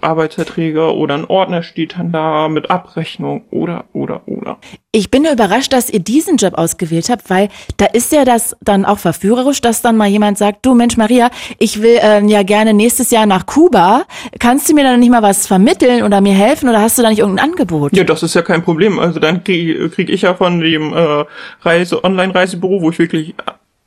Arbeitsverträge 0.00 0.94
oder 0.94 1.14
ein 1.14 1.24
Ordner 1.24 1.62
steht 1.62 1.98
dann 1.98 2.12
da 2.12 2.48
mit 2.48 2.70
Abrechnung 2.70 3.44
oder, 3.50 3.84
oder, 3.92 4.22
oder. 4.26 4.58
Ich 4.92 5.10
bin 5.10 5.22
nur 5.22 5.32
überrascht, 5.32 5.72
dass 5.72 5.90
ihr 5.90 6.00
diesen 6.00 6.36
Job 6.36 6.54
ausgewählt 6.54 7.08
habt, 7.10 7.28
weil 7.28 7.48
da 7.76 7.86
ist 7.86 8.12
ja 8.12 8.24
das 8.24 8.56
dann 8.62 8.84
auch 8.84 8.98
verführerisch, 8.98 9.60
dass 9.60 9.82
dann 9.82 9.96
mal 9.96 10.08
jemand 10.08 10.38
sagt, 10.38 10.64
du 10.64 10.74
Mensch 10.74 10.96
Maria, 10.96 11.30
ich 11.58 11.82
will 11.82 11.98
ähm, 12.00 12.28
ja 12.28 12.42
gerne 12.42 12.72
nächstes 12.72 13.10
Jahr 13.10 13.26
nach 13.26 13.46
Kuba. 13.46 14.04
Kannst 14.38 14.68
du 14.68 14.74
mir 14.74 14.84
dann 14.84 15.00
nicht 15.00 15.10
mal 15.10 15.22
was 15.22 15.46
vermitteln 15.46 16.02
oder 16.02 16.20
mir 16.20 16.34
helfen 16.34 16.68
oder 16.68 16.80
hast 16.80 16.98
du 16.98 17.02
da 17.02 17.10
nicht 17.10 17.20
irgendein 17.20 17.50
Angebot? 17.50 17.96
Ja, 17.96 18.04
das 18.04 18.22
ist 18.22 18.34
ja 18.34 18.42
kein 18.42 18.62
Problem. 18.62 18.98
Also 18.98 19.20
dann 19.20 19.44
kriege 19.44 19.88
krieg 19.90 20.08
ich 20.08 20.22
ja 20.22 20.34
von 20.34 20.60
dem 20.60 20.92
äh, 20.92 21.24
Reise, 21.62 22.02
Online-Reisebüro, 22.02 22.80
wo 22.80 22.90
ich 22.90 22.98
wirklich 22.98 23.34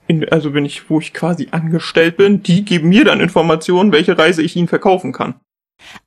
in, 0.09 0.27
also 0.29 0.53
wenn 0.53 0.65
ich, 0.65 0.89
wo 0.89 0.99
ich 0.99 1.13
quasi 1.13 1.49
angestellt 1.51 2.17
bin, 2.17 2.41
die 2.41 2.65
geben 2.65 2.89
mir 2.89 3.05
dann 3.05 3.19
Informationen, 3.19 3.91
welche 3.91 4.17
Reise 4.17 4.41
ich 4.41 4.55
ihnen 4.55 4.67
verkaufen 4.67 5.13
kann. 5.13 5.35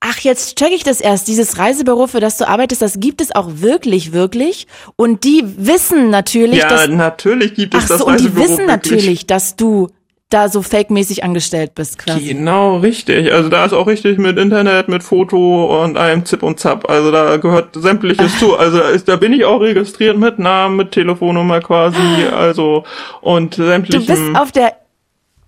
Ach, 0.00 0.18
jetzt 0.20 0.56
check 0.58 0.70
ich 0.72 0.84
das 0.84 1.00
erst. 1.00 1.28
Dieses 1.28 1.58
Reisebüro, 1.58 2.06
für 2.06 2.20
das 2.20 2.36
du 2.36 2.48
arbeitest, 2.48 2.82
das 2.82 3.00
gibt 3.00 3.20
es 3.20 3.34
auch 3.34 3.48
wirklich, 3.56 4.12
wirklich. 4.12 4.66
Und 4.96 5.24
die 5.24 5.44
wissen 5.56 6.10
natürlich, 6.10 6.58
ja, 6.60 6.68
dass. 6.68 6.88
natürlich 6.88 7.54
gibt 7.54 7.74
es 7.74 7.84
Ach 7.84 7.88
das 7.88 7.98
so, 8.00 8.06
und 8.06 8.20
die 8.20 8.24
Reisebüro 8.26 8.44
wissen 8.44 8.58
wirklich. 8.66 8.92
natürlich, 8.92 9.26
dass 9.26 9.56
du 9.56 9.88
da 10.30 10.48
so 10.48 10.62
fake-mäßig 10.62 11.24
angestellt 11.24 11.74
bist, 11.74 11.98
quasi. 11.98 12.28
Genau, 12.32 12.78
richtig. 12.78 13.30
Also 13.32 13.50
da 13.50 13.66
ist 13.66 13.74
auch 13.74 13.86
richtig 13.86 14.16
mit 14.18 14.38
Internet, 14.38 14.88
mit 14.88 15.02
Foto 15.02 15.82
und 15.84 15.98
allem 15.98 16.24
Zip 16.24 16.42
und 16.42 16.58
Zap. 16.58 16.88
Also 16.88 17.10
da 17.10 17.36
gehört 17.36 17.74
sämtliches 17.74 18.38
zu. 18.38 18.56
Also 18.56 18.78
da, 18.78 18.88
ist, 18.88 19.08
da 19.08 19.16
bin 19.16 19.34
ich 19.34 19.44
auch 19.44 19.60
registriert 19.60 20.16
mit 20.16 20.38
Namen, 20.38 20.76
mit 20.76 20.92
Telefonnummer 20.92 21.60
quasi. 21.60 21.98
Also 22.34 22.84
und 23.20 23.58
Du 23.58 23.66
sämtlichen. 23.66 24.06
bist 24.06 24.22
auf 24.40 24.52
der. 24.52 24.72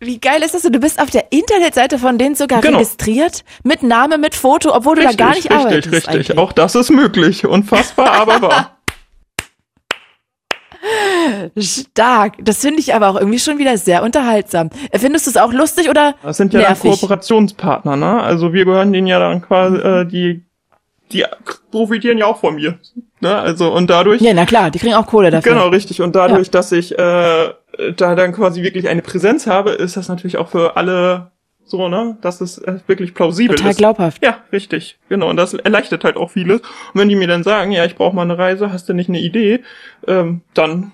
Wie 0.00 0.18
geil 0.18 0.42
ist 0.42 0.54
das? 0.54 0.62
Du 0.62 0.78
bist 0.80 1.00
auf 1.00 1.10
der 1.10 1.32
Internetseite 1.32 1.98
von 1.98 2.18
denen 2.18 2.34
sogar 2.34 2.60
Genau. 2.60 2.78
registriert, 2.78 3.44
mit 3.62 3.82
Name, 3.82 4.18
mit 4.18 4.34
Foto, 4.34 4.74
obwohl 4.74 4.96
du 4.96 5.02
da 5.02 5.12
gar 5.12 5.30
nicht 5.30 5.50
richtig, 5.50 5.52
arbeitest. 5.52 5.92
richtig, 5.92 6.14
richtig. 6.14 6.38
Auch 6.38 6.52
das 6.52 6.74
ist 6.74 6.90
möglich. 6.90 7.46
Unfassbar, 7.46 8.12
aber 8.12 8.42
wahr. 8.42 8.70
Stark. 11.58 12.34
Das 12.42 12.58
finde 12.58 12.80
ich 12.80 12.94
aber 12.94 13.08
auch 13.08 13.16
irgendwie 13.18 13.38
schon 13.38 13.58
wieder 13.58 13.78
sehr 13.78 14.02
unterhaltsam. 14.02 14.70
Findest 14.92 15.26
du 15.26 15.30
es 15.30 15.36
auch 15.36 15.52
lustig 15.52 15.88
oder 15.88 16.14
Das 16.22 16.36
sind 16.36 16.52
ja 16.52 16.60
dann 16.60 16.68
nervig? 16.70 17.00
Kooperationspartner, 17.00 17.96
ne? 17.96 18.22
Also 18.22 18.52
wir 18.52 18.64
gehören 18.64 18.92
denen 18.92 19.06
ja 19.06 19.18
dann 19.18 19.40
quasi, 19.40 19.76
äh, 19.78 20.04
die, 20.04 20.44
die 21.12 21.24
profitieren 21.70 22.18
ja 22.18 22.26
auch 22.26 22.40
von 22.40 22.56
mir. 22.56 22.78
Ne? 23.20 23.34
Also 23.34 23.72
und 23.72 23.88
dadurch. 23.88 24.20
Ja, 24.20 24.34
na 24.34 24.44
klar, 24.44 24.70
die 24.70 24.78
kriegen 24.78 24.94
auch 24.94 25.06
Kohle 25.06 25.30
dafür. 25.30 25.52
Genau, 25.52 25.68
richtig. 25.68 26.02
Und 26.02 26.14
dadurch, 26.14 26.50
dass 26.50 26.70
ich 26.72 26.98
äh, 26.98 27.48
da 27.96 28.14
dann 28.14 28.32
quasi 28.32 28.62
wirklich 28.62 28.88
eine 28.88 29.02
Präsenz 29.02 29.46
habe, 29.46 29.70
ist 29.70 29.96
das 29.96 30.08
natürlich 30.08 30.36
auch 30.36 30.48
für 30.48 30.76
alle 30.76 31.30
so, 31.66 31.88
ne, 31.88 32.18
dass 32.20 32.40
es 32.40 32.58
äh, 32.58 32.78
wirklich 32.86 33.14
plausibel 33.14 33.56
Total 33.56 33.70
ist. 33.70 33.78
glaubhaft. 33.78 34.22
Ja, 34.22 34.42
richtig. 34.52 34.98
Genau. 35.08 35.30
Und 35.30 35.36
das 35.36 35.54
erleichtert 35.54 36.04
halt 36.04 36.16
auch 36.16 36.30
vieles. 36.30 36.60
Und 36.60 37.00
wenn 37.00 37.08
die 37.08 37.16
mir 37.16 37.26
dann 37.26 37.42
sagen, 37.42 37.72
ja, 37.72 37.84
ich 37.84 37.96
brauche 37.96 38.14
mal 38.14 38.22
eine 38.22 38.36
Reise, 38.36 38.70
hast 38.70 38.88
du 38.88 38.92
nicht 38.92 39.08
eine 39.08 39.20
Idee, 39.20 39.60
ähm, 40.06 40.42
dann 40.52 40.92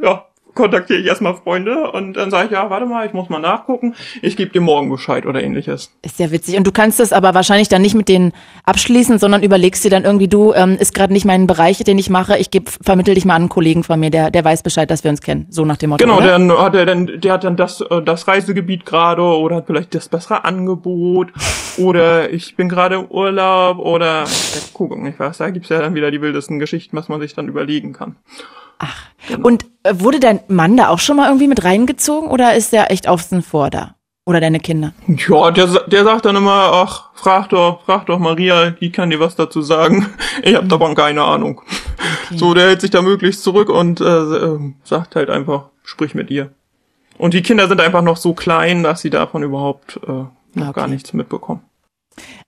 ja, 0.00 0.26
kontaktiere 0.56 0.98
ich 0.98 1.06
erstmal 1.06 1.34
Freunde 1.34 1.92
und 1.92 2.14
dann 2.14 2.32
sage 2.32 2.46
ich, 2.46 2.52
ja, 2.52 2.68
warte 2.68 2.86
mal, 2.86 3.06
ich 3.06 3.12
muss 3.12 3.28
mal 3.28 3.38
nachgucken, 3.38 3.94
ich 4.22 4.36
gebe 4.36 4.50
dir 4.50 4.60
morgen 4.60 4.90
Bescheid 4.90 5.26
oder 5.26 5.42
ähnliches. 5.42 5.92
Ist 6.02 6.18
ja 6.18 6.32
witzig. 6.32 6.56
Und 6.56 6.66
du 6.66 6.72
kannst 6.72 6.98
das 6.98 7.12
aber 7.12 7.34
wahrscheinlich 7.34 7.68
dann 7.68 7.82
nicht 7.82 7.94
mit 7.94 8.08
denen 8.08 8.32
abschließen, 8.64 9.18
sondern 9.18 9.42
überlegst 9.44 9.84
dir 9.84 9.90
dann 9.90 10.04
irgendwie, 10.04 10.26
du, 10.26 10.52
ähm, 10.54 10.76
ist 10.80 10.94
gerade 10.94 11.12
nicht 11.12 11.24
mein 11.24 11.46
Bereich, 11.46 11.78
den 11.78 11.98
ich 11.98 12.10
mache. 12.10 12.38
Ich 12.38 12.50
geb, 12.50 12.70
vermittel 12.82 13.14
dich 13.14 13.24
mal 13.24 13.34
an 13.34 13.42
einen 13.42 13.48
Kollegen 13.48 13.84
von 13.84 14.00
mir, 14.00 14.10
der, 14.10 14.30
der 14.30 14.44
weiß 14.44 14.62
Bescheid, 14.62 14.90
dass 14.90 15.04
wir 15.04 15.10
uns 15.10 15.20
kennen. 15.20 15.46
So 15.50 15.64
nach 15.64 15.76
dem 15.76 15.90
Motto. 15.90 16.04
Genau, 16.04 16.18
oder? 16.18 16.26
dann 16.26 16.50
hat 16.50 16.74
er 16.74 16.86
dann, 16.86 17.20
der 17.20 17.32
hat 17.32 17.44
dann 17.44 17.56
das, 17.56 17.82
äh, 17.82 18.02
das 18.02 18.26
Reisegebiet 18.26 18.86
gerade 18.86 19.22
oder 19.22 19.56
hat 19.56 19.66
vielleicht 19.66 19.94
das 19.94 20.08
bessere 20.08 20.44
Angebot 20.44 21.28
oder 21.76 22.32
ich 22.32 22.56
bin 22.56 22.68
gerade 22.68 22.96
im 22.96 23.04
Urlaub 23.06 23.78
oder 23.78 24.24
ja, 24.24 24.60
gucken, 24.72 25.06
ich 25.06 25.18
weiß, 25.18 25.38
da 25.38 25.50
gibt's 25.50 25.68
ja 25.68 25.80
dann 25.80 25.94
wieder 25.94 26.10
die 26.10 26.22
wildesten 26.22 26.58
Geschichten, 26.58 26.96
was 26.96 27.08
man 27.08 27.20
sich 27.20 27.34
dann 27.34 27.48
überlegen 27.48 27.92
kann. 27.92 28.16
Ach. 28.78 29.06
Und 29.42 29.64
äh, 29.82 29.94
wurde 29.98 30.20
dein 30.20 30.40
Mann 30.48 30.76
da 30.76 30.88
auch 30.88 30.98
schon 30.98 31.16
mal 31.16 31.26
irgendwie 31.28 31.48
mit 31.48 31.64
reingezogen 31.64 32.28
oder 32.30 32.54
ist 32.54 32.72
der 32.72 32.90
echt 32.90 33.08
außen 33.08 33.42
vor 33.42 33.70
da? 33.70 33.94
Oder 34.28 34.40
deine 34.40 34.58
Kinder? 34.58 34.92
Ja, 35.06 35.52
der, 35.52 35.66
der 35.86 36.02
sagt 36.04 36.24
dann 36.24 36.34
immer, 36.34 36.70
ach, 36.72 37.10
frag 37.14 37.48
doch, 37.50 37.84
frag 37.84 38.06
doch 38.06 38.18
Maria, 38.18 38.70
die 38.70 38.90
kann 38.90 39.10
dir 39.10 39.20
was 39.20 39.36
dazu 39.36 39.62
sagen. 39.62 40.06
Ich 40.42 40.54
hab 40.54 40.68
davon 40.68 40.94
keine 40.94 41.22
Ahnung. 41.22 41.62
So, 42.34 42.52
der 42.52 42.66
hält 42.68 42.80
sich 42.82 42.90
da 42.90 43.00
möglichst 43.02 43.42
zurück 43.42 43.70
und 43.70 44.00
äh, 44.00 44.04
äh, 44.04 44.58
sagt 44.84 45.16
halt 45.16 45.30
einfach, 45.30 45.70
sprich 45.82 46.14
mit 46.14 46.30
ihr. 46.30 46.50
Und 47.16 47.32
die 47.34 47.40
Kinder 47.42 47.68
sind 47.68 47.80
einfach 47.80 48.02
noch 48.02 48.18
so 48.18 48.34
klein, 48.34 48.82
dass 48.82 49.00
sie 49.00 49.08
davon 49.10 49.42
überhaupt 49.42 49.98
äh, 50.06 50.10
noch 50.10 50.68
Okay. 50.68 50.72
gar 50.72 50.88
nichts 50.88 51.12
mitbekommen. 51.14 51.62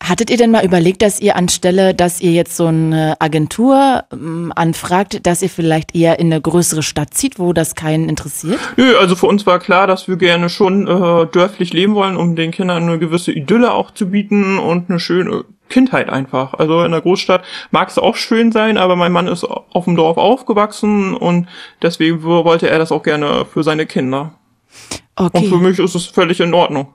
Hattet 0.02 0.31
ihr 0.31 0.37
denn 0.37 0.50
mal 0.50 0.64
überlegt, 0.64 1.02
dass 1.02 1.20
ihr 1.20 1.37
anstelle, 1.37 1.92
dass 1.94 2.20
ihr 2.20 2.33
jetzt 2.33 2.57
so 2.57 2.66
eine 2.66 3.20
Agentur 3.20 4.04
ähm, 4.12 4.52
anfragt, 4.57 5.26
dass 5.26 5.42
ihr 5.42 5.50
vielleicht 5.50 5.94
eher 5.94 6.18
in 6.18 6.33
eine 6.33 6.40
größere 6.40 6.83
Stadt 6.83 7.12
zieht, 7.14 7.38
wo 7.38 7.52
das 7.52 7.74
keinen 7.74 8.09
interessiert? 8.09 8.59
Nö, 8.76 8.96
also 8.96 9.16
für 9.16 9.26
uns 9.26 9.44
war 9.46 9.59
klar, 9.59 9.87
dass 9.87 10.09
wir 10.09 10.16
gerne 10.16 10.48
schon 10.48 10.87
äh, 10.87 11.26
dörflich 11.26 11.72
leben 11.72 11.94
wollen, 11.94 12.16
um 12.16 12.37
den 12.37 12.52
Kindern 12.52 12.85
eine 12.85 12.98
gewisse 12.98 13.33
Idylle 13.33 13.72
auch 13.72 13.90
zu 13.90 14.09
bieten 14.11 14.59
und 14.59 14.88
eine 14.88 15.00
schöne 15.00 15.44
Kindheit 15.68 16.09
einfach. 16.09 16.54
Also 16.54 16.83
in 16.85 16.92
der 16.92 17.02
Großstadt 17.02 17.44
mag 17.70 17.88
es 17.90 17.98
auch 17.98 18.16
schön 18.16 18.52
sein, 18.52 18.78
aber 18.78 18.96
mein 18.96 19.12
Mann 19.12 19.26
ist 19.26 19.44
auf 19.44 19.85
dem 19.85 19.96
Dorf 19.96 20.16
aufgewachsen 20.16 21.14
und 21.14 21.48
deswegen 21.83 22.22
wollte 22.22 22.70
er 22.70 22.78
das 22.78 22.92
auch 22.92 23.02
gerne 23.02 23.44
für 23.44 23.62
seine 23.62 23.85
Kinder. 23.85 24.33
Und 25.18 25.33
für 25.33 25.57
Okay. 25.57 25.57
mich 25.57 25.78
ist 25.78 25.94
es 25.94 26.07
völlig 26.07 26.40
in 26.40 26.54
Ordnung. 26.54 26.94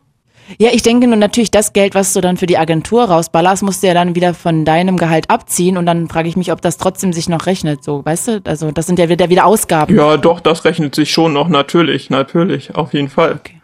Ja, 0.60 0.70
ich 0.72 0.84
denke 0.84 1.08
nur 1.08 1.16
natürlich 1.16 1.52
das 1.52 1.74
Geld, 1.74 1.96
was 1.96 2.14
du 2.14 2.22
dann 2.22 2.38
für 2.38 2.46
die 2.46 2.58
Agentur 2.58 3.06
rausballerst, 3.06 3.64
musst 3.64 3.84
du 3.84 3.88
ja 3.88 3.94
dann 3.94 4.16
wieder 4.16 4.34
von 4.34 4.66
deinem 4.66 4.98
Gehalt 4.98 5.30
abziehen 5.30 5.78
und 5.78 5.86
dann 5.86 6.08
frage 6.08 6.28
ich 6.28 6.36
mich, 6.36 6.52
ob 6.52 6.62
das 6.62 6.78
trotzdem 6.78 7.14
sich 7.14 7.30
noch 7.30 7.46
rechnet, 7.46 7.84
so, 7.84 8.04
weißt 8.06 8.28
du? 8.28 8.42
Also, 8.46 8.72
das 8.72 8.86
sind 8.86 9.00
ja 9.00 9.10
wieder, 9.10 9.30
wieder 9.30 9.46
Ausgaben. 9.46 9.96
Ja, 9.96 10.18
doch, 10.18 10.40
das 10.40 10.66
rechnet 10.66 10.96
sich 10.96 11.12
schon 11.12 11.34
noch, 11.34 11.48
natürlich, 11.48 12.10
natürlich, 12.10 12.76
auf 12.76 12.94
jeden 12.94 13.10
Fall. 13.10 13.34
Okay. 13.34 13.63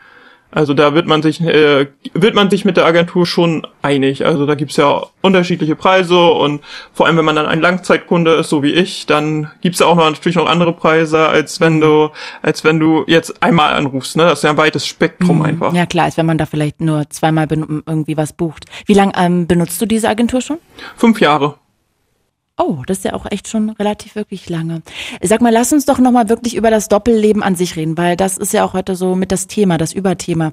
Also 0.51 0.73
da 0.73 0.95
wird 0.95 1.05
man 1.05 1.21
sich 1.21 1.41
äh, 1.41 1.87
wird 2.13 2.33
man 2.33 2.49
sich 2.49 2.65
mit 2.65 2.75
der 2.75 2.85
Agentur 2.85 3.27
schon 3.27 3.67
einig. 3.83 4.25
Also 4.25 4.47
da 4.47 4.55
gibt's 4.55 4.77
ja 4.77 5.03
unterschiedliche 5.21 5.75
Preise 5.75 6.19
und 6.19 6.61
vor 6.91 7.05
allem 7.05 7.17
wenn 7.17 7.25
man 7.25 7.35
dann 7.35 7.45
ein 7.45 7.61
Langzeitkunde 7.61 8.33
ist, 8.33 8.49
so 8.49 8.63
wie 8.63 8.73
ich, 8.73 9.05
dann 9.05 9.51
gibt's 9.61 9.79
ja 9.79 9.85
auch 9.85 9.95
noch 9.95 10.09
natürlich 10.09 10.37
noch 10.37 10.47
andere 10.47 10.73
Preise, 10.73 11.27
als 11.27 11.59
wenn 11.59 11.79
du 11.79 12.09
als 12.41 12.63
wenn 12.63 12.79
du 12.79 13.03
jetzt 13.05 13.43
einmal 13.43 13.73
anrufst. 13.73 14.17
Ne, 14.17 14.23
das 14.23 14.39
ist 14.39 14.43
ja 14.43 14.49
ein 14.49 14.57
weites 14.57 14.87
Spektrum 14.87 15.39
mhm. 15.39 15.45
einfach. 15.45 15.73
Ja 15.73 15.85
klar, 15.85 16.05
als 16.05 16.17
wenn 16.17 16.25
man 16.25 16.39
da 16.39 16.47
vielleicht 16.47 16.81
nur 16.81 17.07
zweimal 17.09 17.47
irgendwie 17.49 18.17
was 18.17 18.33
bucht. 18.33 18.65
Wie 18.87 18.93
lange 18.93 19.13
ähm, 19.17 19.45
benutzt 19.45 19.79
du 19.81 19.85
diese 19.85 20.09
Agentur 20.09 20.41
schon? 20.41 20.57
Fünf 20.95 21.21
Jahre. 21.21 21.55
Oh, 22.59 22.83
das 22.85 22.99
ist 22.99 23.05
ja 23.05 23.13
auch 23.13 23.25
echt 23.31 23.47
schon 23.47 23.69
relativ 23.69 24.15
wirklich 24.15 24.49
lange. 24.49 24.81
Sag 25.21 25.41
mal, 25.41 25.51
lass 25.51 25.71
uns 25.71 25.85
doch 25.85 25.97
nochmal 25.97 26.27
wirklich 26.27 26.55
über 26.55 26.69
das 26.69 26.89
Doppelleben 26.89 27.41
an 27.41 27.55
sich 27.55 27.77
reden, 27.77 27.97
weil 27.97 28.17
das 28.17 28.37
ist 28.37 28.51
ja 28.51 28.65
auch 28.65 28.73
heute 28.73 28.97
so 28.97 29.15
mit 29.15 29.31
das 29.31 29.47
Thema, 29.47 29.77
das 29.77 29.93
Überthema. 29.93 30.51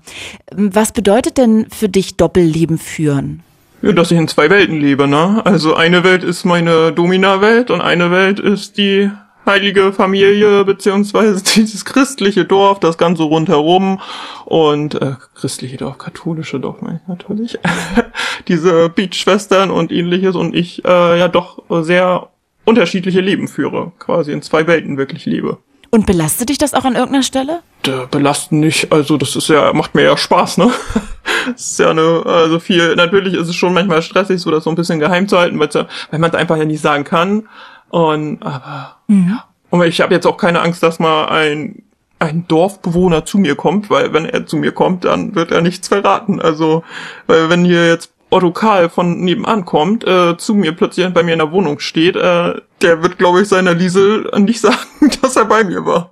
Was 0.53 0.93
bedeutet 0.93 1.37
denn 1.37 1.67
für 1.69 1.89
dich 1.89 2.17
Doppelleben 2.17 2.79
führen? 2.79 3.43
Ja, 3.83 3.93
dass 3.93 4.13
ich 4.13 4.19
in 4.19 4.29
zwei 4.29 4.49
Welten 4.49 4.81
lebe, 4.81 5.09
ne? 5.09 5.43
Also 5.45 5.75
eine 5.75 6.05
Welt 6.05 6.23
ist 6.23 6.45
meine 6.45 6.93
Domina-Welt 6.93 7.71
und 7.73 7.81
eine 7.81 8.11
Welt 8.13 8.39
ist 8.39 8.79
die 8.79 9.11
heilige 9.47 9.93
Familie 9.93 10.65
beziehungsweise 10.65 11.43
dieses 11.57 11.85
christliche 11.85 12.45
Dorf, 12.45 12.81
das 12.81 12.99
Ganze 12.99 13.23
rundherum 13.23 14.01
und 14.45 15.01
äh, 15.01 15.15
christliche 15.35 15.77
Dorf, 15.77 15.99
katholische 15.99 16.61
Dorf 16.61 16.83
meine 16.83 17.01
ich 17.03 17.09
natürlich. 17.09 17.59
Diese 18.49 18.89
Beach-Schwestern 18.89 19.71
und 19.71 19.91
ähnliches 19.91 20.37
und 20.37 20.55
ich 20.55 20.85
äh, 20.85 21.19
ja 21.19 21.29
doch 21.29 21.63
sehr 21.83 22.29
unterschiedliche 22.65 23.21
Leben 23.21 23.49
führe, 23.49 23.93
quasi 23.99 24.33
in 24.33 24.43
zwei 24.43 24.67
Welten 24.67 24.99
wirklich 24.99 25.25
lebe. 25.25 25.59
Und 25.91 26.05
belastet 26.07 26.49
dich 26.49 26.59
das 26.59 26.75
auch 26.75 26.85
an 26.85 26.95
irgendeiner 26.95 27.23
Stelle? 27.23 27.61
Äh, 27.87 28.07
belasten 28.11 28.61
nicht, 28.61 28.93
also 28.93 29.17
das 29.17 29.37
ist 29.37 29.49
ja, 29.49 29.73
macht 29.73 29.95
mir 29.95 30.03
ja 30.03 30.17
Spaß, 30.17 30.59
ne? 30.59 30.71
das 31.47 31.71
ist 31.71 31.79
ja 31.79 31.91
eine, 31.91 32.23
also 32.27 32.59
viel, 32.59 32.97
natürlich 32.97 33.35
ist 33.35 33.49
es 33.49 33.55
schon 33.55 33.73
manchmal 33.73 34.03
stressig, 34.03 34.41
so 34.41 34.51
das 34.51 34.65
so 34.65 34.71
ein 34.71 34.77
bisschen 34.77 34.99
geheim 34.99 35.29
zu 35.29 35.39
halten, 35.39 35.59
ja, 35.59 35.87
weil 36.11 36.19
man 36.19 36.31
es 36.31 36.37
einfach 36.37 36.57
ja 36.57 36.65
nicht 36.65 36.83
sagen 36.83 37.05
kann. 37.05 37.49
Und 37.97 38.43
aber 38.43 38.97
mhm. 39.07 39.29
ja. 39.31 39.45
Und 39.71 39.83
ich 39.85 40.03
habe 40.03 40.15
jetzt 40.15 40.27
auch 40.27 40.37
keine 40.37 40.61
Angst, 40.61 40.83
dass 40.83 40.99
mal 40.99 41.29
ein 41.29 41.83
ein 42.19 42.47
Dorfbewohner 42.47 43.25
zu 43.25 43.39
mir 43.39 43.57
kommt, 43.57 43.89
weil 43.89 44.13
wenn 44.13 44.27
er 44.27 44.47
zu 44.47 44.57
mir 44.57 44.73
kommt, 44.73 45.05
dann 45.05 45.35
wird 45.35 45.51
er 45.51 45.63
nichts 45.63 45.89
verraten. 45.89 46.41
Also, 46.41 46.83
weil 47.27 47.49
wenn 47.49 47.65
hier 47.65 47.89
jetzt 47.89 48.11
Otto 48.31 48.53
Karl 48.53 48.91
von 48.91 49.21
nebenan 49.21 49.65
kommt, 49.65 50.07
äh, 50.07 50.37
zu 50.37 50.55
mir 50.55 50.73
plötzlich 50.73 51.09
bei 51.13 51.23
mir 51.23 51.33
in 51.33 51.39
der 51.39 51.53
Wohnung 51.53 51.79
steht, 51.79 52.17
äh, 52.17 52.55
der 52.83 53.03
wird, 53.03 53.17
glaube 53.19 53.43
ich, 53.43 53.49
seiner 53.49 53.75
Liesel 53.75 54.31
nicht 54.39 54.61
sagen, 54.63 55.11
dass 55.23 55.37
er 55.37 55.47
bei 55.47 55.65
mir 55.65 55.85
war. 55.87 56.11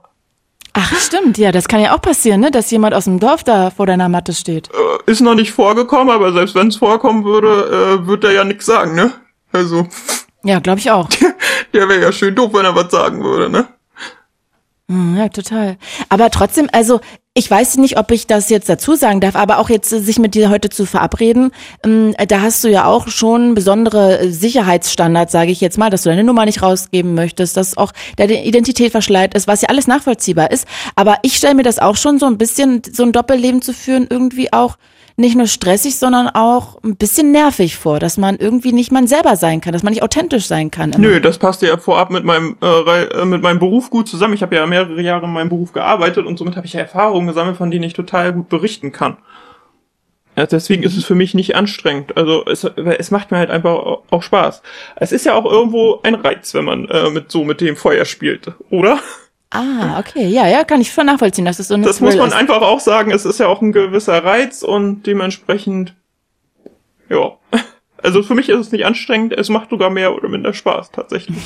Ach, 0.73 0.95
stimmt, 0.97 1.39
ja, 1.39 1.53
das 1.53 1.69
kann 1.69 1.81
ja 1.81 1.95
auch 1.95 2.03
passieren, 2.03 2.41
ne, 2.41 2.51
dass 2.51 2.71
jemand 2.71 2.95
aus 2.95 3.05
dem 3.05 3.21
Dorf 3.21 3.45
da 3.45 3.71
vor 3.71 3.87
deiner 3.87 4.09
Matte 4.09 4.33
steht. 4.33 4.71
Äh, 4.71 5.11
ist 5.11 5.21
noch 5.21 5.35
nicht 5.35 5.53
vorgekommen, 5.53 6.11
aber 6.15 6.33
selbst 6.33 6.55
wenn 6.55 6.69
es 6.69 6.77
vorkommen 6.77 7.25
würde, 7.25 8.01
äh, 8.03 8.07
wird 8.07 8.25
er 8.25 8.33
ja 8.33 8.45
nichts 8.45 8.67
sagen, 8.67 8.95
ne? 8.95 9.13
Also. 9.53 9.87
Ja, 10.43 10.59
glaube 10.59 10.81
ich 10.81 10.91
auch. 10.91 11.09
Der 11.75 11.89
wäre 11.89 12.01
ja 12.01 12.13
schön 12.13 12.35
doof, 12.35 12.53
wenn 12.55 12.65
er 12.65 12.75
was 12.75 12.91
sagen 12.91 13.23
würde, 13.23 13.51
ne? 13.51 13.67
Hm, 14.89 15.17
ja, 15.17 15.29
total. 15.29 15.77
Aber 16.09 16.31
trotzdem, 16.31 16.69
also 16.71 17.01
ich 17.33 17.51
weiß 17.51 17.79
nicht, 17.79 17.99
ob 17.99 18.11
ich 18.13 18.27
das 18.29 18.49
jetzt 18.51 18.69
dazu 18.69 18.95
sagen 18.95 19.21
darf, 19.21 19.35
aber 19.35 19.59
auch 19.59 19.71
jetzt 19.71 19.89
sich 19.89 20.19
mit 20.19 20.35
dir 20.35 20.51
heute 20.51 20.69
zu 20.69 20.87
verabreden, 20.87 21.51
ähm, 21.83 22.15
da 22.29 22.43
hast 22.43 22.63
du 22.63 22.69
ja 22.69 22.85
auch 22.85 23.09
schon 23.09 23.55
besondere 23.55 24.31
Sicherheitsstandards, 24.31 25.33
sage 25.33 25.51
ich 25.51 25.61
jetzt 25.61 25.79
mal, 25.79 25.91
dass 25.91 26.03
du 26.03 26.11
deine 26.11 26.23
Nummer 26.23 26.45
nicht 26.45 26.63
rausgeben 26.63 27.15
möchtest, 27.15 27.57
dass 27.57 27.77
auch 27.77 27.93
deine 28.17 28.45
Identität 28.45 28.93
verschleiert 28.93 29.35
ist, 29.35 29.49
was 29.49 29.63
ja 29.63 29.69
alles 29.69 29.89
nachvollziehbar 29.89 30.53
ist. 30.53 30.69
Aber 30.95 31.17
ich 31.23 31.37
stelle 31.37 31.55
mir 31.55 31.65
das 31.65 31.81
auch 31.81 31.97
schon 31.97 32.21
so 32.21 32.27
ein 32.27 32.39
bisschen, 32.39 32.83
so 32.93 33.03
ein 33.03 33.13
Doppelleben 33.13 33.63
zu 33.63 33.73
führen, 33.73 34.07
irgendwie 34.09 34.53
auch 34.53 34.77
nicht 35.17 35.37
nur 35.37 35.47
stressig, 35.47 35.97
sondern 35.97 36.29
auch 36.29 36.83
ein 36.83 36.97
bisschen 36.97 37.31
nervig 37.31 37.77
vor, 37.77 38.01
dass 38.01 38.17
man 38.17 38.37
irgendwie 38.37 38.73
nicht 38.73 38.91
man 38.91 39.07
selber 39.07 39.37
sein 39.37 39.61
kann, 39.61 39.73
dass 39.73 39.83
man 39.83 39.93
nicht 39.93 40.03
authentisch 40.03 40.47
sein 40.47 40.71
kann. 40.71 40.93
Immer. 40.93 41.07
Nö, 41.07 41.21
das 41.21 41.39
passt 41.39 41.63
ja 41.63 41.77
vorab 41.77 42.11
mit 42.11 42.25
meinem 42.25 42.57
äh, 42.61 43.05
äh, 43.05 43.25
mit 43.25 43.43
meinem 43.43 43.59
Beruf 43.61 43.91
gut 43.91 44.09
zusammen. 44.09 44.35
Ich 44.35 44.43
habe 44.43 44.57
ja 44.57 44.67
mehrere 44.67 45.01
Jahre 45.01 45.27
in 45.27 45.33
meinem 45.33 45.49
Beruf 45.49 45.73
gearbeitet 45.73 46.27
und 46.27 46.39
somit 46.39 46.57
habe 46.57 46.67
ich 46.67 46.73
ja 46.73 46.81
Erfahrungen 46.81 47.29
gesammelt, 47.29 47.57
von 47.57 47.71
denen 47.71 47.85
ich 47.85 47.93
total 47.93 48.33
gut 48.33 48.49
berichten 48.49 48.91
kann. 48.91 49.17
Ja, 50.37 50.47
deswegen 50.47 50.83
ist 50.83 50.97
es 50.97 51.05
für 51.05 51.15
mich 51.15 51.35
nicht 51.35 51.55
anstrengend. 51.55 52.17
Also 52.17 52.45
es, 52.47 52.65
es 52.65 53.13
macht 53.13 53.31
mir 53.31 53.39
halt 53.39 53.51
einfach 53.51 54.01
auch 54.11 54.23
Spaß. 54.23 54.63
Es 54.97 55.13
ist 55.13 55.27
ja 55.27 55.35
auch 55.35 55.45
irgendwo 55.45 56.01
ein 56.03 56.17
Reiz, 56.17 56.55
wenn 56.55 56.65
man 56.65 56.87
äh, 56.87 57.11
mit 57.11 57.31
so 57.31 57.45
mit 57.45 57.61
dem 57.61 57.77
Feuer 57.77 58.05
spielt, 58.05 58.51
oder? 58.71 58.99
Ah, 59.55 60.01
okay, 60.01 60.27
ja, 60.27 60.49
ja, 60.49 60.65
kann 60.65 60.81
ich 60.81 60.93
schon 60.93 61.07
nachvollziehen, 61.07 61.45
dass 61.45 61.61
es 61.61 61.69
so 61.69 61.75
eine 61.75 61.87
Das 61.87 62.01
muss 62.01 62.17
man 62.17 62.29
ist. 62.29 62.35
einfach 62.35 62.61
auch 62.61 62.81
sagen, 62.81 63.13
es 63.13 63.25
ist 63.25 63.39
ja 63.39 63.47
auch 63.47 63.63
ein 63.63 63.71
gewisser 63.71 64.25
Reiz 64.25 64.63
und 64.65 65.05
dementsprechend, 65.07 65.95
ja. 67.09 67.33
Also 68.03 68.23
für 68.23 68.35
mich 68.35 68.51
ist 68.51 68.59
es 68.59 68.71
nicht 68.71 68.85
anstrengend, 68.85 69.33
es 69.33 69.49
macht 69.49 69.71
sogar 69.71 69.89
mehr 69.89 70.15
oder 70.15 70.29
minder 70.29 70.53
Spaß 70.53 70.91
tatsächlich. 70.91 71.39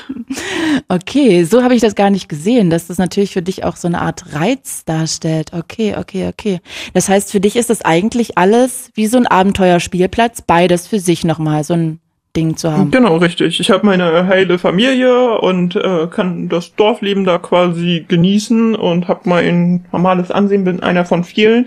okay, 0.88 1.44
so 1.44 1.62
habe 1.62 1.74
ich 1.74 1.82
das 1.82 1.94
gar 1.94 2.08
nicht 2.08 2.26
gesehen, 2.26 2.70
dass 2.70 2.86
das 2.86 2.96
natürlich 2.96 3.34
für 3.34 3.42
dich 3.42 3.64
auch 3.64 3.76
so 3.76 3.86
eine 3.86 4.00
Art 4.00 4.32
Reiz 4.32 4.86
darstellt. 4.86 5.52
Okay, 5.52 5.94
okay, 5.98 6.28
okay. 6.28 6.60
Das 6.94 7.10
heißt, 7.10 7.30
für 7.30 7.40
dich 7.40 7.56
ist 7.56 7.68
das 7.68 7.82
eigentlich 7.82 8.38
alles 8.38 8.92
wie 8.94 9.06
so 9.06 9.18
ein 9.18 9.26
Abenteuerspielplatz, 9.26 10.40
beides 10.40 10.88
für 10.88 11.00
sich 11.00 11.22
nochmal, 11.22 11.64
so 11.64 11.74
ein 11.74 12.00
Ding 12.36 12.56
zu 12.56 12.72
haben. 12.72 12.90
Genau, 12.90 13.16
richtig. 13.16 13.60
Ich 13.60 13.70
habe 13.70 13.86
meine 13.86 14.26
heile 14.26 14.58
Familie 14.58 15.38
und 15.38 15.76
äh, 15.76 16.08
kann 16.08 16.48
das 16.48 16.74
Dorfleben 16.74 17.24
da 17.24 17.38
quasi 17.38 18.04
genießen 18.06 18.74
und 18.74 19.08
habe 19.08 19.28
mein 19.28 19.84
normales 19.92 20.30
Ansehen, 20.30 20.64
bin 20.64 20.82
einer 20.82 21.04
von 21.04 21.24
vielen. 21.24 21.66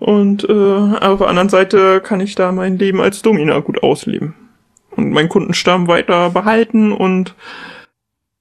Und 0.00 0.44
äh, 0.44 0.52
auf 0.52 1.18
der 1.18 1.28
anderen 1.28 1.48
Seite 1.48 2.00
kann 2.00 2.20
ich 2.20 2.34
da 2.34 2.52
mein 2.52 2.78
Leben 2.78 3.00
als 3.00 3.22
Domina 3.22 3.58
gut 3.60 3.82
ausleben. 3.82 4.34
Und 4.96 5.10
meinen 5.10 5.28
Kundenstamm 5.28 5.86
weiter 5.86 6.30
behalten 6.30 6.92
und 6.92 7.34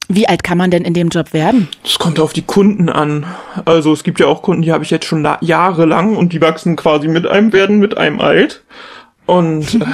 wie 0.09 0.27
alt 0.27 0.41
kann 0.41 0.57
man 0.57 0.71
denn 0.71 0.85
in 0.85 0.93
dem 0.93 1.09
Job 1.09 1.33
werden? 1.33 1.67
Das 1.83 1.99
kommt 1.99 2.19
auf 2.19 2.31
die 2.31 2.41
Kunden 2.41 2.87
an. 2.87 3.25
Also 3.65 3.91
es 3.91 4.03
gibt 4.03 4.21
ja 4.21 4.27
auch 4.27 4.41
Kunden, 4.41 4.61
die 4.61 4.71
habe 4.71 4.83
ich 4.85 4.89
jetzt 4.89 5.05
schon 5.05 5.27
jahrelang 5.41 6.15
und 6.15 6.31
die 6.31 6.41
wachsen 6.41 6.77
quasi 6.77 7.09
mit 7.09 7.27
einem, 7.27 7.51
werden 7.51 7.79
mit 7.79 7.97
einem 7.97 8.21
alt. 8.21 8.63
Und 9.27 9.75
äh, 9.75 9.85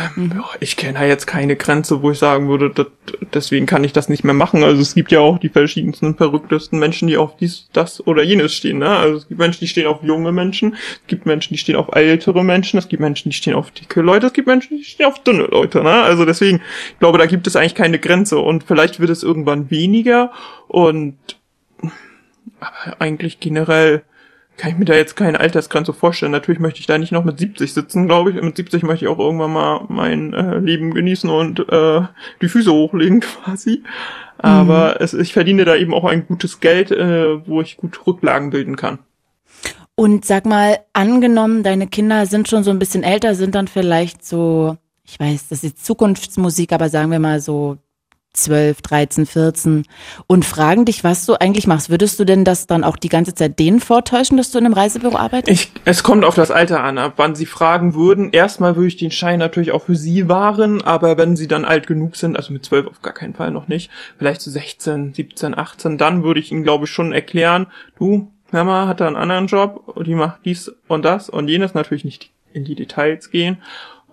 ich 0.59 0.77
kenne 0.77 0.99
da 0.99 1.05
jetzt 1.05 1.25
keine 1.25 1.55
Grenze, 1.55 2.03
wo 2.03 2.11
ich 2.11 2.19
sagen 2.19 2.49
würde, 2.49 2.69
dat, 2.69 2.89
deswegen 3.33 3.65
kann 3.65 3.83
ich 3.83 3.91
das 3.91 4.07
nicht 4.07 4.23
mehr 4.23 4.35
machen. 4.35 4.63
Also 4.63 4.79
es 4.79 4.93
gibt 4.93 5.11
ja 5.11 5.21
auch 5.21 5.39
die 5.39 5.49
verschiedensten, 5.49 6.15
verrücktesten 6.15 6.77
Menschen, 6.77 7.07
die 7.07 7.17
auf 7.17 7.35
dies, 7.35 7.67
das 7.73 8.05
oder 8.05 8.21
jenes 8.21 8.53
stehen. 8.53 8.77
Ne? 8.77 8.89
Also 8.89 9.17
es 9.17 9.27
gibt 9.27 9.39
Menschen, 9.39 9.61
die 9.61 9.67
stehen 9.67 9.87
auf 9.87 10.03
junge 10.03 10.31
Menschen, 10.31 10.75
es 10.75 11.07
gibt 11.07 11.25
Menschen, 11.25 11.55
die 11.55 11.57
stehen 11.57 11.77
auf 11.77 11.95
ältere 11.95 12.43
Menschen, 12.43 12.77
es 12.77 12.87
gibt 12.87 13.01
Menschen, 13.01 13.31
die 13.31 13.35
stehen 13.35 13.55
auf 13.55 13.71
dicke 13.71 14.01
Leute, 14.01 14.27
es 14.27 14.33
gibt 14.33 14.47
Menschen, 14.47 14.77
die 14.77 14.83
stehen 14.83 15.07
auf 15.07 15.23
dünne 15.23 15.45
Leute. 15.45 15.81
Ne? 15.81 15.91
Also 15.91 16.25
deswegen, 16.25 16.61
ich 16.91 16.99
glaube, 16.99 17.17
da 17.17 17.25
gibt 17.25 17.47
es 17.47 17.55
eigentlich 17.55 17.73
keine 17.73 17.97
Grenze. 17.97 18.37
Und 18.37 18.63
vielleicht 18.63 18.99
wird 18.99 19.09
es 19.09 19.23
irgendwann 19.23 19.71
weniger. 19.71 20.31
Und 20.67 21.17
aber 22.59 23.01
eigentlich 23.01 23.39
generell 23.39 24.03
kann 24.57 24.71
ich 24.71 24.77
mir 24.77 24.85
da 24.85 24.93
jetzt 24.93 25.15
keine 25.15 25.39
Altersgrenze 25.39 25.93
vorstellen. 25.93 26.31
Natürlich 26.31 26.59
möchte 26.59 26.79
ich 26.79 26.85
da 26.85 26.97
nicht 26.97 27.11
noch 27.11 27.23
mit 27.23 27.39
70 27.39 27.73
sitzen, 27.73 28.07
glaube 28.07 28.31
ich. 28.31 28.41
Mit 28.41 28.55
70 28.55 28.83
möchte 28.83 29.05
ich 29.05 29.11
auch 29.11 29.19
irgendwann 29.19 29.51
mal 29.53 29.85
mein 29.89 30.33
äh, 30.33 30.59
Leben 30.59 30.93
genießen 30.93 31.29
und 31.29 31.59
äh, 31.71 32.01
die 32.41 32.47
Füße 32.47 32.71
hochlegen 32.71 33.19
quasi. 33.43 33.83
Aber 34.37 34.89
mhm. 34.89 34.97
es, 34.99 35.13
ich 35.13 35.33
verdiene 35.33 35.65
da 35.65 35.75
eben 35.75 35.93
auch 35.93 36.05
ein 36.05 36.27
gutes 36.27 36.59
Geld, 36.59 36.91
äh, 36.91 37.47
wo 37.47 37.61
ich 37.61 37.77
gut 37.77 38.05
Rücklagen 38.05 38.51
bilden 38.51 38.75
kann. 38.75 38.99
Und 39.95 40.25
sag 40.25 40.45
mal, 40.45 40.79
angenommen, 40.93 41.63
deine 41.63 41.87
Kinder 41.87 42.25
sind 42.25 42.47
schon 42.47 42.63
so 42.63 42.71
ein 42.71 42.79
bisschen 42.79 43.03
älter, 43.03 43.35
sind 43.35 43.53
dann 43.55 43.67
vielleicht 43.67 44.25
so, 44.25 44.77
ich 45.03 45.19
weiß, 45.19 45.49
das 45.49 45.63
ist 45.63 45.85
Zukunftsmusik, 45.85 46.73
aber 46.73 46.89
sagen 46.89 47.11
wir 47.11 47.19
mal 47.19 47.39
so 47.39 47.77
12, 48.33 48.81
13, 48.81 49.25
14 49.27 49.85
und 50.25 50.43
fragen 50.43 50.85
dich, 50.85 51.03
was 51.03 51.27
du 51.27 51.35
eigentlich 51.39 51.67
machst. 51.67 51.91
Würdest 51.91 52.19
du 52.19 52.25
denn 52.25 52.43
das 52.43 52.65
dann 52.65 52.83
auch 52.83 52.97
die 52.97 53.09
ganze 53.09 53.35
Zeit 53.35 53.59
denen 53.59 53.79
vortäuschen, 53.79 54.37
dass 54.37 54.49
du 54.49 54.57
in 54.57 54.65
einem 54.65 54.73
Reisebüro 54.73 55.15
arbeitest? 55.15 55.51
Ich, 55.51 55.71
es 55.85 56.01
kommt 56.01 56.25
auf 56.25 56.33
das 56.33 56.49
Alter 56.49 56.83
an, 56.83 56.97
ab 56.97 57.13
wann 57.17 57.35
sie 57.35 57.45
fragen 57.45 57.93
würden. 57.93 58.31
Erstmal 58.31 58.75
würde 58.75 58.87
ich 58.87 58.97
den 58.97 59.11
Schein 59.11 59.37
natürlich 59.37 59.71
auch 59.71 59.83
für 59.83 59.95
sie 59.95 60.27
wahren, 60.29 60.81
aber 60.81 61.17
wenn 61.17 61.35
sie 61.35 61.47
dann 61.47 61.63
alt 61.63 61.85
genug 61.85 62.15
sind, 62.15 62.35
also 62.35 62.51
mit 62.51 62.65
12 62.65 62.87
auf 62.87 63.01
gar 63.03 63.13
keinen 63.13 63.35
Fall 63.35 63.51
noch 63.51 63.67
nicht, 63.67 63.91
vielleicht 64.17 64.41
zu 64.41 64.49
so 64.49 64.59
16, 64.59 65.13
17, 65.13 65.55
18, 65.55 65.99
dann 65.99 66.23
würde 66.23 66.39
ich 66.39 66.51
ihnen, 66.51 66.63
glaube 66.63 66.85
ich, 66.85 66.91
schon 66.91 67.13
erklären, 67.13 67.67
du, 67.99 68.31
Mama 68.51 68.87
hat 68.87 68.99
da 68.99 69.07
einen 69.07 69.15
anderen 69.15 69.47
Job, 69.47 69.95
die 70.05 70.15
macht 70.15 70.39
dies 70.45 70.71
und 70.87 71.05
das 71.05 71.29
und 71.29 71.47
jenes, 71.47 71.75
natürlich 71.75 72.05
nicht 72.05 72.31
in 72.51 72.65
die 72.65 72.75
Details 72.75 73.29
gehen 73.29 73.57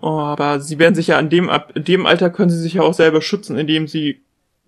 Oh, 0.01 0.19
aber 0.19 0.59
sie 0.59 0.79
werden 0.79 0.95
sich 0.95 1.07
ja 1.07 1.17
an 1.17 1.29
dem, 1.29 1.49
ab 1.49 1.71
dem 1.75 2.05
Alter 2.05 2.29
können 2.29 2.49
sie 2.49 2.59
sich 2.59 2.73
ja 2.73 2.81
auch 2.81 2.93
selber 2.93 3.21
schützen, 3.21 3.57
indem 3.57 3.87
sie 3.87 4.21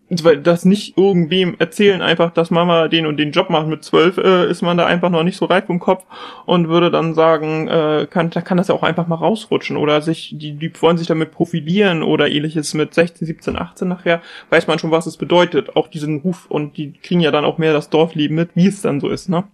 das 0.10 0.66
nicht 0.66 0.98
irgendwem 0.98 1.56
erzählen, 1.58 2.02
einfach, 2.02 2.32
dass 2.32 2.52
Mama 2.52 2.88
den 2.88 3.08
und 3.08 3.18
den 3.18 3.32
Job 3.32 3.50
macht. 3.50 3.68
Mit 3.68 3.84
zwölf 3.84 4.18
äh, 4.18 4.50
ist 4.50 4.62
man 4.62 4.78
da 4.78 4.86
einfach 4.86 5.10
noch 5.10 5.24
nicht 5.24 5.38
so 5.38 5.46
reif 5.46 5.70
im 5.70 5.80
Kopf 5.80 6.04
und 6.46 6.68
würde 6.68 6.92
dann 6.92 7.16
sagen, 7.16 7.68
äh, 7.68 8.08
kann, 8.10 8.30
da 8.30 8.42
kann 8.42 8.58
das 8.58 8.68
ja 8.68 8.76
auch 8.76 8.84
einfach 8.84 9.08
mal 9.08 9.16
rausrutschen 9.16 9.78
oder 9.78 10.02
sich, 10.02 10.36
die, 10.38 10.54
die 10.54 10.72
wollen 10.82 10.98
sich 10.98 11.08
damit 11.08 11.32
profilieren 11.32 12.04
oder 12.04 12.30
ähnliches 12.30 12.74
mit 12.74 12.94
16, 12.94 13.26
17, 13.26 13.58
18 13.58 13.88
nachher, 13.88 14.22
weiß 14.50 14.68
man 14.68 14.78
schon, 14.78 14.92
was 14.92 15.08
es 15.08 15.18
bedeutet. 15.18 15.76
Auch 15.76 15.88
diesen 15.88 16.20
Ruf 16.20 16.46
und 16.48 16.78
die 16.78 16.94
kriegen 16.94 17.22
ja 17.22 17.32
dann 17.32 17.46
auch 17.46 17.58
mehr 17.58 17.74
das 17.74 17.90
Dorfleben 17.90 18.36
mit, 18.36 18.50
wie 18.56 18.68
es 18.68 18.82
dann 18.82 19.00
so 19.00 19.10
ist, 19.10 19.30
ne? 19.30 19.46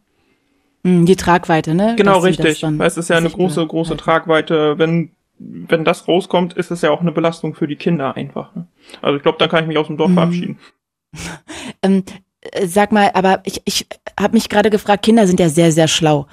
Hm, 0.83 1.05
die 1.05 1.15
Tragweite, 1.15 1.75
ne? 1.75 1.95
Genau, 1.97 2.19
richtig. 2.19 2.63
Weil 2.63 2.87
es 2.87 2.97
ist 2.97 3.09
ja 3.09 3.17
eine 3.17 3.29
große, 3.29 3.65
große 3.65 3.97
Tragweite. 3.97 4.77
Wenn, 4.77 5.11
wenn 5.39 5.85
das 5.85 6.07
rauskommt, 6.07 6.53
ist 6.53 6.69
es 6.69 6.81
ja 6.81 6.91
auch 6.91 7.01
eine 7.01 7.11
Belastung 7.11 7.55
für 7.55 7.67
die 7.67 7.77
Kinder 7.77 8.15
einfach. 8.15 8.53
Ne? 8.55 8.67
Also 9.01 9.17
ich 9.17 9.23
glaube, 9.23 9.37
da 9.37 9.47
kann 9.47 9.63
ich 9.63 9.67
mich 9.67 9.77
aus 9.77 9.87
dem 9.87 9.97
Dorf 9.97 10.09
mhm. 10.09 10.15
verabschieden. 10.15 10.59
ähm, 11.81 12.03
äh, 12.41 12.67
sag 12.67 12.91
mal, 12.91 13.11
aber 13.13 13.41
ich, 13.45 13.61
ich 13.65 13.87
habe 14.19 14.33
mich 14.33 14.49
gerade 14.49 14.69
gefragt, 14.69 15.03
Kinder 15.03 15.25
sind 15.27 15.39
ja 15.39 15.49
sehr, 15.49 15.71
sehr 15.71 15.87
schlau. 15.87 16.27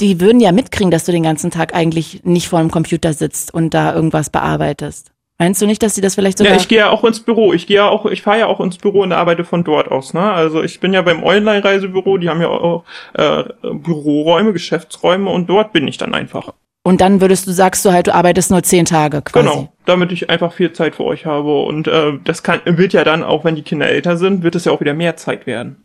Die 0.00 0.20
würden 0.20 0.40
ja 0.40 0.52
mitkriegen, 0.52 0.90
dass 0.90 1.04
du 1.04 1.12
den 1.12 1.22
ganzen 1.24 1.50
Tag 1.50 1.74
eigentlich 1.74 2.24
nicht 2.24 2.48
vor 2.48 2.60
dem 2.60 2.70
Computer 2.70 3.12
sitzt 3.12 3.52
und 3.52 3.74
da 3.74 3.94
irgendwas 3.94 4.30
bearbeitest. 4.30 5.10
Meinst 5.38 5.60
du 5.60 5.66
nicht, 5.66 5.82
dass 5.82 5.96
sie 5.96 6.00
das 6.00 6.14
vielleicht 6.14 6.38
sogar? 6.38 6.52
Ja, 6.52 6.60
ich 6.60 6.68
gehe 6.68 6.78
ja 6.78 6.90
auch 6.90 7.02
ins 7.02 7.20
Büro. 7.20 7.52
Ich 7.52 7.66
gehe 7.66 7.76
ja 7.76 7.88
auch, 7.88 8.06
ich 8.06 8.22
fahre 8.22 8.38
ja 8.38 8.46
auch 8.46 8.60
ins 8.60 8.78
Büro 8.78 9.00
und 9.00 9.12
arbeite 9.12 9.44
von 9.44 9.64
dort 9.64 9.90
aus. 9.90 10.14
Ne? 10.14 10.22
Also 10.22 10.62
ich 10.62 10.78
bin 10.78 10.92
ja 10.92 11.02
beim 11.02 11.24
Online-Reisebüro. 11.24 12.18
Die 12.18 12.28
haben 12.28 12.40
ja 12.40 12.48
auch 12.48 12.84
äh, 13.14 13.42
Büroräume, 13.62 14.52
Geschäftsräume 14.52 15.28
und 15.28 15.48
dort 15.48 15.72
bin 15.72 15.88
ich 15.88 15.98
dann 15.98 16.14
einfach. 16.14 16.54
Und 16.86 17.00
dann 17.00 17.22
würdest 17.22 17.46
du 17.46 17.52
sagst 17.52 17.84
du 17.84 17.92
halt, 17.92 18.08
du 18.08 18.14
arbeitest 18.14 18.50
nur 18.50 18.62
zehn 18.62 18.84
Tage 18.84 19.22
quasi. 19.22 19.48
Genau, 19.48 19.72
damit 19.86 20.12
ich 20.12 20.28
einfach 20.28 20.52
viel 20.52 20.72
Zeit 20.72 20.94
für 20.94 21.04
euch 21.04 21.24
habe 21.24 21.62
und 21.62 21.88
äh, 21.88 22.12
das 22.24 22.42
kann 22.42 22.60
wird 22.64 22.92
ja 22.92 23.04
dann 23.04 23.24
auch, 23.24 23.42
wenn 23.42 23.56
die 23.56 23.62
Kinder 23.62 23.88
älter 23.88 24.18
sind, 24.18 24.42
wird 24.42 24.54
es 24.54 24.66
ja 24.66 24.72
auch 24.72 24.80
wieder 24.80 24.92
mehr 24.92 25.16
Zeit 25.16 25.46
werden. 25.46 25.82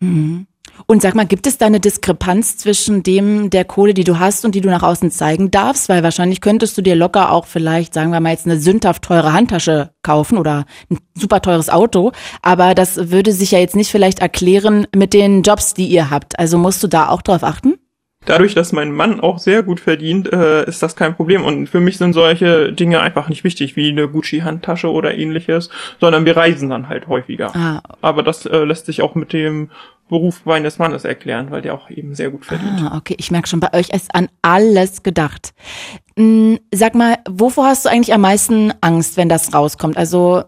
Mhm. 0.00 0.46
Und 0.86 1.02
sag 1.02 1.14
mal, 1.14 1.26
gibt 1.26 1.46
es 1.46 1.58
da 1.58 1.66
eine 1.66 1.80
Diskrepanz 1.80 2.58
zwischen 2.58 3.02
dem 3.02 3.50
der 3.50 3.64
Kohle, 3.64 3.94
die 3.94 4.04
du 4.04 4.18
hast 4.18 4.44
und 4.44 4.54
die 4.54 4.60
du 4.60 4.68
nach 4.68 4.82
außen 4.82 5.10
zeigen 5.10 5.50
darfst? 5.50 5.88
Weil 5.88 6.02
wahrscheinlich 6.02 6.40
könntest 6.40 6.76
du 6.76 6.82
dir 6.82 6.94
locker 6.94 7.32
auch 7.32 7.46
vielleicht, 7.46 7.94
sagen 7.94 8.10
wir 8.10 8.20
mal 8.20 8.30
jetzt 8.30 8.46
eine 8.46 8.58
sündhaft 8.58 9.02
teure 9.02 9.32
Handtasche 9.32 9.90
kaufen 10.02 10.38
oder 10.38 10.64
ein 10.90 10.98
super 11.14 11.40
teures 11.40 11.70
Auto. 11.70 12.12
Aber 12.42 12.74
das 12.74 13.10
würde 13.10 13.32
sich 13.32 13.52
ja 13.52 13.58
jetzt 13.58 13.76
nicht 13.76 13.90
vielleicht 13.90 14.18
erklären 14.18 14.86
mit 14.94 15.14
den 15.14 15.42
Jobs, 15.42 15.74
die 15.74 15.86
ihr 15.86 16.10
habt. 16.10 16.38
Also 16.38 16.58
musst 16.58 16.82
du 16.82 16.88
da 16.88 17.08
auch 17.08 17.22
drauf 17.22 17.42
achten? 17.42 17.74
Dadurch, 18.26 18.54
dass 18.54 18.72
mein 18.72 18.92
Mann 18.92 19.20
auch 19.20 19.38
sehr 19.38 19.62
gut 19.62 19.80
verdient, 19.80 20.32
äh, 20.32 20.68
ist 20.68 20.82
das 20.82 20.96
kein 20.96 21.14
Problem. 21.14 21.44
Und 21.44 21.68
für 21.68 21.80
mich 21.80 21.96
sind 21.96 22.12
solche 22.12 22.72
Dinge 22.72 23.00
einfach 23.00 23.28
nicht 23.28 23.44
wichtig, 23.44 23.76
wie 23.76 23.88
eine 23.88 24.08
Gucci-Handtasche 24.08 24.90
oder 24.90 25.14
ähnliches, 25.16 25.70
sondern 26.00 26.24
wir 26.24 26.36
reisen 26.36 26.68
dann 26.68 26.88
halt 26.88 27.08
häufiger. 27.08 27.54
Ah. 27.54 27.82
Aber 28.02 28.22
das 28.22 28.44
äh, 28.44 28.64
lässt 28.64 28.86
sich 28.86 29.00
auch 29.00 29.14
mit 29.14 29.32
dem 29.32 29.70
Beruf 30.08 30.44
meines 30.44 30.78
Mannes 30.78 31.04
erklären, 31.04 31.50
weil 31.50 31.62
der 31.62 31.74
auch 31.74 31.90
eben 31.90 32.14
sehr 32.14 32.30
gut 32.30 32.44
verdient. 32.44 32.80
Ah, 32.80 32.96
okay, 32.96 33.16
ich 33.18 33.30
merke 33.30 33.48
schon, 33.48 33.60
bei 33.60 33.72
euch 33.72 33.90
ist 33.90 34.14
an 34.14 34.28
alles 34.42 35.02
gedacht. 35.02 35.52
Hm, 36.16 36.58
sag 36.72 36.94
mal, 36.94 37.18
wovor 37.28 37.66
hast 37.66 37.84
du 37.84 37.90
eigentlich 37.90 38.14
am 38.14 38.20
meisten 38.20 38.72
Angst, 38.80 39.16
wenn 39.16 39.28
das 39.28 39.52
rauskommt? 39.52 39.96
Also, 39.96 40.44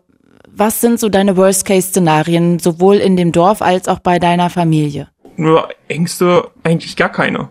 was 0.50 0.80
sind 0.80 0.98
so 0.98 1.08
deine 1.08 1.36
Worst-Case-Szenarien, 1.36 2.58
sowohl 2.58 2.96
in 2.96 3.16
dem 3.16 3.32
Dorf 3.32 3.62
als 3.62 3.88
auch 3.88 3.98
bei 4.00 4.18
deiner 4.18 4.50
Familie? 4.50 5.08
Nur 5.36 5.68
Ängste 5.88 6.50
eigentlich 6.64 6.96
gar 6.96 7.10
keine. 7.10 7.50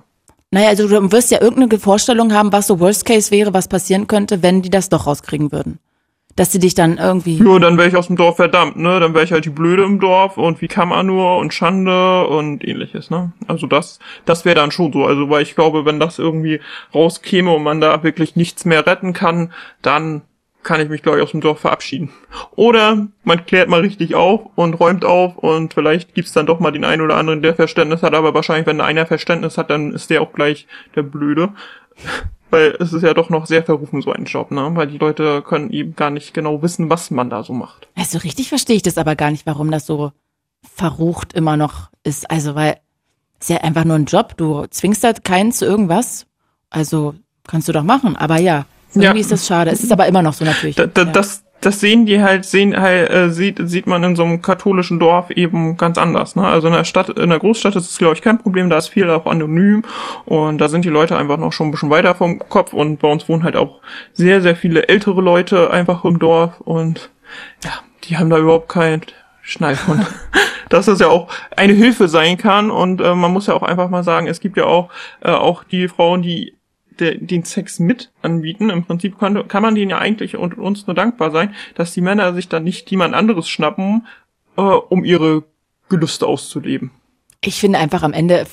Naja, 0.52 0.70
also 0.70 0.88
du 0.88 1.12
wirst 1.12 1.32
ja 1.32 1.42
irgendeine 1.42 1.80
Vorstellung 1.80 2.34
haben, 2.34 2.54
was 2.54 2.68
so 2.68 2.80
Worst 2.80 3.06
Case 3.06 3.32
wäre, 3.32 3.54
was 3.54 3.68
passieren 3.68 4.08
könnte, 4.08 4.42
wenn 4.44 4.62
die 4.62 4.70
das 4.70 4.90
doch 4.90 5.06
rauskriegen 5.06 5.52
würden 5.52 5.80
dass 6.38 6.52
sie 6.52 6.60
dich 6.60 6.76
dann 6.76 6.98
irgendwie. 6.98 7.38
Ja, 7.38 7.60
dann 7.60 7.78
wäre 7.78 7.90
ich 7.90 7.98
aus 7.98 8.08
dem 8.08 8.16
Dorf 8.16 8.38
verdammt, 8.38 8.78
ne? 8.78 9.00
Dann 9.00 9.14
wäre 9.14 9.26
ich 9.26 9.32
halt 9.32 9.46
die 9.46 9.50
Blöde 9.50 9.84
im 9.84 10.00
Dorf 10.00 10.38
und 10.38 10.62
wie 10.62 10.68
kann 10.68 10.90
man 10.90 11.08
nur 11.08 11.38
und 11.38 11.54
Schande 11.54 12.28
und 12.28 12.64
ähnliches, 12.66 13.10
ne? 13.10 13.34
Also 13.48 13.66
das, 13.66 14.00
das 14.26 14.46
wäre 14.46 14.56
dann 14.56 14.72
schon 14.72 14.94
so. 14.94 15.06
Also 15.06 15.30
weil 15.30 15.42
ich 15.42 15.56
glaube, 15.56 15.84
wenn 15.86 16.00
das 16.00 16.20
irgendwie 16.20 16.62
rauskäme 16.94 17.52
und 17.52 17.64
man 17.64 17.82
da 17.82 18.04
wirklich 18.04 18.36
nichts 18.36 18.66
mehr 18.66 18.86
retten 18.86 19.14
kann, 19.14 19.52
dann 19.82 20.22
kann 20.68 20.82
ich 20.82 20.90
mich, 20.90 21.02
glaube 21.02 21.18
ich, 21.18 21.24
aus 21.24 21.32
dem 21.32 21.40
Dorf 21.40 21.62
verabschieden. 21.62 22.12
Oder 22.58 23.08
man 23.24 23.46
klärt 23.46 23.70
mal 23.70 23.80
richtig 23.80 24.16
auf 24.16 24.42
und 24.56 24.74
räumt 24.74 25.06
auf 25.06 25.38
und 25.38 25.74
vielleicht 25.74 26.14
gibt's 26.14 26.34
dann 26.34 26.46
doch 26.46 26.60
mal 26.60 26.72
den 26.72 26.84
einen 26.84 27.02
oder 27.02 27.16
anderen, 27.16 27.42
der 27.42 27.56
Verständnis 27.56 28.04
hat, 28.04 28.14
aber 28.14 28.34
wahrscheinlich, 28.34 28.68
wenn 28.68 28.82
einer 28.82 29.06
Verständnis 29.06 29.58
hat, 29.58 29.70
dann 29.70 29.94
ist 29.94 30.10
der 30.10 30.22
auch 30.22 30.34
gleich 30.34 30.68
der 30.96 31.04
Blöde. 31.04 31.54
Weil 32.50 32.76
es 32.80 32.94
ist 32.94 33.04
ja 33.04 33.14
doch 33.14 33.30
noch 33.30 33.46
sehr 33.46 33.64
verrufen, 33.64 34.02
so 34.02 34.12
ein 34.12 34.24
Job, 34.24 34.52
ne? 34.52 34.72
Weil 34.74 34.88
die 34.88 34.98
Leute 34.98 35.42
können 35.42 35.70
eben 35.70 35.98
gar 35.98 36.10
nicht 36.10 36.34
genau 36.34 36.62
wissen, 36.62 36.90
was 36.90 37.12
man 37.12 37.30
da 37.30 37.44
so 37.44 37.52
macht. 37.52 37.90
Also 37.96 38.20
richtig 38.20 38.48
verstehe 38.48 38.78
ich 38.78 38.84
das 38.84 38.98
aber 38.98 39.18
gar 39.18 39.32
nicht, 39.32 39.46
warum 39.46 39.70
das 39.70 39.86
so 39.86 40.14
verrucht 40.64 41.34
immer 41.34 41.58
noch 41.58 41.90
ist. 42.04 42.32
Also, 42.32 42.56
weil 42.56 42.78
es 43.40 43.50
ja 43.50 43.58
einfach 43.58 43.84
nur 43.84 43.96
ein 43.96 44.06
Job. 44.06 44.38
Du 44.38 44.66
zwingst 44.70 45.04
halt 45.04 45.26
keinen 45.26 45.52
zu 45.52 45.66
irgendwas. 45.66 46.26
Also 46.70 47.16
kannst 47.46 47.68
du 47.68 47.74
doch 47.74 47.84
machen. 47.84 48.16
Aber 48.16 48.38
ja, 48.40 48.66
irgendwie 48.94 49.20
ja. 49.20 49.22
ist 49.22 49.32
das 49.32 49.48
schade. 49.48 49.72
Es 49.72 49.84
ist 49.84 49.92
aber 49.92 50.08
immer 50.08 50.22
noch 50.22 50.34
so 50.34 50.46
natürlich. 50.46 50.76
Da, 50.76 50.88
da, 50.88 51.04
ja. 51.04 51.12
Das, 51.12 51.44
das 51.62 51.80
sehen 51.80 52.06
die 52.06 52.22
halt, 52.22 52.46
sehen 52.46 52.80
halt, 52.80 53.10
äh, 53.10 53.30
sieht, 53.30 53.60
sieht 53.64 53.88
man 53.88 54.04
in 54.04 54.16
so 54.16 54.24
einem 54.24 54.42
katholischen 54.42 55.00
Dorf 55.00 55.32
eben 55.32 55.78
ganz 55.78 55.98
anders. 55.98 56.36
Ne? 56.36 56.46
Also 56.46 56.68
in 56.68 56.74
der 56.74 56.84
Stadt, 56.84 57.10
in 57.10 57.30
der 57.30 57.40
Großstadt 57.40 57.76
ist 57.76 57.90
es, 57.90 57.98
glaube 57.98 58.16
ich, 58.16 58.22
kein 58.22 58.38
Problem, 58.38 58.70
da 58.70 58.78
ist 58.78 58.90
viel 58.90 59.10
auch 59.10 59.26
anonym 59.26 59.84
und 60.26 60.60
da 60.60 60.70
sind 60.70 60.86
die 60.86 60.90
Leute 60.90 61.18
einfach 61.18 61.38
noch 61.38 61.54
schon 61.54 61.68
ein 61.68 61.72
bisschen 61.72 61.90
weiter 61.90 62.16
vom 62.16 62.40
Kopf 62.40 62.74
und 62.74 63.00
bei 63.00 63.08
uns 63.08 63.28
wohnen 63.28 63.44
halt 63.44 63.56
auch 63.56 63.82
sehr, 64.14 64.42
sehr 64.42 64.56
viele 64.56 64.88
ältere 64.88 65.22
Leute 65.22 65.72
einfach 65.72 66.06
im 66.06 66.20
Dorf 66.20 66.62
und 66.62 67.10
ja, 67.64 67.72
die 68.04 68.18
haben 68.18 68.30
da 68.30 68.38
überhaupt 68.38 68.70
keinen 68.70 69.02
von. 69.48 70.06
dass 70.70 70.86
das 70.88 71.00
ja 71.00 71.08
auch 71.08 71.30
eine 71.56 71.74
Hilfe 71.74 72.08
sein 72.08 72.38
kann 72.38 72.70
und 72.70 73.02
äh, 73.02 73.16
man 73.16 73.32
muss 73.32 73.48
ja 73.48 73.54
auch 73.54 73.64
einfach 73.64 73.90
mal 73.90 74.04
sagen, 74.04 74.28
es 74.28 74.42
gibt 74.42 74.58
ja 74.58 74.66
auch 74.66 74.90
äh, 75.22 75.32
auch 75.32 75.64
die 75.64 75.88
Frauen, 75.88 76.22
die 76.22 76.57
der, 77.00 77.16
den 77.16 77.44
Sex 77.44 77.80
mit 77.80 78.12
anbieten. 78.22 78.70
Im 78.70 78.86
Prinzip 78.86 79.20
kann, 79.20 79.48
kann 79.48 79.62
man 79.62 79.76
denen 79.76 79.92
ja 79.92 80.00
eigentlich 80.00 80.38
und 80.38 80.58
uns 80.58 80.88
nur 80.88 80.96
dankbar 80.96 81.32
sein, 81.32 81.54
dass 81.76 81.94
die 81.94 82.02
Männer 82.02 82.34
sich 82.34 82.50
dann 82.50 82.64
nicht 82.64 82.90
jemand 82.92 83.14
anderes 83.14 83.48
schnappen, 83.48 84.06
äh, 84.58 84.62
um 84.62 85.04
ihre 85.04 85.44
Gelüste 85.90 86.28
auszuleben. 86.28 86.92
Ich 87.42 87.60
finde 87.60 87.80
einfach 87.80 88.04
am 88.04 88.14
Ende, 88.14 88.46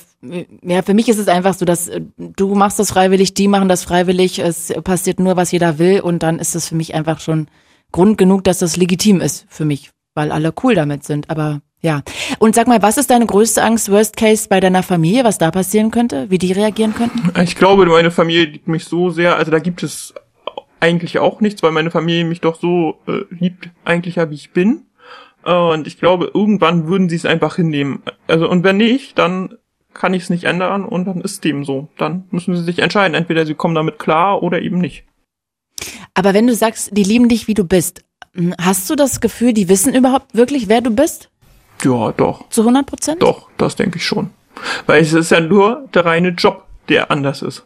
ja, 0.62 0.82
für 0.82 0.95
mich 0.95 1.09
ist 1.09 1.18
es 1.18 1.28
einfach 1.28 1.55
so, 1.55 1.64
dass 1.64 1.88
äh, 1.88 2.01
du 2.16 2.55
machst 2.55 2.78
das 2.78 2.92
freiwillig, 2.92 3.34
die 3.34 3.49
machen 3.49 3.68
das 3.68 3.84
freiwillig, 3.84 4.38
es 4.38 4.72
passiert 4.84 5.20
nur, 5.20 5.36
was 5.36 5.53
jeder 5.53 5.78
will 5.78 6.01
und 6.01 6.22
dann 6.22 6.38
ist 6.38 6.55
es 6.55 6.68
für 6.68 6.74
mich 6.74 6.95
einfach 6.95 7.20
schon 7.20 7.49
Grund 7.92 8.18
genug, 8.18 8.45
dass 8.45 8.59
das 8.59 8.76
legitim 8.76 9.20
ist 9.20 9.47
für 9.49 9.64
mich, 9.64 9.90
weil 10.14 10.32
alle 10.32 10.53
cool 10.62 10.74
damit 10.74 11.05
sind. 11.05 11.30
Aber 11.30 11.61
ja. 11.85 12.03
Und 12.39 12.55
sag 12.55 12.66
mal, 12.66 12.80
was 12.82 12.97
ist 12.97 13.11
deine 13.11 13.26
größte 13.26 13.62
Angst, 13.62 13.91
Worst 13.91 14.16
Case 14.16 14.49
bei 14.49 14.59
deiner 14.59 14.82
Familie, 14.82 15.22
was 15.22 15.37
da 15.39 15.51
passieren 15.51 15.91
könnte, 15.91 16.30
wie 16.30 16.39
die 16.39 16.53
reagieren 16.53 16.95
könnten? 16.95 17.30
Ich 17.43 17.57
glaube, 17.57 17.85
meine 17.87 18.11
Familie 18.11 18.47
liebt 18.47 18.68
mich 18.68 18.87
so 18.87 19.11
sehr, 19.11 19.37
also 19.37 19.51
da 19.51 19.59
gibt 19.59 19.82
es 19.82 20.14
eigentlich 20.80 21.18
auch 21.18 21.41
nichts, 21.41 21.62
weil 21.62 21.72
meine 21.72 21.91
Familie 21.91 22.24
mich 22.24 22.41
doch 22.41 22.59
so 22.59 22.97
äh, 23.07 23.24
liebt, 23.30 23.68
eigentlich 23.85 24.16
ja, 24.16 24.30
wie 24.30 24.35
ich 24.35 24.53
bin. 24.53 24.87
Und 25.45 25.87
ich 25.87 25.99
glaube, 25.99 26.30
irgendwann 26.32 26.87
würden 26.87 27.11
sie 27.11 27.16
es 27.16 27.26
einfach 27.26 27.57
hinnehmen. 27.57 28.03
Also, 28.28 28.49
und 28.49 28.64
wenn 28.64 28.78
nicht, 28.78 29.18
dann 29.18 29.59
kann 29.93 30.14
ich 30.14 30.22
es 30.24 30.30
nicht 30.30 30.45
ändern 30.45 30.87
und 30.87 31.05
dann 31.05 31.20
ist 31.20 31.45
dem 31.45 31.66
so. 31.66 31.89
Dann 31.99 32.24
müssen 32.30 32.57
sie 32.57 32.62
sich 32.62 32.78
entscheiden. 32.78 33.14
Entweder 33.14 33.45
sie 33.45 33.55
kommen 33.55 33.74
damit 33.74 33.99
klar 33.99 34.43
oder 34.43 34.62
eben 34.62 34.78
nicht. 34.78 35.05
Aber 36.14 36.32
wenn 36.32 36.47
du 36.47 36.55
sagst, 36.55 36.97
die 36.97 37.03
lieben 37.03 37.28
dich, 37.28 37.47
wie 37.47 37.55
du 37.55 37.64
bist, 37.64 38.05
hm, 38.35 38.55
hast 38.59 38.89
du 38.89 38.97
das 38.97 39.20
Gefühl, 39.20 39.53
die 39.53 39.68
wissen 39.68 39.95
überhaupt 39.95 40.35
wirklich, 40.35 40.68
wer 40.68 40.80
du 40.80 40.91
bist? 40.91 41.30
Ja, 41.83 42.12
doch. 42.12 42.49
Zu 42.51 42.62
100 42.62 42.87
Prozent? 42.87 43.22
Doch, 43.22 43.49
das 43.57 43.77
denke 43.77 43.99
ich 43.99 44.07
schon. 44.07 44.31
Weil 44.87 45.03
es 45.03 45.12
ist 45.12 45.31
ja 45.31 45.41
nur 45.41 45.89
der 45.95 46.05
reine 46.05 46.29
Job, 46.31 46.64
der 46.89 47.11
anders 47.11 47.43
ist, 47.43 47.64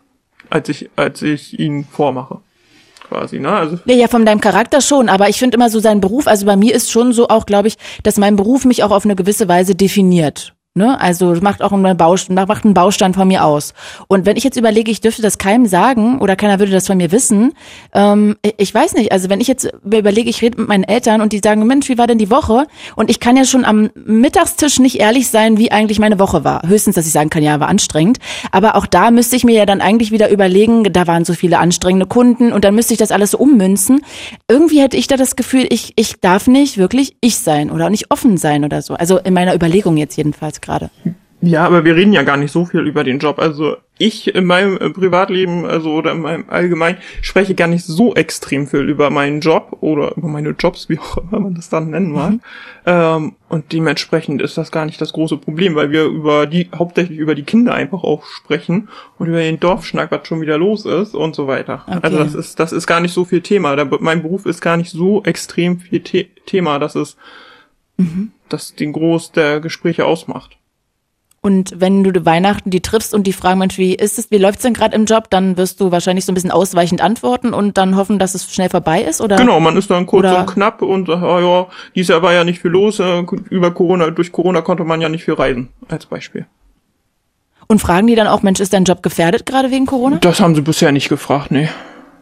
als 0.51 0.69
ich, 0.69 0.91
als 0.97 1.23
ich 1.23 1.59
ihn 1.59 1.85
vormache. 1.85 2.41
Quasi, 3.09 3.39
ne? 3.39 3.51
Also 3.51 3.79
ja, 3.87 3.95
ja, 3.95 4.09
von 4.09 4.27
deinem 4.27 4.41
Charakter 4.41 4.81
schon, 4.81 5.09
aber 5.09 5.29
ich 5.29 5.39
finde 5.39 5.57
immer 5.57 5.71
so 5.71 5.81
sein 5.81 6.01
Beruf, 6.01 6.27
also 6.27 6.45
bei 6.45 6.57
mir 6.57 6.75
ist 6.75 6.91
schon 6.91 7.13
so 7.13 7.29
auch, 7.29 7.47
glaube 7.47 7.69
ich, 7.69 7.77
dass 8.03 8.19
mein 8.19 8.37
Beruf 8.37 8.67
mich 8.67 8.83
auch 8.83 8.91
auf 8.91 9.05
eine 9.05 9.17
gewisse 9.17 9.49
Weise 9.49 9.75
definiert. 9.75 10.55
Ne? 10.79 10.99
Also 11.01 11.35
macht 11.43 11.61
auch 11.61 11.73
einen 11.73 11.97
Baustein, 11.97 12.35
macht 12.37 12.65
einen 12.65 12.73
Baustein 12.73 13.13
von 13.13 13.29
mir 13.29 13.45
aus. 13.45 13.75
Und 14.07 14.25
wenn 14.25 14.37
ich 14.37 14.45
jetzt 14.45 14.57
überlege, 14.57 14.91
ich 14.91 15.01
dürfte 15.01 15.23
das 15.23 15.37
keinem 15.37 15.67
sagen 15.67 16.21
oder 16.21 16.37
keiner 16.37 16.59
würde 16.59 16.73
das 16.73 16.87
von 16.87 16.97
mir 16.97 17.13
wissen, 17.13 17.53
ähm, 17.93 18.37
ich 18.57 18.73
weiß 18.73 18.95
nicht. 18.95 19.13
Also 19.13 19.29
wenn 19.29 19.41
ich 19.41 19.49
jetzt 19.49 19.69
überlege, 19.85 20.31
ich 20.31 20.41
rede 20.41 20.59
mit 20.61 20.69
meinen 20.69 20.85
Eltern 20.85 21.21
und 21.21 21.33
die 21.33 21.41
sagen, 21.43 21.67
Mensch, 21.67 21.89
wie 21.89 21.99
war 21.99 22.07
denn 22.07 22.19
die 22.19 22.31
Woche? 22.31 22.67
Und 22.97 23.11
ich 23.11 23.21
kann 23.21 23.37
ja 23.37 23.45
schon 23.45 23.65
am 23.65 23.91
Mittagstisch 23.95 24.79
nicht 24.79 25.01
ehrlich 25.01 25.29
sein, 25.29 25.59
wie 25.59 25.73
eigentlich 25.73 25.99
meine 25.99 26.19
Woche 26.19 26.45
war. 26.45 26.63
Höchstens, 26.67 26.95
dass 26.95 27.07
ich 27.07 27.13
sagen 27.13 27.29
kann, 27.29 27.43
ja, 27.43 27.59
war 27.61 27.69
anstrengend. 27.69 28.19
Aber 28.53 28.77
auch 28.77 28.87
da 28.87 29.11
müsste 29.11 29.37
ich 29.37 29.45
mir 29.45 29.57
ja 29.57 29.67
dann 29.67 29.81
eigentlich 29.81 30.13
wieder 30.13 30.31
überlegen, 30.31 30.85
da 30.85 31.09
waren 31.09 31.25
so 31.25 31.35
viele 31.35 31.59
anstrengende 31.59 32.07
Kunden 32.07 32.53
und 32.53 32.65
dann 32.65 32.77
müsste 32.77 32.95
ich 32.95 32.99
das 32.99 33.11
alles 33.11 33.33
so 33.33 33.39
ummünzen. 33.39 34.01
Irgendwie 34.49 34.81
hätte 34.81 34.97
ich 34.97 35.09
da 35.09 35.17
das 35.17 35.35
Gefühl, 35.35 35.67
ich, 35.71 35.93
ich 35.97 36.21
darf 36.21 36.47
nicht 36.47 36.79
wirklich 36.79 37.17
ich 37.21 37.39
sein 37.39 37.71
oder 37.71 37.91
nicht 37.91 38.11
offen 38.11 38.37
sein 38.37 38.65
oder 38.65 38.81
so. 38.83 38.95
Also 38.95 39.19
in 39.19 39.35
meiner 39.35 39.55
Überlegung 39.55 39.97
jetzt 39.97 40.17
jedenfalls 40.17 40.61
gerade. 40.69 40.91
Ja, 41.41 41.65
aber 41.65 41.85
wir 41.85 41.95
reden 41.95 42.13
ja 42.13 42.25
gar 42.25 42.37
nicht 42.37 42.51
so 42.51 42.65
viel 42.65 42.81
über 42.81 43.05
den 43.05 43.21
Job. 43.21 43.39
Also 43.39 43.77
ich 43.97 44.35
in 44.35 44.45
meinem 44.45 44.77
äh, 44.77 44.91
Privatleben, 44.91 45.67
also 45.67 45.93
oder 45.93 46.11
in 46.11 46.21
meinem 46.21 46.45
allgemein, 46.49 46.97
spreche 47.23 47.55
gar 47.55 47.69
nicht 47.69 47.85
so 47.85 48.13
extrem 48.17 48.67
viel 48.67 48.89
über 48.89 49.11
meinen 49.11 49.41
Job 49.41 49.77
oder 49.81 50.17
über 50.17 50.27
meine 50.27 50.51
Jobs, 50.51 50.89
wie 50.89 50.99
auch 50.99 51.17
immer 51.19 51.39
man 51.39 51.55
das 51.55 51.69
dann 51.69 51.91
nennen 51.91 52.11
mag. 52.11 52.33
Mhm. 52.33 52.41
Ähm, 52.87 53.33
und 53.49 53.73
dementsprechend 53.73 54.43
ist 54.43 54.59
das 54.59 54.73
gar 54.73 54.85
nicht 54.85 55.01
das 55.01 55.13
große 55.13 55.37
Problem, 55.37 55.77
weil 55.77 55.93
wir 55.93 56.07
über 56.07 56.47
die, 56.47 56.71
hauptsächlich 56.75 57.19
über 57.19 57.37
die 57.37 57.45
Kinder 57.45 57.73
einfach 57.73 58.03
auch 58.03 58.25
sprechen 58.27 58.89
und 59.19 59.29
über 59.29 59.39
den 59.39 59.61
Dorfschnack, 59.61 60.11
was 60.11 60.27
schon 60.27 60.41
wieder 60.41 60.59
los 60.59 60.87
ist 60.87 61.15
und 61.15 61.37
so 61.37 61.47
weiter. 61.47 61.85
Okay. 61.87 61.99
Also 62.03 62.19
das 62.19 62.35
ist, 62.35 62.59
das 62.59 62.73
ist 62.73 62.89
gar 62.89 63.01
nicht 63.01 63.15
so 63.15 63.25
viel 63.25 63.43
Thema. 63.43 63.77
Der, 63.77 63.89
mein 64.01 64.23
Beruf 64.23 64.45
ist 64.45 64.61
gar 64.61 64.77
nicht 64.77 64.91
so 64.91 65.23
extrem 65.23 65.79
viel 65.79 66.03
The 66.05 66.29
Thema, 66.47 66.81
dass 66.81 66.97
es 66.97 67.17
mhm. 67.99 68.33
das 68.49 68.75
den 68.75 68.93
Groß 68.93 69.33
der 69.33 69.61
Gespräche 69.61 70.07
ausmacht. 70.07 70.59
Und 71.41 71.75
wenn 71.81 72.03
du 72.03 72.27
Weihnachten 72.27 72.71
die 72.71 72.81
triffst 72.81 73.15
und 73.15 73.27
die 73.27 73.33
fragen, 73.33 73.61
Mensch, 73.61 73.79
wie 73.79 73.95
ist 73.95 74.19
es, 74.19 74.31
wie 74.33 74.39
läuft's 74.39 74.63
denn 74.63 74.75
gerade 74.75 74.97
im 74.97 75.05
Job, 75.05 75.31
dann 75.31 75.57
wirst 75.57 75.81
du 75.81 75.93
wahrscheinlich 75.93 76.25
so 76.25 76.33
ein 76.33 76.35
bisschen 76.35 76.51
ausweichend 76.51 77.01
antworten 77.01 77.55
und 77.55 77.79
dann 77.79 77.97
hoffen, 77.97 78.19
dass 78.19 78.35
es 78.35 78.53
schnell 78.53 78.69
vorbei 78.69 79.03
ist, 79.03 79.21
oder? 79.21 79.37
Genau, 79.37 79.61
man 79.61 79.77
ist 79.77 79.89
dann 79.89 80.05
kurz 80.07 80.27
oder? 80.27 80.41
und 80.41 80.47
knapp 80.47 80.83
und 80.83 81.09
ah, 81.09 81.41
ja, 81.41 81.67
dieses 81.95 82.09
Jahr 82.09 82.23
war 82.23 82.33
ja 82.33 82.43
nicht 82.43 82.61
viel 82.61 82.73
los, 82.73 82.99
äh, 82.99 83.25
über 83.51 83.71
Corona, 83.71 84.11
durch 84.11 84.33
Corona 84.33 84.63
konnte 84.63 84.83
man 84.83 85.01
ja 85.01 85.09
nicht 85.09 85.25
viel 85.25 85.35
reisen, 85.35 85.69
als 85.89 86.07
Beispiel. 86.07 86.47
Und 87.69 87.81
fragen 87.81 88.09
die 88.09 88.15
dann 88.17 88.27
auch, 88.27 88.43
Mensch, 88.43 88.61
ist 88.61 88.73
dein 88.73 88.85
Job 88.85 89.03
gefährdet 89.03 89.47
gerade 89.47 89.71
wegen 89.71 89.87
Corona? 89.87 90.17
Das 90.17 90.41
haben 90.41 90.57
sie 90.57 90.63
bisher 90.63 90.91
nicht 90.91 91.09
gefragt, 91.09 91.53
nee. 91.53 91.69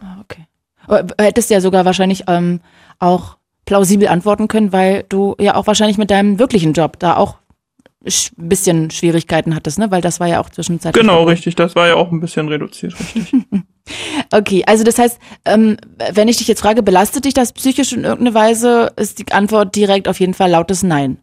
Ah, 0.03 0.19
okay. 0.21 0.45
Aber 0.87 1.07
hättest 1.19 1.51
ja 1.51 1.61
sogar 1.61 1.85
wahrscheinlich 1.87 2.25
ähm, 2.27 2.61
auch 2.99 3.39
plausibel 3.67 4.09
antworten 4.09 4.49
können, 4.49 4.73
weil 4.73 5.05
du 5.09 5.35
ja 5.39 5.57
auch 5.57 5.67
wahrscheinlich 5.67 5.99
mit 5.99 6.11
deinem 6.11 6.39
wirklichen 6.39 6.73
Job 6.73 6.99
da 6.99 7.17
auch 7.17 7.37
ein 8.05 8.49
bisschen 8.49 8.91
Schwierigkeiten 8.91 9.55
hattest, 9.55 9.79
ne? 9.79 9.91
Weil 9.91 10.01
das 10.01 10.21
war 10.21 10.29
ja 10.29 10.41
auch 10.41 10.49
zwischenzeitlich. 10.49 11.01
Genau, 11.01 11.25
richtig. 11.25 11.57
Das 11.57 11.75
war 11.75 11.89
ja 11.89 11.97
auch 11.97 12.13
ein 12.13 12.21
bisschen 12.21 12.49
reduziert, 12.49 12.95
richtig. 12.99 13.35
okay, 14.33 14.65
also 14.67 14.85
das 14.85 14.99
heißt, 14.99 15.19
ähm, 15.45 15.77
wenn 16.13 16.29
ich 16.29 16.37
dich 16.37 16.47
jetzt 16.47 16.61
frage, 16.61 16.83
belastet 16.83 17.25
dich 17.25 17.35
das 17.35 17.53
psychisch 17.53 17.93
in 17.93 18.05
irgendeiner 18.05 18.35
Weise, 18.35 18.93
ist 18.97 19.19
die 19.19 19.33
Antwort 19.33 19.75
direkt 19.75 20.09
auf 20.09 20.21
jeden 20.21 20.35
Fall 20.35 20.51
lautes 20.51 20.83
Nein. 20.85 21.19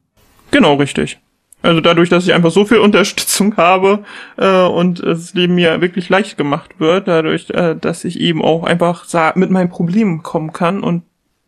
Genau, 0.52 0.76
richtig. 0.76 1.20
Also 1.62 1.80
dadurch, 1.80 2.10
dass 2.10 2.26
ich 2.26 2.34
einfach 2.34 2.52
so 2.52 2.66
viel 2.66 2.78
Unterstützung 2.80 3.56
habe 3.56 4.04
äh, 4.38 4.66
und 4.66 5.02
das 5.02 5.34
Leben 5.34 5.56
mir 5.56 5.80
wirklich 5.80 6.10
leicht 6.10 6.38
gemacht 6.38 6.80
wird, 6.80 7.08
dadurch, 7.08 7.50
äh, 7.52 7.76
dass 7.80 8.04
ich 8.04 8.20
eben 8.20 8.44
auch 8.44 8.64
einfach 8.64 9.06
mit 9.36 9.50
meinen 9.50 9.70
Problemen 9.70 10.22
kommen 10.22 10.52
kann 10.52 10.84
und 10.84 11.04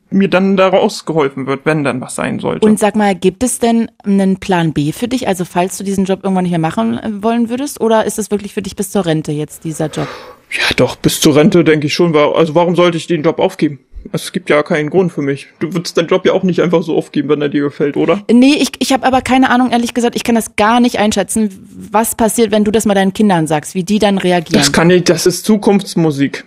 mir 0.09 0.29
dann 0.29 0.55
daraus 0.55 1.05
geholfen 1.05 1.47
wird, 1.47 1.61
wenn 1.65 1.83
dann 1.83 1.99
was 2.01 2.15
sein 2.15 2.39
sollte. 2.39 2.65
Und 2.65 2.79
sag 2.79 2.95
mal, 2.95 3.15
gibt 3.15 3.43
es 3.43 3.59
denn 3.59 3.89
einen 4.03 4.37
Plan 4.37 4.73
B 4.73 4.91
für 4.91 5.07
dich? 5.07 5.27
Also 5.27 5.45
falls 5.45 5.77
du 5.77 5.83
diesen 5.83 6.05
Job 6.05 6.19
irgendwann 6.23 6.43
nicht 6.43 6.51
mehr 6.51 6.59
machen 6.59 6.97
äh, 6.97 7.23
wollen 7.23 7.49
würdest, 7.49 7.81
oder 7.81 8.05
ist 8.05 8.19
es 8.19 8.31
wirklich 8.31 8.53
für 8.53 8.61
dich 8.61 8.75
bis 8.75 8.91
zur 8.91 9.05
Rente 9.05 9.31
jetzt 9.31 9.63
dieser 9.63 9.87
Job? 9.87 10.07
Ja, 10.51 10.75
doch, 10.75 10.95
bis 10.95 11.19
zur 11.19 11.35
Rente 11.35 11.63
denke 11.63 11.87
ich 11.87 11.93
schon. 11.93 12.15
Also 12.15 12.55
warum 12.55 12.75
sollte 12.75 12.97
ich 12.97 13.07
den 13.07 13.23
Job 13.23 13.39
aufgeben? 13.39 13.79
Es 14.11 14.31
gibt 14.31 14.51
ja 14.51 14.61
keinen 14.61 14.91
Grund 14.91 15.11
für 15.11 15.23
mich. 15.23 15.47
Du 15.59 15.73
würdest 15.73 15.97
deinen 15.97 16.07
Job 16.07 16.25
ja 16.27 16.33
auch 16.33 16.43
nicht 16.43 16.61
einfach 16.61 16.83
so 16.83 16.95
aufgeben, 16.95 17.29
wenn 17.29 17.41
er 17.41 17.49
dir 17.49 17.63
gefällt, 17.63 17.97
oder? 17.97 18.21
Nee, 18.31 18.53
ich, 18.53 18.69
ich 18.77 18.93
habe 18.93 19.03
aber 19.03 19.21
keine 19.21 19.49
Ahnung, 19.49 19.71
ehrlich 19.71 19.95
gesagt, 19.95 20.15
ich 20.15 20.23
kann 20.23 20.35
das 20.35 20.55
gar 20.55 20.79
nicht 20.79 20.99
einschätzen, 20.99 21.49
was 21.91 22.13
passiert, 22.13 22.51
wenn 22.51 22.63
du 22.63 22.71
das 22.71 22.85
mal 22.85 22.93
deinen 22.93 23.13
Kindern 23.13 23.47
sagst, 23.47 23.73
wie 23.73 23.83
die 23.83 23.97
dann 23.97 24.19
reagieren. 24.19 24.59
Das 24.59 24.71
kann 24.71 24.91
ich, 24.91 25.05
das 25.05 25.25
ist 25.25 25.43
Zukunftsmusik. 25.45 26.45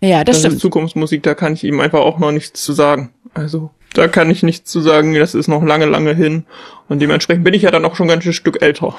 Ja, 0.00 0.24
das, 0.24 0.36
das 0.36 0.40
stimmt. 0.40 0.54
Ist 0.54 0.60
Zukunftsmusik, 0.60 1.22
da 1.22 1.34
kann 1.34 1.54
ich 1.54 1.64
ihm 1.64 1.80
einfach 1.80 2.00
auch 2.00 2.18
noch 2.18 2.30
nichts 2.30 2.62
zu 2.62 2.72
sagen. 2.72 3.10
Also, 3.34 3.70
da 3.94 4.06
kann 4.06 4.30
ich 4.30 4.42
nichts 4.42 4.70
zu 4.70 4.80
sagen, 4.80 5.14
das 5.14 5.34
ist 5.34 5.48
noch 5.48 5.62
lange, 5.62 5.86
lange 5.86 6.14
hin. 6.14 6.44
Und 6.88 7.00
dementsprechend 7.00 7.44
bin 7.44 7.54
ich 7.54 7.62
ja 7.62 7.70
dann 7.70 7.84
auch 7.84 7.96
schon 7.96 8.08
ganz 8.08 8.24
schön 8.24 8.32
Stück 8.32 8.62
älter. 8.62 8.94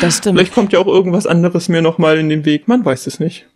Das 0.00 0.16
stimmt. 0.18 0.38
Vielleicht 0.38 0.54
kommt 0.54 0.72
ja 0.72 0.78
auch 0.80 0.86
irgendwas 0.86 1.26
anderes 1.26 1.68
mir 1.68 1.82
nochmal 1.82 2.18
in 2.18 2.28
den 2.28 2.44
Weg, 2.44 2.66
man 2.66 2.84
weiß 2.84 3.06
es 3.06 3.20
nicht. 3.20 3.46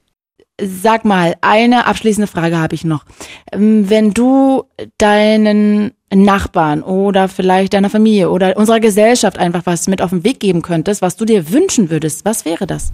Sag 0.58 1.04
mal, 1.04 1.34
eine 1.42 1.86
abschließende 1.86 2.26
Frage 2.26 2.58
habe 2.58 2.74
ich 2.74 2.84
noch. 2.84 3.04
Ähm, 3.52 3.90
wenn 3.90 4.14
du 4.14 4.64
deinen 4.96 5.92
Nachbarn 6.14 6.82
oder 6.82 7.28
vielleicht 7.28 7.74
deiner 7.74 7.90
Familie 7.90 8.30
oder 8.30 8.56
unserer 8.56 8.80
Gesellschaft 8.80 9.38
einfach 9.38 9.62
was 9.64 9.86
mit 9.86 10.00
auf 10.00 10.10
den 10.10 10.24
Weg 10.24 10.40
geben 10.40 10.62
könntest, 10.62 11.02
was 11.02 11.16
du 11.16 11.24
dir 11.24 11.50
wünschen 11.50 11.90
würdest, 11.90 12.24
was 12.24 12.44
wäre 12.44 12.66
das? 12.66 12.92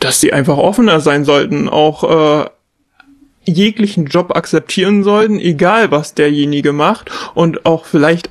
Dass 0.00 0.20
sie 0.20 0.32
einfach 0.32 0.58
offener 0.58 1.00
sein 1.00 1.24
sollten, 1.24 1.68
auch 1.68 2.44
äh, 2.44 2.50
jeglichen 3.48 4.06
Job 4.06 4.36
akzeptieren 4.36 5.02
sollten, 5.04 5.38
egal 5.38 5.90
was 5.90 6.14
derjenige 6.14 6.72
macht 6.72 7.10
und 7.34 7.66
auch 7.66 7.84
vielleicht 7.84 8.30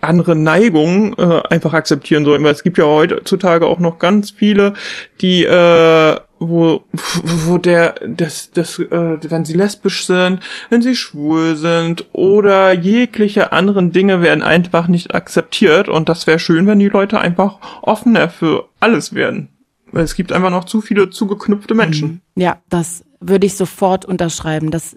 andere 0.00 0.36
Neigungen 0.36 1.16
äh, 1.18 1.42
einfach 1.50 1.72
akzeptieren 1.72 2.24
sollten, 2.24 2.44
weil 2.44 2.52
es 2.52 2.62
gibt 2.62 2.78
ja 2.78 2.84
heutzutage 2.84 3.66
auch 3.66 3.78
noch 3.78 3.98
ganz 3.98 4.30
viele, 4.30 4.74
die 5.20 5.44
äh, 5.44 6.16
wo 6.38 6.84
wo 6.92 7.58
der 7.58 7.96
das 8.06 8.52
das 8.52 8.78
äh, 8.78 9.18
wenn 9.30 9.44
sie 9.44 9.54
lesbisch 9.54 10.06
sind, 10.06 10.40
wenn 10.70 10.82
sie 10.82 10.94
schwul 10.94 11.56
sind 11.56 12.06
oder 12.12 12.72
jegliche 12.72 13.52
anderen 13.52 13.90
Dinge 13.90 14.22
werden 14.22 14.42
einfach 14.42 14.86
nicht 14.86 15.14
akzeptiert 15.14 15.88
und 15.88 16.08
das 16.08 16.26
wäre 16.26 16.38
schön, 16.38 16.66
wenn 16.66 16.78
die 16.78 16.88
Leute 16.88 17.18
einfach 17.18 17.58
offener 17.82 18.28
für 18.28 18.68
alles 18.78 19.14
werden. 19.14 19.48
Es 19.92 20.14
gibt 20.14 20.32
einfach 20.32 20.50
noch 20.50 20.64
zu 20.64 20.80
viele 20.80 21.10
zugeknüpfte 21.10 21.74
Menschen. 21.74 22.20
Ja, 22.36 22.58
das 22.68 23.02
würde 23.20 23.46
ich 23.46 23.54
sofort 23.54 24.04
unterschreiben, 24.04 24.70
dass 24.70 24.96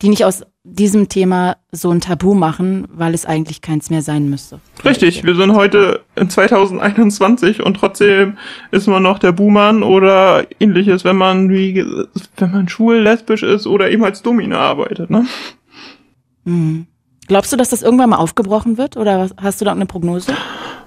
die 0.00 0.08
nicht 0.08 0.24
aus 0.24 0.42
diesem 0.64 1.08
Thema 1.08 1.56
so 1.72 1.90
ein 1.90 2.00
Tabu 2.00 2.34
machen, 2.34 2.86
weil 2.92 3.14
es 3.14 3.26
eigentlich 3.26 3.62
keins 3.62 3.90
mehr 3.90 4.02
sein 4.02 4.30
müsste. 4.30 4.60
Richtig, 4.84 5.24
wir 5.24 5.34
sind 5.34 5.54
heute 5.54 6.02
in 6.14 6.30
2021 6.30 7.62
und 7.62 7.74
trotzdem 7.74 8.38
ist 8.70 8.86
man 8.86 9.02
noch 9.02 9.18
der 9.18 9.32
Buhmann 9.32 9.82
oder 9.82 10.46
ähnliches, 10.60 11.04
wenn 11.04 11.16
man 11.16 11.50
wie 11.50 11.84
wenn 12.36 12.50
man 12.50 12.68
schwul, 12.68 12.98
lesbisch 12.98 13.42
ist 13.42 13.66
oder 13.66 13.90
eben 13.90 14.04
als 14.04 14.22
Domina 14.22 14.58
arbeitet, 14.58 15.10
ne? 15.10 15.26
Mhm. 16.44 16.86
Glaubst 17.28 17.52
du, 17.52 17.56
dass 17.56 17.70
das 17.70 17.82
irgendwann 17.82 18.10
mal 18.10 18.16
aufgebrochen 18.16 18.78
wird 18.78 18.96
oder 18.96 19.30
hast 19.40 19.60
du 19.60 19.64
da 19.64 19.72
eine 19.72 19.86
Prognose? 19.86 20.34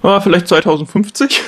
Ah, 0.02 0.20
vielleicht 0.20 0.48
2050. 0.48 1.42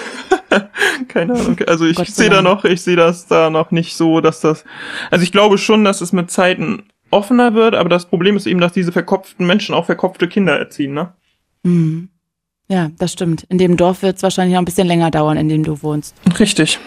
Keine 1.08 1.34
Ahnung. 1.34 1.60
Also 1.68 1.86
ich 1.86 1.98
sehe 1.98 2.30
da 2.30 2.42
noch, 2.42 2.66
ich 2.66 2.82
sehe 2.82 2.96
das 2.96 3.28
da 3.28 3.50
noch 3.50 3.72
nicht 3.72 3.96
so, 3.96 4.22
dass 4.22 4.42
das. 4.42 4.64
Also 5.12 5.24
ich 5.24 5.32
glaube 5.32 5.58
schon, 5.58 5.84
dass 5.84 6.02
es 6.02 6.14
mit 6.14 6.32
Zeiten 6.32 6.84
offener 7.12 7.54
wird, 7.54 7.76
aber 7.76 7.90
das 7.90 8.06
Problem 8.06 8.36
ist 8.36 8.48
eben, 8.48 8.60
dass 8.60 8.74
diese 8.74 8.92
verkopften 8.92 9.46
Menschen 9.46 9.76
auch 9.76 9.86
verkopfte 9.86 10.28
Kinder 10.28 10.58
erziehen, 10.58 10.94
ne? 10.94 11.14
Mhm. 11.64 12.10
Ja, 12.70 12.92
das 12.98 13.14
stimmt. 13.14 13.44
In 13.50 13.58
dem 13.58 13.78
Dorf 13.78 14.02
wird 14.02 14.18
es 14.18 14.24
wahrscheinlich 14.24 14.54
noch 14.54 14.62
ein 14.62 14.66
bisschen 14.66 14.88
länger 14.88 15.10
dauern, 15.10 15.38
in 15.38 15.48
dem 15.48 15.64
du 15.64 15.82
wohnst. 15.82 16.16
Richtig. 16.38 16.80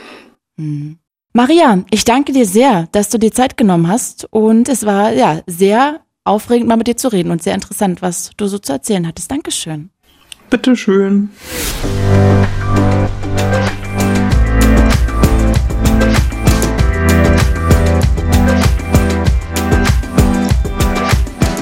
Mhm. 0.57 0.99
Maria, 1.33 1.85
ich 1.91 2.05
danke 2.05 2.33
dir 2.33 2.45
sehr, 2.45 2.89
dass 2.93 3.09
du 3.09 3.19
dir 3.19 3.33
Zeit 3.33 3.57
genommen 3.57 3.89
hast 3.89 4.27
und 4.31 4.69
es 4.69 4.85
war 4.85 5.13
ja 5.13 5.41
sehr 5.47 6.01
aufregend, 6.25 6.69
mal 6.69 6.77
mit 6.77 6.89
dir 6.89 6.97
zu 6.97 7.09
reden 7.09 7.31
und 7.31 7.43
sehr 7.43 7.55
interessant, 7.55 8.03
was 8.03 8.31
du 8.37 8.47
so 8.47 8.59
zu 8.59 8.73
erzählen 8.73 9.07
hattest. 9.07 9.31
Dankeschön. 9.31 9.91
Bitteschön. 10.51 11.31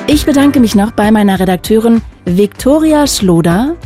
Ich 0.07 0.25
bedanke 0.25 0.59
mich 0.59 0.75
noch 0.75 0.91
bei 0.93 1.11
meiner 1.11 1.39
Redakteurin 1.39 2.01
Viktoria 2.25 3.07
Schloder. 3.07 3.77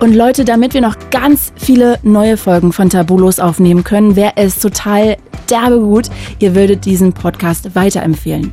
Und 0.00 0.14
Leute, 0.14 0.44
damit 0.44 0.74
wir 0.74 0.80
noch 0.82 0.96
ganz 1.10 1.52
viele 1.56 1.98
neue 2.02 2.36
Folgen 2.36 2.72
von 2.72 2.90
Tabulos 2.90 3.40
aufnehmen 3.40 3.82
können, 3.84 4.14
wäre 4.14 4.32
es 4.36 4.58
total 4.58 5.16
derbe 5.48 5.80
gut, 5.80 6.08
ihr 6.40 6.54
würdet 6.54 6.84
diesen 6.84 7.12
Podcast 7.12 7.74
weiterempfehlen. 7.74 8.52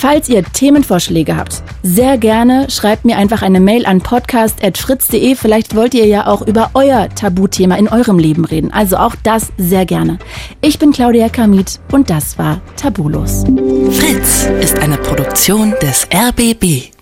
Falls 0.00 0.30
ihr 0.30 0.42
Themenvorschläge 0.42 1.36
habt, 1.36 1.62
sehr 1.82 2.16
gerne 2.16 2.70
schreibt 2.70 3.04
mir 3.04 3.18
einfach 3.18 3.42
eine 3.42 3.60
Mail 3.60 3.84
an 3.84 4.00
podcast.fritz.de. 4.00 5.34
Vielleicht 5.34 5.76
wollt 5.76 5.92
ihr 5.92 6.06
ja 6.06 6.26
auch 6.26 6.40
über 6.40 6.70
euer 6.72 7.10
Tabuthema 7.10 7.74
in 7.74 7.86
eurem 7.86 8.18
Leben 8.18 8.46
reden. 8.46 8.72
Also 8.72 8.96
auch 8.96 9.14
das 9.22 9.52
sehr 9.58 9.84
gerne. 9.84 10.18
Ich 10.62 10.78
bin 10.78 10.92
Claudia 10.92 11.28
Kamit 11.28 11.80
und 11.92 12.08
das 12.08 12.38
war 12.38 12.62
Tabulos. 12.76 13.44
Fritz 13.90 14.48
ist 14.62 14.78
eine 14.78 14.96
Produktion 14.96 15.74
des 15.82 16.08
RBB. 16.10 16.94